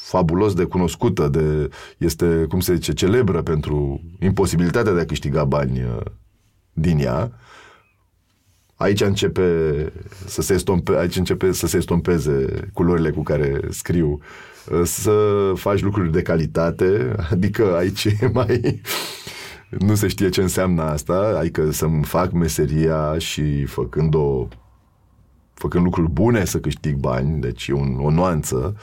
fabulos 0.09 0.55
de 0.55 0.65
cunoscută, 0.65 1.29
de, 1.29 1.69
este, 1.99 2.47
cum 2.49 2.61
se 2.61 2.75
zice, 2.75 2.93
celebră 2.93 3.43
pentru 3.43 4.01
imposibilitatea 4.21 4.93
de 4.93 5.01
a 5.01 5.05
câștiga 5.05 5.45
bani 5.45 5.83
uh, 5.83 6.01
din 6.73 6.99
ea, 6.99 7.33
aici 8.75 9.01
începe 9.01 9.93
să 10.27 10.43
se 10.43 10.55
estompe, 10.55 10.97
aici 10.97 11.17
începe 11.17 11.53
să 11.53 11.67
se 11.67 11.77
estompeze 11.77 12.47
culorile 12.73 13.11
cu 13.11 13.23
care 13.23 13.61
scriu, 13.71 14.21
uh, 14.71 14.81
să 14.85 15.13
faci 15.55 15.81
lucruri 15.81 16.13
de 16.13 16.23
calitate, 16.23 17.15
adică 17.33 17.77
aici 17.77 18.05
e 18.05 18.31
mai 18.33 18.81
nu 19.69 19.95
se 19.95 20.09
știe 20.09 20.29
ce 20.29 20.41
înseamnă 20.41 20.83
asta, 20.83 21.37
adică 21.39 21.71
să-mi 21.71 22.05
fac 22.05 22.33
meseria 22.33 23.19
și 23.19 23.65
făcând-o 23.65 24.49
făcând 25.55 25.85
lucruri 25.85 26.11
bune 26.11 26.45
să 26.45 26.59
câștig 26.59 26.97
bani, 26.97 27.41
deci 27.41 27.67
e 27.69 27.73
un, 27.73 27.99
o 28.01 28.11
nuanță 28.11 28.77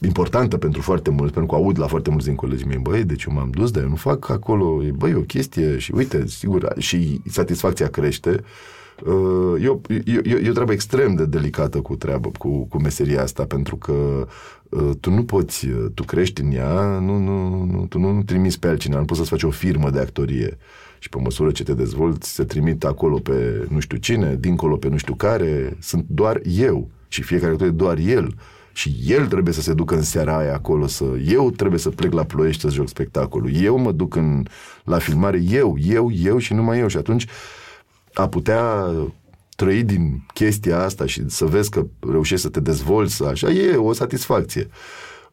importantă 0.00 0.56
pentru 0.56 0.82
foarte 0.82 1.10
mulți, 1.10 1.32
pentru 1.32 1.52
că 1.52 1.62
aud 1.62 1.78
la 1.78 1.86
foarte 1.86 2.10
mulți 2.10 2.26
din 2.26 2.34
colegii 2.34 2.66
mei, 2.66 2.78
băi, 2.78 3.04
deci 3.04 3.24
eu 3.24 3.34
m-am 3.34 3.50
dus, 3.50 3.70
dar 3.70 3.82
eu 3.82 3.88
nu 3.88 3.96
fac 3.96 4.28
acolo, 4.28 4.80
băi, 4.96 5.14
o 5.14 5.20
chestie 5.20 5.78
și 5.78 5.92
uite, 5.94 6.26
sigur, 6.26 6.74
și 6.78 7.20
satisfacția 7.26 7.88
crește. 7.88 8.30
Uh, 8.30 8.44
eu, 9.60 9.82
eu, 10.04 10.20
eu, 10.24 10.38
e 10.38 10.48
o 10.48 10.52
treabă 10.52 10.72
extrem 10.72 11.14
de 11.14 11.24
delicată 11.24 11.80
cu 11.80 11.96
treabă, 11.96 12.30
cu, 12.38 12.66
cu 12.66 12.80
meseria 12.80 13.22
asta, 13.22 13.44
pentru 13.44 13.76
că 13.76 14.26
uh, 14.68 14.90
tu 15.00 15.10
nu 15.10 15.24
poți, 15.24 15.66
uh, 15.66 15.86
tu 15.94 16.02
crești 16.02 16.40
în 16.40 16.52
ea, 16.52 16.98
nu, 16.98 17.18
nu, 17.18 17.64
nu, 17.64 17.86
tu 17.86 17.98
nu, 17.98 18.10
nu 18.10 18.22
trimiți 18.22 18.58
pe 18.58 18.68
altcineva, 18.68 19.00
nu 19.00 19.06
poți 19.06 19.18
să-ți 19.18 19.30
faci 19.30 19.42
o 19.42 19.50
firmă 19.50 19.90
de 19.90 19.98
actorie. 20.00 20.58
Și 20.98 21.08
pe 21.08 21.18
măsură 21.18 21.50
ce 21.50 21.62
te 21.62 21.74
dezvolți, 21.74 22.34
se 22.34 22.44
trimit 22.44 22.84
acolo 22.84 23.18
pe 23.18 23.66
nu 23.68 23.80
știu 23.80 23.96
cine, 23.96 24.36
dincolo 24.40 24.76
pe 24.76 24.88
nu 24.88 24.96
știu 24.96 25.14
care, 25.14 25.76
sunt 25.80 26.04
doar 26.08 26.40
eu. 26.44 26.90
Și 27.08 27.22
fiecare 27.22 27.52
actor 27.52 27.66
e 27.66 27.70
doar 27.70 27.98
el. 27.98 28.34
Și 28.72 28.96
el 29.06 29.26
trebuie 29.26 29.54
să 29.54 29.60
se 29.60 29.74
ducă 29.74 29.94
în 29.94 30.02
seara 30.02 30.36
aia 30.36 30.54
acolo, 30.54 30.86
să 30.86 31.04
eu 31.26 31.50
trebuie 31.50 31.78
să 31.78 31.90
plec 31.90 32.12
la 32.12 32.24
Ploiești 32.24 32.60
să 32.60 32.68
joc 32.68 32.88
spectacolul, 32.88 33.50
eu 33.54 33.78
mă 33.78 33.92
duc 33.92 34.14
în, 34.14 34.44
la 34.84 34.98
filmare, 34.98 35.42
eu, 35.48 35.76
eu, 35.78 36.10
eu 36.10 36.38
și 36.38 36.54
numai 36.54 36.78
eu. 36.78 36.88
Și 36.88 36.96
atunci 36.96 37.26
a 38.16 38.28
putea 38.28 38.90
trăi 39.56 39.82
din 39.82 40.26
chestia 40.34 40.82
asta 40.82 41.06
și 41.06 41.28
să 41.28 41.44
vezi 41.44 41.70
că 41.70 41.86
reușești 42.10 42.44
să 42.44 42.50
te 42.50 42.60
dezvolți, 42.60 43.24
așa, 43.24 43.50
e 43.50 43.76
o 43.76 43.92
satisfacție. 43.92 44.68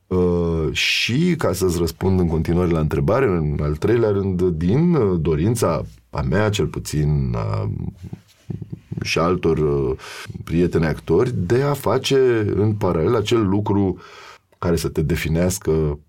Uh, 0.07 0.67
și 0.71 1.36
ca 1.38 1.53
să-ți 1.53 1.77
răspund 1.77 2.19
în 2.19 2.27
continuare 2.27 2.71
la 2.71 2.79
întrebare, 2.79 3.25
în 3.25 3.57
al 3.61 3.75
treilea 3.75 4.09
rând, 4.09 4.41
din 4.41 4.93
uh, 4.93 5.19
dorința 5.21 5.81
a 6.09 6.21
mea, 6.21 6.49
cel 6.49 6.67
puțin, 6.67 7.34
a 7.36 7.71
și 9.01 9.19
altor 9.19 9.57
uh, 9.57 9.97
prieteni 10.43 10.86
actori, 10.86 11.34
de 11.36 11.61
a 11.61 11.73
face 11.73 12.45
în 12.55 12.73
paralel 12.73 13.15
acel 13.15 13.47
lucru 13.47 13.97
care 14.57 14.75
să 14.75 14.89
te 14.89 15.01
definească 15.01 15.99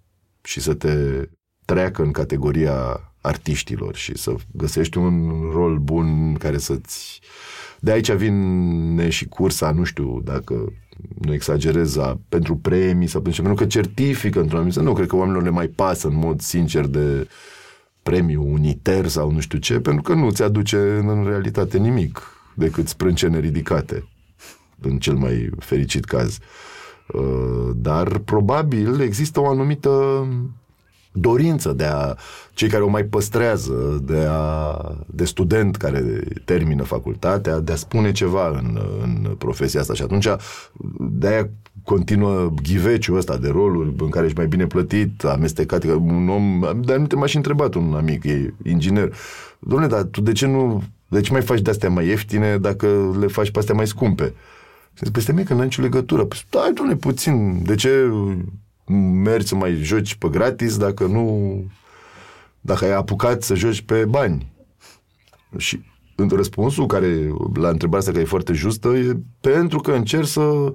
și 0.43 0.61
să 0.61 0.75
te 0.75 1.29
treacă 1.65 2.03
în 2.03 2.11
categoria 2.11 3.01
artiștilor 3.27 3.95
și 3.97 4.19
să 4.19 4.35
găsești 4.53 4.99
un 4.99 5.33
rol 5.53 5.79
bun 5.79 6.35
care 6.35 6.59
să-ți... 6.59 7.21
De 7.81 7.93
aici 7.93 8.13
vine 8.13 9.09
și 9.09 9.27
cursa, 9.27 9.71
nu 9.71 9.85
știu 9.85 10.21
dacă 10.25 10.73
nu 11.19 11.33
exagerez, 11.33 11.99
pentru 12.29 12.57
premii 12.57 13.07
sau 13.07 13.21
pentru 13.21 13.43
ce, 13.43 13.49
pentru 13.49 13.65
că 13.65 13.71
certifică 13.71 14.41
într-un 14.41 14.59
anumit 14.59 14.77
Nu 14.77 14.93
cred 14.93 15.07
că 15.07 15.17
oamenilor 15.17 15.43
le 15.43 15.51
mai 15.51 15.67
pasă 15.67 16.09
în 16.09 16.17
mod 16.17 16.41
sincer 16.41 16.87
de 16.87 17.29
premiu 18.03 18.53
uniter 18.53 19.07
sau 19.07 19.31
nu 19.31 19.41
știu 19.41 19.59
ce, 19.59 19.81
pentru 19.81 20.03
că 20.03 20.15
nu 20.15 20.31
ți 20.31 20.43
aduce 20.43 20.77
în 20.77 21.25
realitate 21.27 21.79
nimic 21.79 22.23
decât 22.55 22.89
sprâncene 22.89 23.39
ridicate, 23.39 24.09
în 24.81 24.99
cel 24.99 25.15
mai 25.15 25.51
fericit 25.59 26.05
caz. 26.05 26.39
Uh, 27.13 27.71
dar 27.75 28.19
probabil 28.19 29.01
există 29.01 29.41
o 29.41 29.49
anumită 29.49 30.27
dorință 31.17 31.73
de 31.73 31.85
a, 31.85 32.15
cei 32.53 32.69
care 32.69 32.83
o 32.83 32.89
mai 32.89 33.05
păstrează, 33.05 34.03
de, 34.05 34.27
a, 34.29 34.77
de 35.07 35.25
student 35.25 35.77
care 35.77 36.25
termină 36.45 36.83
facultatea, 36.83 37.61
de 37.61 37.73
a 37.73 37.77
spune 37.77 38.13
ceva 38.13 38.49
în, 38.49 38.79
în 39.03 39.35
profesia 39.39 39.81
asta. 39.81 39.95
Și 39.95 40.03
atunci, 40.03 40.29
de-aia 40.99 41.51
continuă 41.83 42.53
ghiveciul 42.63 43.17
ăsta 43.17 43.37
de 43.37 43.49
roluri 43.49 43.95
în 43.99 44.09
care 44.09 44.27
ești 44.27 44.39
mai 44.39 44.47
bine 44.47 44.67
plătit, 44.67 45.25
amestecat, 45.25 45.85
un 45.85 46.29
om, 46.29 46.61
dar 46.85 46.97
nu 46.97 47.07
te 47.07 47.17
m-aș 47.17 47.35
întrebat 47.35 47.75
un 47.75 47.95
amic, 47.95 48.25
e 48.25 48.55
inginer. 48.65 49.13
Dom'le, 49.59 49.89
dar 49.89 50.03
tu 50.03 50.21
de 50.21 50.33
ce 50.33 50.47
nu, 50.47 50.83
de 51.09 51.21
ce 51.21 51.33
mai 51.33 51.43
faci 51.43 51.61
de-astea 51.61 51.91
mai 51.91 52.07
ieftine 52.07 52.59
dacă 52.59 53.17
le 53.19 53.27
faci 53.27 53.51
pe 53.51 53.59
astea 53.59 53.75
mai 53.75 53.87
scumpe? 53.87 54.35
Și 54.95 55.05
zic, 55.05 55.35
păi 55.35 55.45
că 55.45 55.53
nu 55.53 55.59
ai 55.59 55.65
nicio 55.65 55.83
legătură. 55.83 56.25
Păi 56.25 56.39
stai, 56.47 56.73
dom'le, 56.73 56.99
puțin, 56.99 57.63
de 57.65 57.75
ce 57.75 58.13
mergi 59.23 59.47
să 59.47 59.55
mai 59.55 59.75
joci 59.75 60.15
pe 60.15 60.29
gratis 60.29 60.77
dacă 60.77 61.07
nu... 61.07 61.55
dacă 62.61 62.85
ai 62.85 62.93
apucat 62.93 63.43
să 63.43 63.55
joci 63.55 63.83
pe 63.83 64.05
bani. 64.05 64.53
Și 65.57 65.81
în 66.17 66.29
răspunsul 66.29 66.87
care, 66.87 67.29
la 67.55 67.69
întrebarea 67.69 67.99
asta 67.99 68.11
care 68.11 68.23
e 68.23 68.29
foarte 68.29 68.53
justă, 68.53 68.89
e 68.89 69.17
pentru 69.41 69.81
că 69.81 69.93
încerci 69.93 70.27
să 70.27 70.73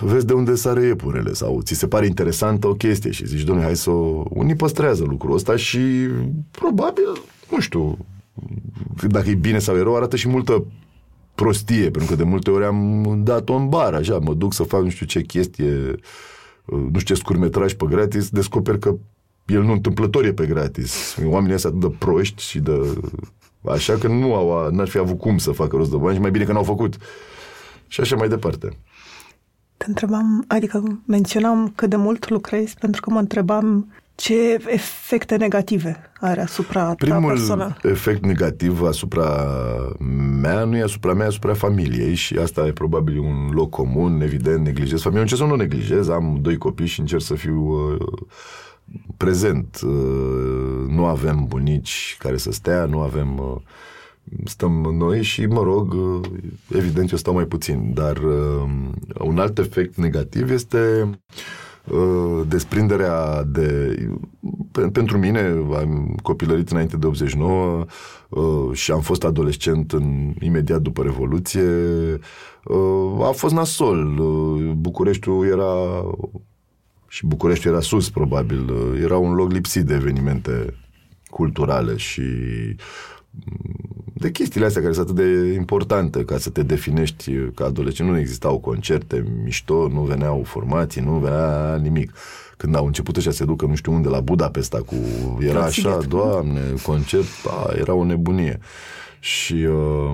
vezi 0.00 0.26
de 0.26 0.32
unde 0.32 0.54
sare 0.54 0.86
iepurele 0.86 1.32
sau 1.32 1.60
ți 1.60 1.74
se 1.74 1.88
pare 1.88 2.06
interesantă 2.06 2.66
o 2.66 2.74
chestie 2.74 3.10
și 3.10 3.26
zici, 3.26 3.42
domnule, 3.42 3.66
hai 3.66 3.76
să 3.76 3.90
o... 3.90 4.24
Unii 4.28 4.54
păstrează 4.54 5.04
lucrul 5.04 5.34
ăsta 5.34 5.56
și 5.56 5.78
probabil, 6.50 7.22
nu 7.50 7.60
știu, 7.60 7.98
dacă 9.08 9.30
e 9.30 9.34
bine 9.34 9.58
sau 9.58 9.76
e 9.76 9.82
rău, 9.82 9.96
arată 9.96 10.16
și 10.16 10.28
multă 10.28 10.64
prostie, 11.34 11.90
pentru 11.90 12.10
că 12.10 12.14
de 12.14 12.22
multe 12.22 12.50
ori 12.50 12.64
am 12.64 13.20
dat-o 13.24 13.54
în 13.54 13.68
bar, 13.68 13.94
așa, 13.94 14.18
mă 14.18 14.34
duc 14.34 14.52
să 14.52 14.62
fac 14.62 14.82
nu 14.82 14.88
știu 14.88 15.06
ce 15.06 15.20
chestie 15.20 15.94
nu 16.70 16.98
știu 16.98 17.14
ce 17.14 17.20
scurmetraj 17.20 17.72
pe 17.72 17.86
gratis, 17.88 18.28
descoper 18.28 18.78
că 18.78 18.94
el 19.46 19.62
nu 19.62 19.72
întâmplător 19.72 20.24
e 20.24 20.32
pe 20.32 20.46
gratis. 20.46 21.16
Oamenii 21.24 21.54
ăsta 21.54 21.68
atât 21.68 21.80
de 21.80 21.96
proști 21.98 22.42
și 22.42 22.58
de... 22.58 22.98
Așa 23.64 23.94
că 23.94 24.08
nu 24.08 24.34
au, 24.34 24.70
n-ar 24.70 24.88
fi 24.88 24.98
avut 24.98 25.18
cum 25.18 25.38
să 25.38 25.50
facă 25.50 25.76
rost 25.76 25.90
de 25.90 25.96
bani 25.96 26.14
și 26.14 26.20
mai 26.20 26.30
bine 26.30 26.44
că 26.44 26.52
n-au 26.52 26.62
făcut. 26.62 26.96
Și 27.86 28.00
așa 28.00 28.16
mai 28.16 28.28
departe. 28.28 28.76
Te 29.76 29.84
întrebam, 29.88 30.44
adică 30.46 31.00
menționam 31.06 31.72
cât 31.74 31.90
de 31.90 31.96
mult 31.96 32.28
lucrezi 32.28 32.74
pentru 32.78 33.00
că 33.00 33.10
mă 33.10 33.18
întrebam 33.18 33.92
ce 34.20 34.58
efecte 34.66 35.36
negative 35.36 36.10
are 36.20 36.40
asupra 36.40 36.94
Primul 36.94 37.20
ta 37.20 37.26
personal? 37.26 37.78
efect 37.82 38.24
negativ 38.24 38.82
asupra 38.82 39.46
mea 40.40 40.64
nu 40.64 40.76
e 40.76 40.82
asupra 40.82 41.14
mea, 41.14 41.24
e 41.24 41.28
asupra 41.28 41.54
familiei 41.54 42.14
și 42.14 42.36
asta 42.36 42.66
e 42.66 42.72
probabil 42.72 43.18
un 43.18 43.50
loc 43.52 43.70
comun, 43.70 44.20
evident, 44.20 44.64
neglijez 44.64 45.00
familia. 45.00 45.22
Încerc 45.22 45.40
să 45.40 45.46
nu 45.46 45.54
neglijez, 45.54 46.08
am 46.08 46.38
doi 46.40 46.56
copii 46.56 46.86
și 46.86 47.00
încerc 47.00 47.22
să 47.22 47.34
fiu 47.34 47.60
uh, 47.60 48.06
prezent. 49.16 49.80
Uh, 49.84 50.88
nu 50.88 51.04
avem 51.04 51.44
bunici 51.48 52.16
care 52.18 52.36
să 52.36 52.52
stea, 52.52 52.84
nu 52.84 53.00
avem... 53.00 53.38
Uh, 53.38 53.60
stăm 54.44 54.72
noi 54.98 55.22
și, 55.22 55.46
mă 55.46 55.62
rog, 55.62 55.92
uh, 55.92 56.20
evident 56.76 57.10
eu 57.10 57.18
stau 57.18 57.34
mai 57.34 57.44
puțin, 57.44 57.90
dar 57.94 58.16
uh, 58.16 58.70
un 59.18 59.38
alt 59.38 59.58
efect 59.58 59.96
negativ 59.96 60.50
este 60.50 60.78
uh, 61.02 61.14
desprinderea 62.48 63.42
de... 63.42 63.96
Pentru 64.92 65.18
mine, 65.18 65.40
am 65.76 66.16
copilărit 66.22 66.70
înainte 66.70 66.96
de 66.96 67.06
89 67.06 67.84
uh, 68.28 68.72
și 68.72 68.90
am 68.90 69.00
fost 69.00 69.24
adolescent 69.24 69.92
în, 69.92 70.34
imediat 70.40 70.80
după 70.80 71.02
Revoluție. 71.02 71.62
Uh, 72.64 73.26
a 73.26 73.30
fost 73.30 73.54
nasol. 73.54 74.14
Bucureștiul 74.76 75.46
era... 75.46 75.74
Și 77.08 77.26
Bucureștiul 77.26 77.72
era 77.72 77.82
sus, 77.82 78.10
probabil. 78.10 78.72
Era 79.02 79.16
un 79.16 79.34
loc 79.34 79.52
lipsit 79.52 79.84
de 79.84 79.94
evenimente 79.94 80.74
culturale 81.30 81.96
și 81.96 82.22
de 84.20 84.30
chestiile 84.30 84.66
astea 84.66 84.82
care 84.82 84.94
sunt 84.94 85.08
atât 85.08 85.24
de 85.24 85.52
importante 85.52 86.24
ca 86.24 86.38
să 86.38 86.50
te 86.50 86.62
definești 86.62 87.32
ca 87.54 87.64
adolescent. 87.64 88.08
Nu 88.08 88.18
existau 88.18 88.58
concerte 88.58 89.24
mișto, 89.44 89.88
nu 89.88 90.00
veneau 90.00 90.42
formații, 90.42 91.02
nu 91.02 91.12
venea 91.12 91.76
nimic. 91.76 92.12
Când 92.56 92.76
au 92.76 92.86
început 92.86 93.16
ăștia 93.16 93.32
să 93.32 93.36
se 93.36 93.44
ducă 93.44 93.66
nu 93.66 93.74
știu 93.74 93.92
unde 93.92 94.08
la 94.08 94.20
Budapesta 94.20 94.78
cu... 94.78 94.94
Era 95.40 95.64
așa, 95.64 95.98
doamne, 96.08 96.60
concert, 96.82 97.26
a, 97.46 97.72
era 97.78 97.94
o 97.94 98.04
nebunie. 98.04 98.58
Și 99.20 99.54
uh, 99.54 100.10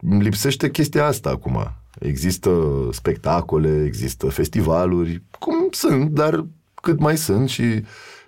îmi 0.00 0.22
lipsește 0.22 0.70
chestia 0.70 1.06
asta 1.06 1.30
acum. 1.30 1.72
Există 1.98 2.50
spectacole, 2.90 3.84
există 3.86 4.26
festivaluri, 4.26 5.22
cum 5.38 5.68
sunt, 5.70 6.10
dar 6.10 6.46
cât 6.74 6.98
mai 6.98 7.16
sunt 7.16 7.48
și, 7.48 7.82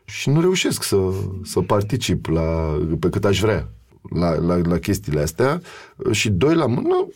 și 0.04 0.30
nu 0.30 0.40
reușesc 0.40 0.82
să, 0.82 0.96
să 1.42 1.60
particip 1.60 2.26
la, 2.26 2.78
pe 2.98 3.08
cât 3.08 3.24
aș 3.24 3.40
vrea 3.40 3.68
la, 4.14 4.34
la, 4.34 4.56
la 4.56 4.78
chestiile 4.78 5.20
astea 5.20 5.60
și 6.10 6.30
doi 6.30 6.54
la 6.54 6.66
mână 6.66 7.08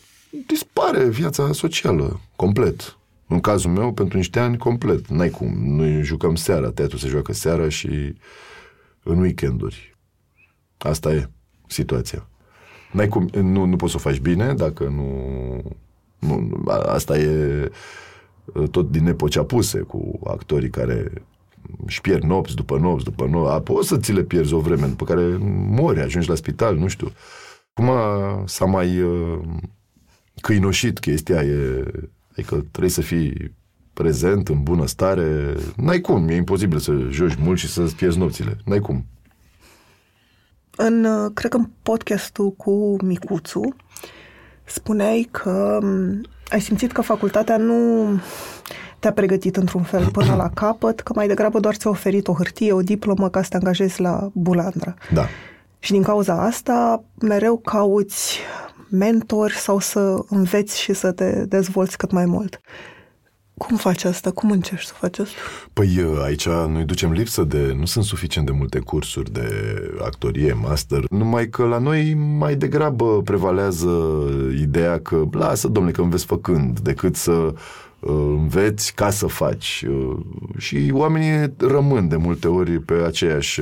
dispare 0.47 1.09
viața 1.09 1.51
socială 1.51 2.19
complet. 2.35 2.97
În 3.27 3.39
cazul 3.39 3.71
meu, 3.71 3.93
pentru 3.93 4.17
niște 4.17 4.39
ani, 4.39 4.57
complet. 4.57 5.07
N-ai 5.07 5.29
cum. 5.29 5.75
Noi 5.75 6.03
jucăm 6.03 6.35
seara, 6.35 6.71
teatru 6.71 6.97
se 6.97 7.07
joacă 7.07 7.33
seara 7.33 7.69
și 7.69 8.15
în 9.03 9.19
weekenduri. 9.19 9.95
Asta 10.77 11.13
e 11.13 11.29
situația. 11.67 12.27
N-ai 12.91 13.07
cum, 13.07 13.29
nu, 13.33 13.65
nu 13.65 13.75
poți 13.75 13.91
să 13.91 13.97
o 13.97 14.09
faci 14.09 14.19
bine 14.19 14.53
dacă 14.53 14.83
nu, 14.83 15.61
nu... 16.19 16.63
Asta 16.85 17.17
e 17.17 17.71
tot 18.71 18.91
din 18.91 19.07
epocea 19.07 19.43
puse 19.43 19.79
cu 19.79 20.19
actorii 20.23 20.69
care 20.69 21.11
își 21.85 22.01
pierd 22.01 22.23
nopți 22.23 22.55
după 22.55 22.77
nopți 22.77 23.05
după 23.05 23.25
nopți. 23.25 23.61
Poți 23.61 23.87
să 23.87 23.97
ți 23.97 24.11
le 24.11 24.23
pierzi 24.23 24.53
o 24.53 24.59
vreme, 24.59 24.87
după 24.87 25.05
care 25.05 25.37
mori, 25.69 26.01
ajungi 26.01 26.29
la 26.29 26.35
spital, 26.35 26.77
nu 26.77 26.87
știu. 26.87 27.11
Cum 27.73 27.89
s-a 28.45 28.65
mai 28.65 29.01
uh, 29.01 29.39
câinoșit 30.41 30.99
chestia, 30.99 31.41
e, 31.41 31.83
adică 32.31 32.55
trebuie 32.55 32.91
să 32.91 33.01
fii 33.01 33.55
prezent, 33.93 34.47
în 34.47 34.63
bună 34.63 34.85
stare. 34.85 35.55
N-ai 35.75 36.01
cum, 36.01 36.27
e 36.27 36.35
imposibil 36.35 36.77
să 36.77 36.93
joci 37.09 37.35
mult 37.35 37.57
și 37.57 37.67
să-ți 37.67 37.95
pierzi 37.95 38.17
nopțile. 38.17 38.57
N-ai 38.65 38.79
cum. 38.79 39.05
În, 40.75 41.03
uh, 41.05 41.31
cred 41.33 41.51
că 41.51 41.57
în 41.57 41.69
podcastul 41.81 42.51
cu 42.51 42.95
Micuțu, 43.03 43.75
spuneai 44.63 45.27
că 45.31 45.79
um, 45.81 46.21
ai 46.49 46.61
simțit 46.61 46.91
că 46.91 47.01
facultatea 47.01 47.57
nu 47.57 48.09
te-a 49.05 49.13
pregătit 49.13 49.55
într-un 49.55 49.83
fel 49.83 50.09
până 50.11 50.35
la 50.35 50.49
capăt, 50.61 50.99
că 50.99 51.11
mai 51.15 51.27
degrabă 51.27 51.59
doar 51.59 51.75
ți-a 51.75 51.89
oferit 51.89 52.27
o 52.27 52.33
hârtie, 52.33 52.73
o 52.73 52.81
diplomă 52.81 53.29
ca 53.29 53.41
să 53.41 53.49
te 53.49 53.55
angajezi 53.55 54.01
la 54.01 54.29
Bulandra. 54.33 54.93
Da. 55.13 55.25
Și 55.79 55.91
din 55.91 56.03
cauza 56.03 56.41
asta, 56.41 57.03
mereu 57.21 57.57
cauți 57.57 58.39
mentori 58.89 59.53
sau 59.53 59.79
să 59.79 60.23
înveți 60.29 60.79
și 60.79 60.93
să 60.93 61.11
te 61.11 61.45
dezvolți 61.45 61.97
cât 61.97 62.11
mai 62.11 62.25
mult. 62.25 62.61
Cum 63.57 63.77
faci 63.77 64.03
asta? 64.03 64.31
Cum 64.31 64.51
încerci 64.51 64.83
să 64.83 64.93
faci 64.93 65.19
asta? 65.19 65.35
Păi 65.73 66.05
aici 66.23 66.47
noi 66.47 66.83
ducem 66.83 67.11
lipsă 67.11 67.43
de... 67.43 67.73
Nu 67.77 67.85
sunt 67.85 68.05
suficient 68.05 68.47
de 68.47 68.53
multe 68.53 68.79
cursuri 68.79 69.31
de 69.31 69.47
actorie, 70.05 70.53
master, 70.53 71.03
numai 71.09 71.47
că 71.47 71.63
la 71.63 71.77
noi 71.77 72.13
mai 72.13 72.55
degrabă 72.55 73.21
prevalează 73.21 73.89
ideea 74.59 74.99
că 74.99 75.23
lasă, 75.31 75.67
domnule, 75.67 75.95
că 75.95 76.01
înveți 76.01 76.25
făcând, 76.25 76.79
decât 76.79 77.15
să 77.15 77.53
înveți 78.05 78.93
ca 78.93 79.09
să 79.09 79.27
faci. 79.27 79.85
Și 80.57 80.89
oamenii 80.93 81.53
rămân 81.57 82.07
de 82.07 82.15
multe 82.15 82.47
ori 82.47 82.79
pe 82.79 82.93
aceeași 82.93 83.61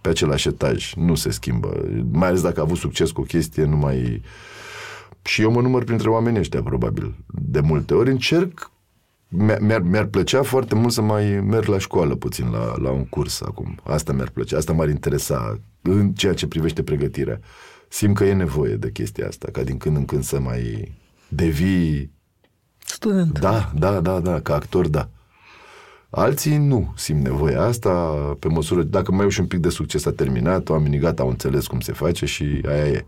pe 0.00 0.08
același 0.08 0.48
etaj. 0.48 0.92
Nu 0.94 1.14
se 1.14 1.30
schimbă. 1.30 1.84
Mai 2.10 2.28
ales 2.28 2.42
dacă 2.42 2.60
a 2.60 2.62
avut 2.62 2.76
succes 2.76 3.10
cu 3.10 3.20
o 3.20 3.24
chestie, 3.24 3.64
nu 3.64 3.76
mai... 3.76 4.22
Și 5.24 5.42
eu 5.42 5.50
mă 5.50 5.60
număr 5.60 5.84
printre 5.84 6.08
oamenii 6.08 6.40
ăștia, 6.40 6.62
probabil. 6.62 7.14
De 7.26 7.60
multe 7.60 7.94
ori 7.94 8.10
încerc 8.10 8.70
mi-ar, 9.60 9.80
mi-ar 9.80 10.04
plăcea 10.04 10.42
foarte 10.42 10.74
mult 10.74 10.92
să 10.92 11.02
mai 11.02 11.40
merg 11.40 11.66
la 11.66 11.78
școală 11.78 12.14
puțin, 12.14 12.50
la, 12.50 12.74
la 12.76 12.90
un 12.90 13.04
curs 13.04 13.40
acum. 13.40 13.80
Asta 13.82 14.12
mi-ar 14.12 14.30
plăcea, 14.30 14.56
asta 14.56 14.72
m-ar 14.72 14.88
interesa 14.88 15.60
în 15.82 16.12
ceea 16.12 16.34
ce 16.34 16.46
privește 16.46 16.82
pregătirea. 16.82 17.40
Simt 17.88 18.16
că 18.16 18.24
e 18.24 18.32
nevoie 18.32 18.74
de 18.76 18.90
chestia 18.90 19.26
asta, 19.26 19.48
ca 19.52 19.62
din 19.62 19.76
când 19.76 19.96
în 19.96 20.04
când 20.04 20.22
să 20.22 20.40
mai 20.40 20.92
devii 21.28 22.10
Student. 22.86 23.38
Da, 23.38 23.70
da, 23.74 24.00
da, 24.00 24.20
da, 24.20 24.40
ca 24.40 24.54
actor, 24.54 24.88
da. 24.88 25.08
Alții 26.10 26.56
nu 26.56 26.92
simt 26.96 27.22
nevoia 27.22 27.62
asta 27.62 27.90
pe 28.38 28.48
măsură, 28.48 28.82
dacă 28.82 29.12
mai 29.12 29.24
au 29.24 29.28
și 29.28 29.40
un 29.40 29.46
pic 29.46 29.58
de 29.58 29.68
succes 29.68 30.06
a 30.06 30.10
terminat, 30.10 30.68
oamenii 30.68 30.98
gata, 30.98 31.22
au 31.22 31.28
înțeles 31.28 31.66
cum 31.66 31.80
se 31.80 31.92
face 31.92 32.26
și 32.26 32.60
aia 32.68 32.86
e. 32.86 33.04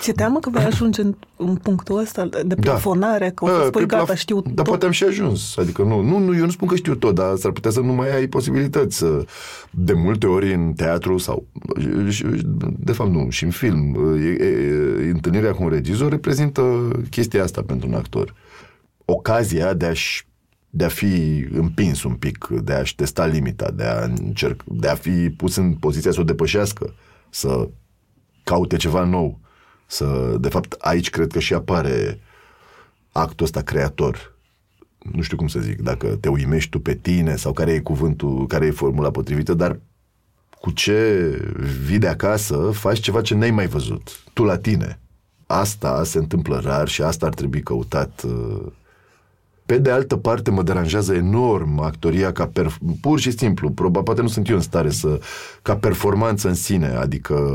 Ți-e 0.00 0.12
teamă 0.12 0.38
că 0.38 0.50
vei 0.50 0.64
ajunge 0.64 1.00
în, 1.00 1.14
în 1.36 1.56
punctul 1.56 1.98
ăsta 1.98 2.24
de 2.26 2.54
da. 2.54 2.54
plafonare, 2.60 3.24
da. 3.24 3.30
că 3.30 3.44
o 3.44 3.48
să 3.48 3.64
spui 3.66 3.86
gata, 3.86 4.14
știu 4.14 4.40
Dar 4.40 4.52
tot? 4.54 4.64
poate 4.64 4.86
am 4.86 4.90
și 4.90 5.04
ajuns. 5.04 5.56
Adică 5.56 5.82
nu, 5.82 6.00
nu, 6.00 6.18
nu, 6.18 6.34
eu 6.36 6.44
nu 6.44 6.50
spun 6.50 6.68
că 6.68 6.74
știu 6.74 6.94
tot, 6.94 7.14
dar 7.14 7.36
s-ar 7.36 7.52
putea 7.52 7.70
să 7.70 7.80
nu 7.80 7.92
mai 7.92 8.14
ai 8.14 8.26
posibilități. 8.26 9.04
De 9.70 9.92
multe 9.92 10.26
ori 10.26 10.54
în 10.54 10.72
teatru 10.72 11.18
sau, 11.18 11.46
de 12.78 12.92
fapt 12.92 13.10
nu, 13.10 13.30
și 13.30 13.44
în 13.44 13.50
film, 13.50 13.96
e, 14.16 14.44
e, 14.44 15.10
întâlnirea 15.10 15.52
cu 15.52 15.62
un 15.62 15.68
regizor 15.68 16.10
reprezintă 16.10 16.90
chestia 17.10 17.42
asta 17.42 17.62
pentru 17.66 17.88
un 17.88 17.94
actor 17.94 18.34
ocazia 19.04 19.72
de 19.74 19.86
a-și 19.86 20.26
de 20.74 20.84
a 20.84 20.88
fi 20.88 21.46
împins 21.52 22.02
un 22.02 22.14
pic, 22.14 22.46
de 22.46 22.72
a-și 22.72 22.94
testa 22.94 23.26
limita, 23.26 23.70
de 23.70 23.84
a, 23.84 24.04
încerc, 24.04 24.62
de 24.64 24.88
a 24.88 24.94
fi 24.94 25.30
pus 25.30 25.56
în 25.56 25.74
poziția 25.74 26.10
să 26.10 26.20
o 26.20 26.24
depășească, 26.24 26.94
să 27.30 27.68
caute 28.44 28.76
ceva 28.76 29.04
nou. 29.04 29.40
Să, 29.86 30.36
de 30.40 30.48
fapt, 30.48 30.72
aici 30.78 31.10
cred 31.10 31.32
că 31.32 31.38
și 31.38 31.54
apare 31.54 32.20
actul 33.12 33.44
ăsta 33.46 33.60
creator. 33.60 34.38
Nu 35.12 35.22
știu 35.22 35.36
cum 35.36 35.46
să 35.46 35.60
zic, 35.60 35.80
dacă 35.80 36.06
te 36.06 36.28
uimești 36.28 36.70
tu 36.70 36.80
pe 36.80 36.94
tine 36.94 37.36
sau 37.36 37.52
care 37.52 37.72
e 37.72 37.80
cuvântul, 37.80 38.46
care 38.46 38.66
e 38.66 38.70
formula 38.70 39.10
potrivită, 39.10 39.54
dar 39.54 39.80
cu 40.60 40.70
ce 40.70 41.30
vii 41.84 41.98
de 41.98 42.08
acasă, 42.08 42.70
faci 42.72 42.98
ceva 42.98 43.20
ce 43.20 43.34
n-ai 43.34 43.50
mai 43.50 43.66
văzut. 43.66 44.22
Tu 44.32 44.44
la 44.44 44.58
tine. 44.58 45.00
Asta 45.46 46.04
se 46.04 46.18
întâmplă 46.18 46.60
rar 46.64 46.88
și 46.88 47.02
asta 47.02 47.26
ar 47.26 47.34
trebui 47.34 47.62
căutat 47.62 48.22
uh, 48.22 48.72
pe 49.72 49.78
de 49.78 49.90
altă 49.90 50.16
parte, 50.16 50.50
mă 50.50 50.62
deranjează 50.62 51.14
enorm 51.14 51.80
actoria 51.80 52.32
ca 52.32 52.46
per, 52.46 52.72
pur 53.00 53.20
și 53.20 53.30
simplu, 53.30 53.70
probabil, 53.70 54.02
poate 54.02 54.20
nu 54.20 54.28
sunt 54.28 54.48
eu 54.48 54.56
în 54.56 54.62
stare 54.62 54.90
să, 54.90 55.20
ca 55.62 55.76
performanță 55.76 56.48
în 56.48 56.54
sine, 56.54 56.86
adică 56.86 57.54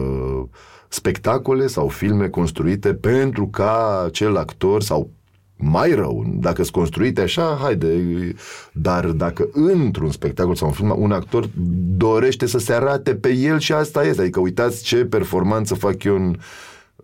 spectacole 0.88 1.68
sau 1.68 1.88
filme 1.88 2.28
construite 2.28 2.94
pentru 2.94 3.48
ca 3.48 4.04
acel 4.06 4.38
actor 4.38 4.82
sau 4.82 5.10
mai 5.56 5.94
rău, 5.94 6.26
dacă 6.40 6.62
sunt 6.62 6.76
construite 6.76 7.22
așa, 7.22 7.58
haide, 7.62 8.34
dar 8.72 9.06
dacă 9.06 9.50
într-un 9.54 10.12
spectacol 10.12 10.56
sau 10.56 10.68
un 10.68 10.74
film 10.74 10.96
un 10.98 11.12
actor 11.12 11.50
dorește 11.98 12.46
să 12.46 12.58
se 12.58 12.74
arate 12.74 13.16
pe 13.16 13.30
el 13.30 13.60
și 13.60 13.74
asta 13.74 14.04
este, 14.04 14.22
adică 14.22 14.40
uitați 14.40 14.84
ce 14.84 15.06
performanță 15.06 15.76
fac 15.76 16.04
eu 16.04 16.16
în, 16.16 16.36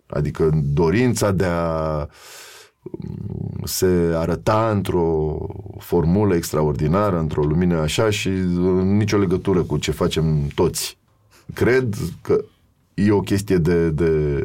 adică 0.06 0.50
dorința 0.72 1.30
de 1.30 1.44
a 1.44 1.96
uh, 2.00 2.06
se 3.64 4.12
arăta 4.14 4.70
într-o 4.70 5.38
formulă 5.78 6.34
extraordinară, 6.34 7.18
într-o 7.18 7.42
lumină 7.42 7.76
așa 7.76 8.10
și 8.10 8.28
nicio 8.82 9.18
legătură 9.18 9.62
cu 9.62 9.76
ce 9.76 9.90
facem 9.90 10.46
toți. 10.54 10.98
Cred 11.54 11.94
că 12.22 12.44
e 12.94 13.10
o 13.10 13.20
chestie 13.20 13.56
de, 13.56 13.90
de 13.90 14.42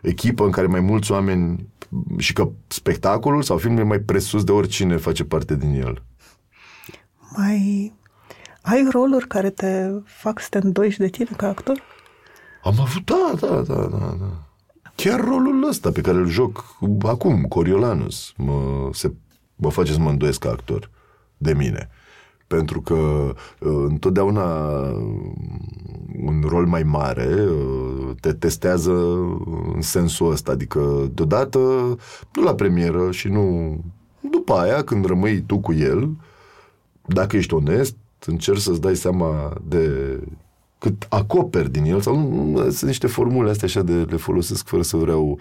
echipă 0.00 0.44
în 0.44 0.50
care 0.50 0.66
mai 0.66 0.80
mulți 0.80 1.12
oameni 1.12 1.68
și 2.16 2.32
că 2.32 2.48
spectacolul 2.66 3.42
sau 3.42 3.56
filmul 3.56 3.80
e 3.80 3.82
mai 3.82 3.98
presus 3.98 4.44
de 4.44 4.52
oricine 4.52 4.96
face 4.96 5.24
parte 5.24 5.56
din 5.56 5.72
el. 5.72 6.02
Mai 7.36 7.92
ai 8.60 8.88
roluri 8.90 9.26
care 9.26 9.50
te 9.50 9.90
fac 10.04 10.40
să 10.40 10.46
te 10.50 10.58
îndoiești 10.58 11.00
de 11.00 11.08
tine 11.08 11.30
ca 11.36 11.48
actor? 11.48 11.82
Am 12.62 12.80
avut, 12.80 13.04
da, 13.04 13.32
da, 13.40 13.62
da, 13.62 13.86
da, 13.86 14.16
da. 14.20 14.47
Chiar 15.02 15.20
rolul 15.20 15.68
ăsta 15.68 15.90
pe 15.90 16.00
care 16.00 16.16
îl 16.16 16.28
joc 16.28 16.76
acum, 17.02 17.42
Coriolanus, 17.42 18.32
mă, 18.36 18.88
se, 18.92 19.12
mă 19.56 19.70
face 19.70 19.92
să 19.92 19.98
mă 19.98 20.10
îndoiesc 20.10 20.38
ca 20.38 20.50
actor 20.50 20.90
de 21.36 21.52
mine. 21.52 21.88
Pentru 22.46 22.80
că 22.80 22.94
uh, 22.94 23.84
întotdeauna 23.88 24.78
un 26.24 26.42
rol 26.46 26.66
mai 26.66 26.82
mare 26.82 27.44
uh, 27.50 28.10
te 28.20 28.32
testează 28.32 28.92
în 29.74 29.80
sensul 29.80 30.30
ăsta. 30.30 30.52
Adică 30.52 31.10
deodată, 31.14 31.58
nu 32.34 32.42
la 32.42 32.54
premieră 32.54 33.10
și 33.10 33.28
nu... 33.28 33.76
După 34.30 34.52
aia, 34.52 34.84
când 34.84 35.04
rămâi 35.04 35.40
tu 35.40 35.58
cu 35.58 35.72
el, 35.72 36.16
dacă 37.06 37.36
ești 37.36 37.54
onest, 37.54 37.96
încerci 38.26 38.60
să-ți 38.60 38.80
dai 38.80 38.96
seama 38.96 39.52
de 39.68 40.18
cât 40.78 41.06
acoperi 41.08 41.70
din 41.70 41.84
el, 41.84 42.00
sau 42.00 42.14
sunt 42.54 42.82
niște 42.82 43.06
formule 43.06 43.50
astea 43.50 43.66
așa 43.66 43.82
de 43.82 43.92
le 43.92 44.16
folosesc 44.16 44.66
fără 44.66 44.82
să 44.82 44.96
vreau 44.96 45.38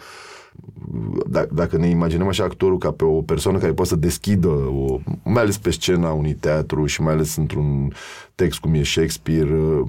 d- 1.30 1.48
dacă 1.52 1.78
ne 1.78 1.88
imaginăm 1.88 2.28
așa 2.28 2.44
actorul 2.44 2.78
ca 2.78 2.92
pe 2.92 3.04
o 3.04 3.22
persoană 3.22 3.58
care 3.58 3.74
poate 3.74 3.90
să 3.90 3.96
deschidă, 3.96 4.48
o, 4.48 5.00
mai 5.24 5.42
ales 5.42 5.58
pe 5.58 5.72
scena 5.72 6.12
unui 6.12 6.34
teatru 6.34 6.86
și 6.86 7.02
mai 7.02 7.14
ales 7.14 7.36
într-un 7.36 7.94
text 8.36 8.60
cum 8.60 8.74
e 8.74 8.84
Shakespeare, 8.84 9.84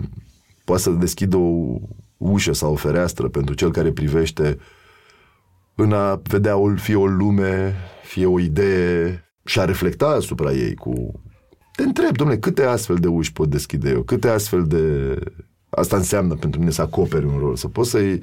poate 0.64 0.82
să 0.82 0.90
deschidă 0.90 1.36
o 1.36 1.78
ușă 2.16 2.52
sau 2.52 2.72
o 2.72 2.76
fereastră 2.76 3.28
pentru 3.28 3.54
cel 3.54 3.70
care 3.70 3.92
privește 3.92 4.58
în 5.74 5.92
a 5.92 6.20
vedea 6.22 6.56
o, 6.56 6.74
fie 6.74 6.96
o 6.96 7.06
lume, 7.06 7.74
fie 8.02 8.26
o 8.26 8.40
idee 8.40 9.24
și 9.44 9.60
a 9.60 9.64
reflecta 9.64 10.06
asupra 10.06 10.52
ei 10.52 10.74
cu... 10.74 11.20
Te 11.78 11.84
întreb, 11.84 12.16
domnule, 12.16 12.38
câte 12.38 12.62
astfel 12.62 12.96
de 12.96 13.06
uși 13.06 13.32
pot 13.32 13.50
deschide 13.50 13.90
eu? 13.90 14.02
Câte 14.02 14.28
astfel 14.28 14.66
de... 14.66 15.14
Asta 15.68 15.96
înseamnă 15.96 16.34
pentru 16.34 16.60
mine 16.60 16.70
să 16.70 16.82
acoperi 16.82 17.24
un 17.24 17.38
rol, 17.38 17.56
să 17.56 17.68
poți 17.68 17.90
să-i... 17.90 18.22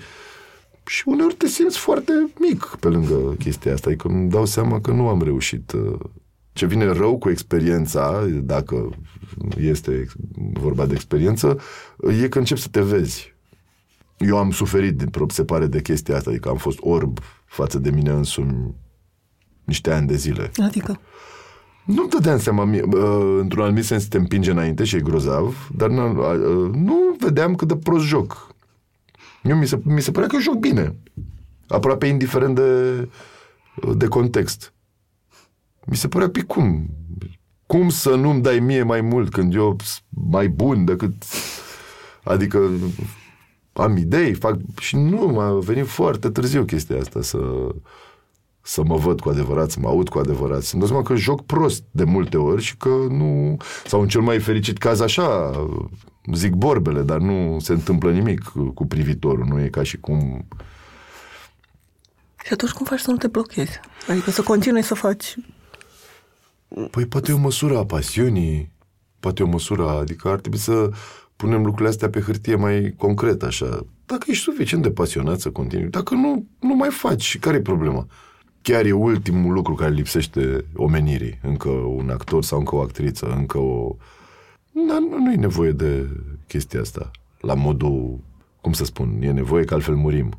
Și 0.86 1.04
uneori 1.06 1.34
te 1.34 1.48
simți 1.48 1.78
foarte 1.78 2.12
mic 2.40 2.78
pe 2.80 2.88
lângă 2.88 3.36
chestia 3.40 3.74
asta. 3.74 3.90
Adică 3.90 4.08
îmi 4.08 4.30
dau 4.30 4.46
seama 4.46 4.82
că 4.82 4.92
nu 4.92 5.08
am 5.08 5.22
reușit. 5.22 5.72
Uh, 5.72 6.00
ce 6.54 6.66
vine 6.66 6.86
rău 6.86 7.18
cu 7.18 7.30
experiența, 7.30 8.26
dacă 8.28 8.90
este 9.58 10.06
vorba 10.54 10.86
de 10.86 10.94
experiență, 10.94 11.60
e 12.22 12.28
că 12.28 12.40
începi 12.40 12.62
să 12.62 12.68
te 12.72 12.82
vezi. 12.82 13.36
Eu 14.18 14.38
am 14.38 14.52
suferit, 14.52 15.04
se 15.28 15.44
pare, 15.44 15.68
de 15.68 15.82
chestia 15.82 16.16
asta, 16.16 16.30
adică 16.30 16.50
am 16.50 16.58
fost 16.58 16.78
orb 16.82 17.20
față 17.46 17.80
de 17.80 17.90
mine 17.90 18.12
însumi 18.12 18.76
niște 19.64 19.92
ani 19.92 20.08
de 20.08 20.16
zile. 20.16 20.52
Adică? 20.64 21.00
Nu-mi 21.86 22.10
dădeam 22.10 22.40
seama, 22.40 22.70
într-un 23.40 23.64
anumit 23.64 23.86
sens 23.86 24.06
te 24.06 24.18
împinge 24.18 24.52
înainte 24.52 24.84
și 24.84 24.96
e 24.96 25.00
grozav, 25.00 25.70
dar 25.76 25.90
nu 25.90 27.16
vedeam 27.20 27.56
cât 27.56 27.68
de 27.68 27.76
prost 27.76 28.06
joc. 28.06 28.56
Eu 29.44 29.58
mi 29.58 29.68
se, 29.68 29.80
mi 29.84 30.02
se 30.02 30.12
părea 30.12 30.28
că 30.28 30.40
joc 30.40 30.56
bine. 30.56 30.96
Aproape 31.68 32.06
indiferent 32.06 32.56
de, 32.56 33.10
de 33.96 34.08
context. 34.08 34.74
Mi 35.86 35.96
se 35.96 36.08
părea, 36.08 36.30
pe 36.30 36.42
cum? 36.42 36.90
Cum 37.66 37.90
să 37.90 38.16
nu-mi 38.16 38.42
dai 38.42 38.60
mie 38.60 38.84
mai 38.84 39.02
mult 39.02 39.32
când 39.32 39.54
eu 39.54 39.76
mai 40.10 40.48
bun 40.48 40.86
decât... 40.86 41.14
Adică 42.24 42.70
am 43.74 43.98
idei, 43.98 44.34
fac... 44.34 44.58
Și 44.80 44.96
nu, 44.96 45.26
m-a 45.26 45.60
venit 45.60 45.86
foarte 45.86 46.30
târziu 46.30 46.64
chestia 46.64 47.00
asta 47.00 47.22
să 47.22 47.40
să 48.68 48.84
mă 48.84 48.98
văd 48.98 49.20
cu 49.20 49.30
adevărat, 49.30 49.72
să 49.72 49.80
mă 49.80 49.88
aud 49.88 50.10
cu 50.10 50.20
adevărat. 50.20 50.62
Să-mi 50.62 50.82
dau 50.82 50.90
seama 50.90 51.04
că 51.04 51.16
joc 51.16 51.46
prost 51.46 51.84
de 51.92 52.04
multe 52.04 52.38
ori 52.38 52.62
și 52.62 52.78
că 52.78 52.90
nu... 53.10 53.58
Sau 53.86 54.02
în 54.02 54.08
cel 54.08 54.22
mai 54.22 54.40
fericit 54.40 54.78
caz 54.78 55.00
așa, 55.00 55.52
zic 56.34 56.54
borbele, 56.54 57.02
dar 57.02 57.18
nu 57.18 57.58
se 57.60 57.74
întâmplă 57.74 58.12
nimic 58.12 58.42
cu 58.74 58.86
privitorul. 58.86 59.46
Nu 59.46 59.62
e 59.62 59.68
ca 59.68 59.84
și 59.84 59.98
cum... 59.98 60.48
Și 62.46 62.54
atunci 62.54 62.72
cum 62.72 62.86
faci 62.86 63.00
să 63.00 63.12
nu 63.12 63.18
te 63.18 63.28
blochezi? 63.28 63.80
Adică 64.10 64.32
să 64.32 64.42
continui 64.42 64.82
să 64.82 64.94
faci... 64.94 65.36
Păi 66.92 67.06
poate 67.06 67.32
e 67.32 67.36
o 67.36 67.38
măsură 67.38 67.78
a 67.78 67.86
pasiunii, 67.86 68.72
poate 69.20 69.42
e 69.42 69.46
o 69.46 69.50
măsură, 69.50 69.90
adică 69.90 70.28
ar 70.28 70.40
trebui 70.40 70.60
să 70.60 70.90
punem 71.36 71.60
lucrurile 71.60 71.90
astea 71.90 72.10
pe 72.10 72.22
hârtie 72.22 72.56
mai 72.56 72.94
concret, 72.98 73.44
așa. 73.44 73.86
Dacă 74.06 74.24
ești 74.28 74.44
suficient 74.44 74.84
de 74.84 74.92
pasionat 74.92 75.40
să 75.40 75.50
continui, 75.50 75.90
dacă 75.90 76.14
nu, 76.14 76.46
nu 76.60 76.76
mai 76.76 76.90
faci, 76.90 77.40
care 77.40 77.58
e 77.58 77.62
problema? 77.62 78.08
Chiar 78.66 78.86
e 78.86 78.92
ultimul 78.92 79.54
lucru 79.54 79.74
care 79.74 79.92
lipsește 79.92 80.66
omenirii. 80.76 81.40
Încă 81.42 81.70
un 81.70 82.10
actor 82.10 82.44
sau 82.44 82.60
încă 82.60 82.76
o 82.76 82.82
actriță, 82.82 83.26
încă 83.26 83.58
o... 83.58 83.96
Dar 84.88 85.00
nu, 85.00 85.18
nu 85.18 85.32
e 85.32 85.36
nevoie 85.36 85.72
de 85.72 86.10
chestia 86.48 86.80
asta. 86.80 87.12
La 87.40 87.54
modul, 87.54 88.20
cum 88.62 88.74
să 88.74 88.86
spun, 88.86 89.22
e 89.22 89.32
nevoie 89.32 89.64
că 89.64 89.74
altfel 89.74 89.96
murim. 89.96 90.30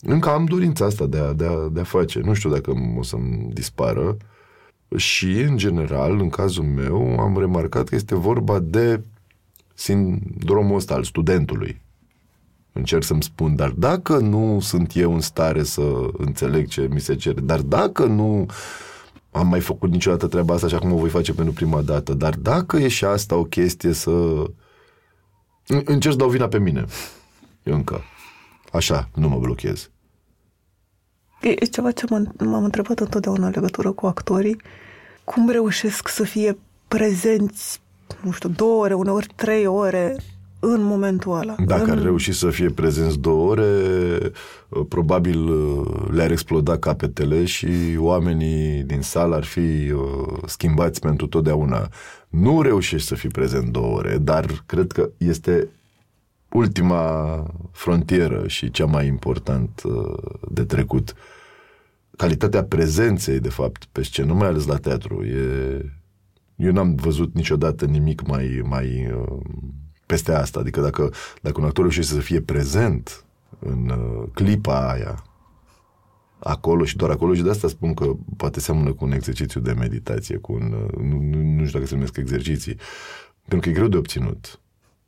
Încă 0.00 0.28
am 0.28 0.44
dorința 0.44 0.84
asta 0.84 1.06
de 1.06 1.18
a, 1.18 1.32
de 1.32 1.46
a, 1.46 1.68
de 1.72 1.80
a 1.80 1.84
face. 1.84 2.20
Nu 2.20 2.34
știu 2.34 2.50
dacă 2.50 2.72
o 2.98 3.02
să-mi 3.02 3.48
dispară. 3.52 4.16
Și, 4.96 5.40
în 5.40 5.56
general, 5.56 6.20
în 6.20 6.28
cazul 6.28 6.64
meu, 6.64 7.18
am 7.20 7.38
remarcat 7.38 7.88
că 7.88 7.94
este 7.94 8.14
vorba 8.14 8.58
de 8.58 9.00
sindromul 9.74 10.76
ăsta 10.76 10.94
al 10.94 11.04
studentului 11.04 11.82
încerc 12.74 13.02
să-mi 13.02 13.22
spun, 13.22 13.56
dar 13.56 13.70
dacă 13.70 14.16
nu 14.16 14.60
sunt 14.60 14.96
eu 14.96 15.14
în 15.14 15.20
stare 15.20 15.62
să 15.62 16.08
înțeleg 16.12 16.68
ce 16.68 16.88
mi 16.90 17.00
se 17.00 17.14
cere, 17.14 17.40
dar 17.40 17.60
dacă 17.60 18.04
nu 18.04 18.46
am 19.30 19.46
mai 19.48 19.60
făcut 19.60 19.90
niciodată 19.90 20.26
treaba 20.26 20.54
asta 20.54 20.66
așa 20.66 20.78
cum 20.78 20.92
o 20.92 20.96
voi 20.96 21.08
face 21.08 21.32
pentru 21.32 21.54
prima 21.54 21.82
dată, 21.82 22.14
dar 22.14 22.34
dacă 22.34 22.76
e 22.76 22.88
și 22.88 23.04
asta 23.04 23.36
o 23.36 23.44
chestie 23.44 23.92
să... 23.92 24.44
Încerc 25.66 26.12
să 26.12 26.18
dau 26.18 26.28
vina 26.28 26.48
pe 26.48 26.58
mine. 26.58 26.84
Încă. 27.62 28.00
Așa, 28.72 29.08
nu 29.14 29.28
mă 29.28 29.38
blochez. 29.38 29.90
E 31.40 31.54
ceva 31.54 31.90
ce 31.90 32.06
m-am 32.38 32.64
întrebat 32.64 32.98
întotdeauna 32.98 33.46
în 33.46 33.52
legătură 33.54 33.92
cu 33.92 34.06
actorii. 34.06 34.60
Cum 35.24 35.48
reușesc 35.48 36.08
să 36.08 36.22
fie 36.22 36.58
prezenți, 36.88 37.80
nu 38.22 38.30
știu, 38.30 38.48
două 38.48 38.82
ore, 38.82 38.94
uneori 38.94 39.32
trei 39.34 39.66
ore 39.66 40.16
în 40.64 40.82
momentul 40.82 41.32
ăla. 41.38 41.54
Dacă 41.66 41.84
în... 41.84 41.90
ar 41.90 42.02
reuși 42.02 42.32
să 42.32 42.50
fie 42.50 42.68
prezenți 42.68 43.18
două 43.18 43.50
ore, 43.50 43.66
probabil 44.88 45.50
le-ar 46.10 46.30
exploda 46.30 46.78
capetele 46.78 47.44
și 47.44 47.68
oamenii 47.98 48.82
din 48.82 49.00
sală 49.00 49.34
ar 49.34 49.44
fi 49.44 49.60
uh, 49.90 50.38
schimbați 50.46 51.00
pentru 51.00 51.26
totdeauna. 51.26 51.88
Nu 52.28 52.62
reușești 52.62 53.06
să 53.06 53.14
fii 53.14 53.28
prezent 53.28 53.68
două 53.68 53.96
ore, 53.96 54.18
dar 54.18 54.62
cred 54.66 54.92
că 54.92 55.10
este 55.16 55.68
ultima 56.48 57.46
frontieră 57.72 58.46
și 58.46 58.70
cea 58.70 58.86
mai 58.86 59.06
important 59.06 59.82
uh, 59.84 60.14
de 60.50 60.64
trecut. 60.64 61.14
Calitatea 62.16 62.64
prezenței, 62.64 63.40
de 63.40 63.48
fapt, 63.48 63.84
pe 63.92 64.02
scenă, 64.02 64.32
mai 64.32 64.48
ales 64.48 64.66
la 64.66 64.76
teatru, 64.76 65.24
e... 65.24 66.02
Eu 66.56 66.72
n-am 66.72 66.94
văzut 66.94 67.34
niciodată 67.34 67.84
nimic 67.84 68.26
mai, 68.26 68.62
mai 68.68 69.12
uh, 69.16 69.40
peste 70.14 70.32
asta. 70.32 70.60
Adică 70.60 70.80
dacă, 70.80 71.12
dacă 71.42 71.60
un 71.60 71.66
actor 71.66 71.82
reușește 71.82 72.14
să 72.14 72.20
fie 72.20 72.40
prezent 72.40 73.24
în 73.58 73.88
uh, 73.88 74.28
clipa 74.34 74.90
aia, 74.90 75.24
acolo 76.38 76.84
și 76.84 76.96
doar 76.96 77.10
acolo 77.10 77.34
și 77.34 77.42
de 77.42 77.50
asta 77.50 77.68
spun 77.68 77.94
că 77.94 78.12
poate 78.36 78.60
seamănă 78.60 78.92
cu 78.92 79.04
un 79.04 79.12
exercițiu 79.12 79.60
de 79.60 79.72
meditație, 79.72 80.36
cu 80.36 80.52
un, 80.52 80.72
uh, 80.72 81.02
nu, 81.02 81.18
nu, 81.20 81.42
nu 81.42 81.66
știu 81.66 81.78
dacă 81.78 81.86
se 81.86 81.94
numesc 81.94 82.16
exerciții, 82.16 82.76
pentru 83.48 83.58
că 83.60 83.68
e 83.68 83.78
greu 83.78 83.88
de 83.88 83.96
obținut. 83.96 84.60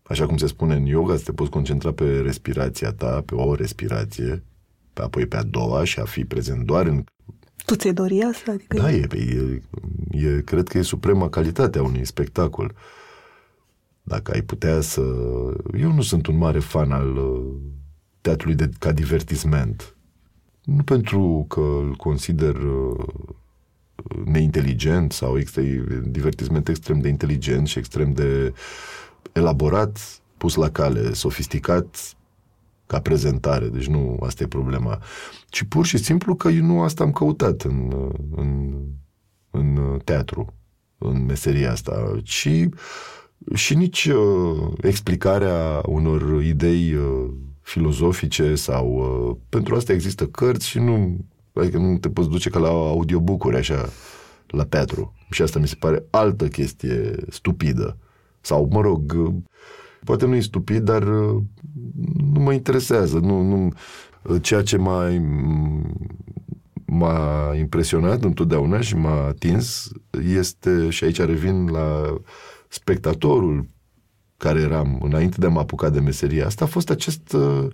Așa 0.02 0.26
cum 0.26 0.36
se 0.36 0.46
spune 0.46 0.74
în 0.74 0.84
yoga, 0.84 1.16
să 1.16 1.22
te 1.24 1.32
poți 1.32 1.50
concentra 1.50 1.92
pe 1.92 2.20
respirația 2.20 2.92
ta, 2.92 3.22
pe 3.26 3.34
o 3.34 3.54
respirație, 3.54 4.42
pe 4.92 5.02
apoi 5.02 5.26
pe 5.26 5.36
a 5.36 5.42
doua 5.42 5.84
și 5.84 6.00
a 6.00 6.04
fi 6.04 6.24
prezent 6.24 6.64
doar 6.64 6.86
în 6.86 7.04
tu 7.64 7.74
ți-ai 7.74 7.92
dori 7.92 8.22
asta? 8.22 8.50
Adică 8.50 8.76
da, 8.76 8.92
e, 8.92 9.06
e, 9.14 9.62
e, 10.10 10.42
cred 10.44 10.68
că 10.68 10.78
e 10.78 10.82
suprema 10.82 11.28
calitate 11.28 11.78
a 11.78 11.82
unui 11.82 12.04
spectacol. 12.04 12.74
Dacă 14.08 14.32
ai 14.32 14.40
putea 14.40 14.80
să... 14.80 15.02
Eu 15.78 15.92
nu 15.92 16.02
sunt 16.02 16.26
un 16.26 16.36
mare 16.36 16.58
fan 16.58 16.92
al 16.92 17.16
uh, 17.16 17.54
teatrului 18.20 18.56
de, 18.56 18.70
ca 18.78 18.92
divertisment. 18.92 19.96
Nu 20.64 20.82
pentru 20.82 21.44
că 21.48 21.60
îl 21.60 21.94
consider 21.96 22.54
uh, 22.54 23.04
neinteligent 24.24 25.12
sau 25.12 25.38
extre, 25.38 25.84
divertisment 26.04 26.68
extrem 26.68 26.98
de 26.98 27.08
inteligent 27.08 27.66
și 27.66 27.78
extrem 27.78 28.12
de 28.12 28.52
elaborat, 29.32 30.20
pus 30.36 30.54
la 30.54 30.70
cale, 30.70 31.12
sofisticat 31.12 32.16
ca 32.86 33.00
prezentare. 33.00 33.68
Deci 33.68 33.86
nu 33.86 34.18
asta 34.22 34.42
e 34.42 34.46
problema. 34.46 35.02
Ci 35.48 35.62
pur 35.62 35.86
și 35.86 35.96
simplu 35.96 36.34
că 36.34 36.48
eu 36.48 36.64
nu 36.64 36.82
asta 36.82 37.02
am 37.02 37.12
căutat 37.12 37.62
în, 37.62 37.92
uh, 37.92 38.14
în, 38.36 38.74
în 39.50 39.98
teatru, 40.04 40.54
în 40.98 41.24
meseria 41.24 41.70
asta, 41.70 42.20
ci 42.22 42.48
și 43.54 43.74
nici 43.74 44.04
uh, 44.04 44.72
explicarea 44.80 45.82
unor 45.86 46.42
idei 46.42 46.94
uh, 46.94 47.30
filozofice 47.60 48.54
sau... 48.54 48.94
Uh, 48.96 49.36
pentru 49.48 49.74
asta 49.74 49.92
există 49.92 50.26
cărți 50.26 50.68
și 50.68 50.78
nu... 50.78 51.16
Adică 51.52 51.78
nu 51.78 51.98
te 51.98 52.08
poți 52.08 52.28
duce 52.28 52.50
ca 52.50 52.58
la 52.58 52.68
audiobook-uri 52.68 53.56
așa 53.56 53.88
la 54.46 54.64
teatru. 54.64 55.14
Și 55.30 55.42
asta 55.42 55.58
mi 55.58 55.68
se 55.68 55.74
pare 55.78 56.06
altă 56.10 56.48
chestie 56.48 57.14
stupidă. 57.28 57.98
Sau, 58.40 58.68
mă 58.72 58.80
rog, 58.80 59.14
uh, 59.16 59.34
poate 60.04 60.26
nu 60.26 60.34
e 60.34 60.40
stupid, 60.40 60.82
dar 60.82 61.02
uh, 61.02 61.42
nu 62.32 62.40
mă 62.40 62.52
interesează. 62.52 63.18
Nu, 63.18 63.42
nu, 63.42 63.72
ceea 64.40 64.62
ce 64.62 64.76
m-a, 64.76 65.08
m-a 66.84 67.54
impresionat 67.54 68.24
întotdeauna 68.24 68.80
și 68.80 68.96
m-a 68.96 69.26
atins 69.26 69.90
este, 70.34 70.90
și 70.90 71.04
aici 71.04 71.20
revin 71.20 71.66
la 71.66 72.16
spectatorul 72.68 73.66
care 74.36 74.60
eram 74.60 75.00
înainte 75.02 75.36
de 75.38 75.46
a 75.46 75.48
mă 75.48 75.58
apuca 75.58 75.90
de 75.90 76.00
meseria 76.00 76.46
asta 76.46 76.64
a 76.64 76.68
fost 76.68 76.90
acest 76.90 77.32
uh, 77.32 77.66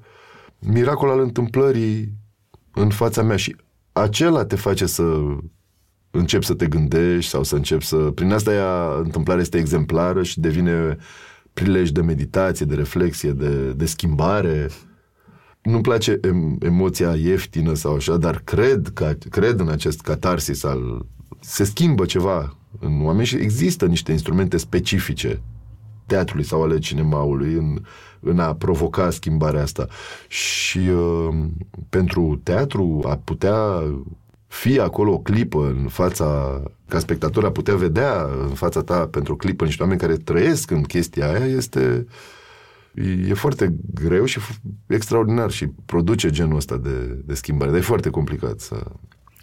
miracol 0.58 1.10
al 1.10 1.20
întâmplării 1.20 2.12
în 2.74 2.90
fața 2.90 3.22
mea 3.22 3.36
și 3.36 3.56
acela 3.92 4.44
te 4.44 4.56
face 4.56 4.86
să 4.86 5.04
începi 6.10 6.44
să 6.44 6.54
te 6.54 6.66
gândești 6.66 7.30
sau 7.30 7.42
să 7.42 7.56
începi 7.56 7.84
să... 7.84 7.96
Prin 7.96 8.32
asta 8.32 8.52
ea, 8.52 9.00
întâmplarea 9.02 9.42
este 9.42 9.58
exemplară 9.58 10.22
și 10.22 10.40
devine 10.40 10.96
prilej 11.52 11.90
de 11.90 12.02
meditație, 12.02 12.66
de 12.66 12.74
reflexie, 12.74 13.32
de, 13.32 13.72
de 13.72 13.86
schimbare. 13.86 14.68
Nu-mi 15.62 15.82
place 15.82 16.18
em, 16.22 16.56
emoția 16.60 17.14
ieftină 17.14 17.74
sau 17.74 17.94
așa, 17.94 18.16
dar 18.16 18.40
cred, 18.44 18.90
că, 18.94 19.16
cred 19.30 19.60
în 19.60 19.68
acest 19.68 20.00
catarsis 20.00 20.64
al... 20.64 21.06
Se 21.40 21.64
schimbă 21.64 22.04
ceva 22.04 22.56
în 22.78 23.04
oameni 23.04 23.26
și 23.26 23.36
există 23.36 23.86
niște 23.86 24.12
instrumente 24.12 24.56
specifice 24.56 25.42
teatrului 26.06 26.44
sau 26.44 26.62
ale 26.62 26.78
cinemaului 26.78 27.52
în, 27.52 27.78
în 28.20 28.38
a 28.38 28.54
provoca 28.54 29.10
schimbarea 29.10 29.62
asta. 29.62 29.86
Și 30.28 30.78
uh, 30.78 31.34
pentru 31.88 32.40
teatru 32.42 33.02
a 33.06 33.16
putea 33.16 33.82
fi 34.46 34.80
acolo 34.80 35.12
o 35.12 35.18
clipă 35.18 35.66
în 35.66 35.88
fața, 35.88 36.62
ca 36.88 36.98
spectator 36.98 37.44
a 37.44 37.50
putea 37.50 37.76
vedea 37.76 38.28
în 38.42 38.54
fața 38.54 38.82
ta 38.82 39.06
pentru 39.06 39.32
o 39.32 39.36
clipă 39.36 39.64
niște 39.64 39.82
oameni 39.82 40.00
care 40.00 40.16
trăiesc 40.16 40.70
în 40.70 40.82
chestia 40.82 41.30
aia, 41.30 41.46
este 41.46 42.06
e 43.28 43.34
foarte 43.34 43.74
greu 43.94 44.24
și 44.24 44.38
extraordinar 44.86 45.50
și 45.50 45.66
produce 45.66 46.30
genul 46.30 46.56
ăsta 46.56 46.76
de, 46.76 47.22
de 47.24 47.34
schimbare, 47.34 47.70
dar 47.70 47.80
e 47.80 47.82
foarte 47.82 48.10
complicat 48.10 48.60
să... 48.60 48.84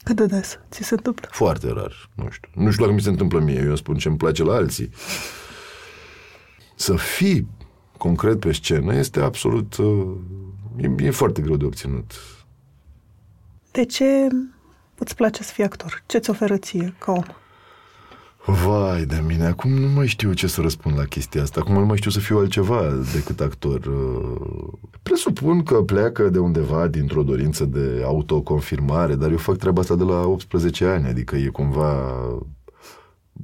Cât 0.09 0.17
de 0.17 0.25
des 0.25 0.59
ți 0.69 0.83
se 0.83 0.93
întâmplă? 0.93 1.27
Foarte 1.31 1.71
rar, 1.71 2.09
nu 2.15 2.29
știu. 2.29 2.49
Nu 2.53 2.71
știu 2.71 2.83
dacă 2.83 2.95
mi 2.95 3.01
se 3.01 3.09
întâmplă 3.09 3.39
mie, 3.39 3.61
eu 3.61 3.75
spun 3.75 3.97
ce 3.97 4.07
îmi 4.07 4.17
place 4.17 4.43
la 4.43 4.53
alții. 4.53 4.89
Să 6.75 6.95
fii 6.95 7.47
concret 7.97 8.39
pe 8.39 8.51
scenă 8.51 8.95
este 8.95 9.19
absolut... 9.19 9.75
E, 10.75 11.05
e 11.05 11.11
foarte 11.11 11.41
greu 11.41 11.55
de 11.55 11.65
obținut. 11.65 12.11
De 13.71 13.85
ce 13.85 14.27
îți 14.97 15.15
place 15.15 15.43
să 15.43 15.53
fii 15.53 15.63
actor? 15.63 16.03
Ce 16.05 16.17
ți 16.17 16.29
oferă 16.29 16.57
ție 16.57 16.95
ca 16.99 17.11
om? 17.11 17.23
Vai 18.49 19.05
de 19.05 19.23
mine, 19.27 19.45
acum 19.45 19.71
nu 19.71 19.87
mai 19.87 20.07
știu 20.07 20.33
ce 20.33 20.47
să 20.47 20.61
răspund 20.61 20.97
la 20.97 21.03
chestia 21.03 21.41
asta. 21.41 21.59
Acum 21.59 21.73
nu 21.73 21.85
mai 21.85 21.97
știu 21.97 22.11
să 22.11 22.19
fiu 22.19 22.37
altceva 22.37 22.81
decât 23.13 23.39
actor. 23.39 23.91
Presupun 25.03 25.63
că 25.63 25.75
pleacă 25.75 26.29
de 26.29 26.39
undeva 26.39 26.87
dintr-o 26.87 27.23
dorință 27.23 27.65
de 27.65 28.01
autoconfirmare, 28.05 29.15
dar 29.15 29.31
eu 29.31 29.37
fac 29.37 29.57
treaba 29.57 29.81
asta 29.81 29.95
de 29.95 30.03
la 30.03 30.25
18 30.25 30.85
ani, 30.85 31.07
adică 31.07 31.35
e 31.35 31.47
cumva 31.47 32.11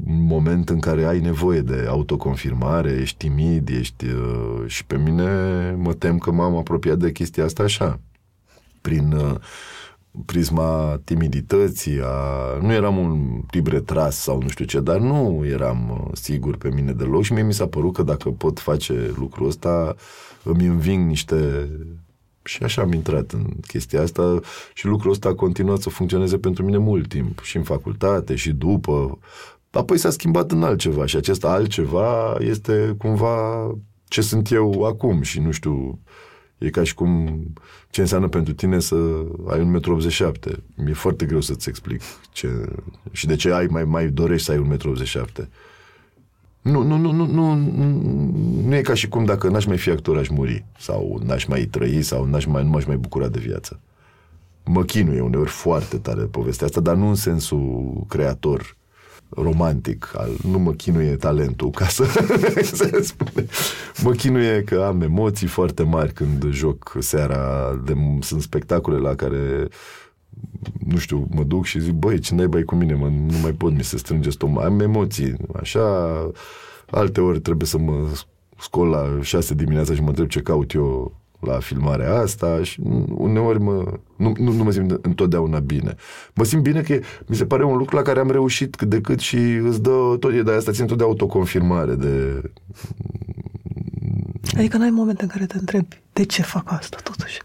un 0.05 0.25
moment 0.25 0.69
în 0.69 0.79
care 0.79 1.05
ai 1.05 1.19
nevoie 1.19 1.61
de 1.61 1.85
autoconfirmare, 1.87 2.91
ești 2.91 3.17
timid, 3.17 3.69
ești... 3.69 4.05
Uh, 4.05 4.63
și 4.67 4.85
pe 4.85 4.97
mine 4.97 5.71
mă 5.77 5.93
tem 5.93 6.17
că 6.17 6.31
m-am 6.31 6.55
apropiat 6.55 6.97
de 6.97 7.11
chestia 7.11 7.43
asta 7.43 7.63
așa, 7.63 7.99
prin 8.81 9.11
uh, 9.11 9.35
prisma 10.25 11.01
timidității, 11.03 11.99
a... 12.03 12.57
nu 12.61 12.73
eram 12.73 12.97
un 12.97 13.41
tip 13.49 13.67
retras 13.67 14.15
sau 14.15 14.41
nu 14.41 14.47
știu 14.47 14.65
ce, 14.65 14.79
dar 14.79 14.97
nu 14.97 15.45
eram 15.45 15.89
uh, 15.89 16.11
sigur 16.13 16.57
pe 16.57 16.69
mine 16.69 16.91
deloc 16.91 17.23
și 17.23 17.33
mie 17.33 17.43
mi 17.43 17.53
s-a 17.53 17.67
părut 17.67 17.93
că 17.93 18.03
dacă 18.03 18.29
pot 18.29 18.59
face 18.59 19.13
lucrul 19.17 19.47
ăsta, 19.47 19.95
îmi 20.43 20.65
înving 20.65 21.07
niște... 21.07 21.69
Și 22.43 22.63
așa 22.63 22.81
am 22.81 22.91
intrat 22.91 23.31
în 23.31 23.45
chestia 23.67 24.01
asta 24.01 24.39
și 24.73 24.85
lucrul 24.85 25.11
ăsta 25.11 25.29
a 25.29 25.33
continuat 25.33 25.79
să 25.81 25.89
funcționeze 25.89 26.37
pentru 26.37 26.63
mine 26.63 26.77
mult 26.77 27.07
timp, 27.07 27.41
și 27.43 27.57
în 27.57 27.63
facultate, 27.63 28.35
și 28.35 28.51
după. 28.51 29.19
Apoi 29.71 29.97
s-a 29.97 30.09
schimbat 30.09 30.51
în 30.51 30.63
altceva 30.63 31.05
și 31.05 31.15
acest 31.15 31.45
altceva 31.45 32.35
este 32.39 32.95
cumva 32.97 33.71
ce 34.07 34.21
sunt 34.21 34.51
eu 34.51 34.83
acum 34.83 35.21
și 35.21 35.39
nu 35.39 35.51
știu, 35.51 35.99
E 36.57 36.69
ca 36.69 36.83
și 36.83 36.93
cum 36.93 37.43
ce 37.89 38.01
înseamnă 38.01 38.27
pentru 38.27 38.53
tine 38.53 38.79
să 38.79 38.95
ai 39.47 39.59
un 39.59 39.69
metru 39.69 39.93
87. 39.93 40.63
E 40.87 40.93
foarte 40.93 41.25
greu 41.25 41.41
să-ți 41.41 41.69
explic 41.69 42.01
ce, 42.31 42.49
și 43.11 43.25
de 43.25 43.35
ce 43.35 43.51
ai 43.51 43.65
mai, 43.65 43.83
mai 43.83 44.07
dorești 44.07 44.45
să 44.45 44.51
ai 44.51 44.57
un 44.57 44.67
metru 44.67 44.89
87. 44.89 45.49
Nu, 46.61 46.81
nu, 46.83 46.97
nu, 46.97 47.11
nu, 47.11 47.25
nu, 47.25 47.55
nu 48.67 48.75
e 48.75 48.81
ca 48.81 48.93
și 48.93 49.07
cum 49.07 49.25
dacă 49.25 49.49
n-aș 49.49 49.65
mai 49.65 49.77
fi 49.77 49.89
actor, 49.89 50.17
aș 50.17 50.27
muri. 50.27 50.65
Sau 50.79 51.21
n-aș 51.25 51.45
mai 51.45 51.65
trăi, 51.65 52.01
sau 52.01 52.25
n-aș 52.25 52.45
mai, 52.45 52.63
nu 52.63 52.69
m-aș 52.69 52.85
mai 52.85 52.97
bucura 52.97 53.27
de 53.27 53.39
viață. 53.39 53.79
Mă 54.63 54.83
chinuie 54.83 55.21
uneori 55.21 55.49
foarte 55.49 55.97
tare 55.97 56.21
povestea 56.21 56.65
asta, 56.65 56.81
dar 56.81 56.95
nu 56.95 57.07
în 57.07 57.15
sensul 57.15 58.03
creator 58.07 58.75
romantic, 59.29 60.13
al, 60.17 60.29
nu 60.43 60.59
mă 60.59 60.71
chinuie 60.71 61.15
talentul, 61.15 61.69
ca 61.69 61.87
să 61.87 62.03
se 62.61 63.01
spune. 63.01 63.45
Mă 64.03 64.11
chinuie 64.11 64.63
că 64.63 64.83
am 64.87 65.01
emoții 65.01 65.47
foarte 65.47 65.83
mari 65.83 66.13
când 66.13 66.45
joc 66.49 66.95
seara, 66.99 67.73
de, 67.85 67.93
sunt 68.19 68.41
spectacole 68.41 68.97
la 68.97 69.15
care 69.15 69.67
nu 70.85 70.97
știu, 70.97 71.27
mă 71.29 71.43
duc 71.43 71.65
și 71.65 71.79
zic, 71.79 71.93
băi, 71.93 72.19
ce 72.19 72.35
naiba 72.35 72.63
cu 72.65 72.75
mine, 72.75 72.93
mă, 72.93 73.07
nu 73.07 73.37
mai 73.41 73.51
pot, 73.51 73.73
mi 73.73 73.83
se 73.83 73.97
strânge 73.97 74.29
stomac, 74.29 74.65
am 74.65 74.79
emoții, 74.79 75.35
așa, 75.59 75.81
alte 76.89 77.21
ori 77.21 77.39
trebuie 77.39 77.67
să 77.67 77.77
mă 77.77 78.07
scol 78.57 78.87
la 78.87 79.19
șase 79.21 79.53
dimineața 79.53 79.93
și 79.93 80.01
mă 80.01 80.07
întreb 80.07 80.27
ce 80.27 80.41
caut 80.41 80.73
eu 80.73 81.15
la 81.39 81.59
filmarea 81.59 82.13
asta 82.13 82.63
și 82.63 82.79
uneori 83.07 83.59
mă, 83.59 83.99
nu, 84.15 84.33
nu, 84.39 84.51
nu 84.51 84.63
mă 84.63 84.71
simt 84.71 85.05
întotdeauna 85.05 85.59
bine. 85.59 85.95
Mă 86.33 86.43
simt 86.43 86.63
bine 86.63 86.81
că 86.81 86.99
mi 87.25 87.35
se 87.35 87.45
pare 87.45 87.63
un 87.63 87.77
lucru 87.77 87.95
la 87.95 88.01
care 88.01 88.19
am 88.19 88.31
reușit 88.31 88.75
cât 88.75 88.89
de 88.89 89.01
cât 89.01 89.19
și 89.19 89.37
îți 89.37 89.81
dă 89.81 90.15
tot, 90.19 90.41
de 90.43 90.51
asta 90.51 90.71
țin 90.71 90.85
tot 90.85 90.97
de 90.97 91.03
autoconfirmare, 91.03 91.95
de... 91.95 92.41
Adică 94.57 94.77
n-ai 94.77 94.89
momente 94.89 95.23
în 95.23 95.29
care 95.29 95.45
te 95.45 95.57
întrebi 95.57 96.01
de 96.13 96.25
ce 96.25 96.41
fac 96.41 96.71
asta 96.71 96.97
totuși? 97.03 97.41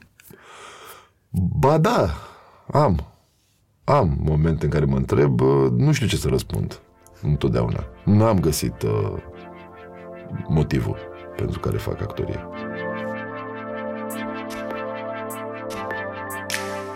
Ba 1.58 1.78
da, 1.78 2.14
am. 2.72 3.04
Am 3.84 4.18
momente 4.24 4.64
în 4.64 4.70
care 4.70 4.84
mă 4.84 4.96
întreb, 4.96 5.40
nu 5.76 5.92
știu 5.92 6.06
ce 6.06 6.16
să 6.16 6.28
răspund 6.28 6.80
întotdeauna. 7.22 7.84
Nu 8.04 8.24
am 8.24 8.40
găsit 8.40 8.82
uh, 8.82 9.12
motivul 10.48 10.96
pentru 11.36 11.60
care 11.60 11.76
fac 11.76 12.00
actorie. 12.00 12.46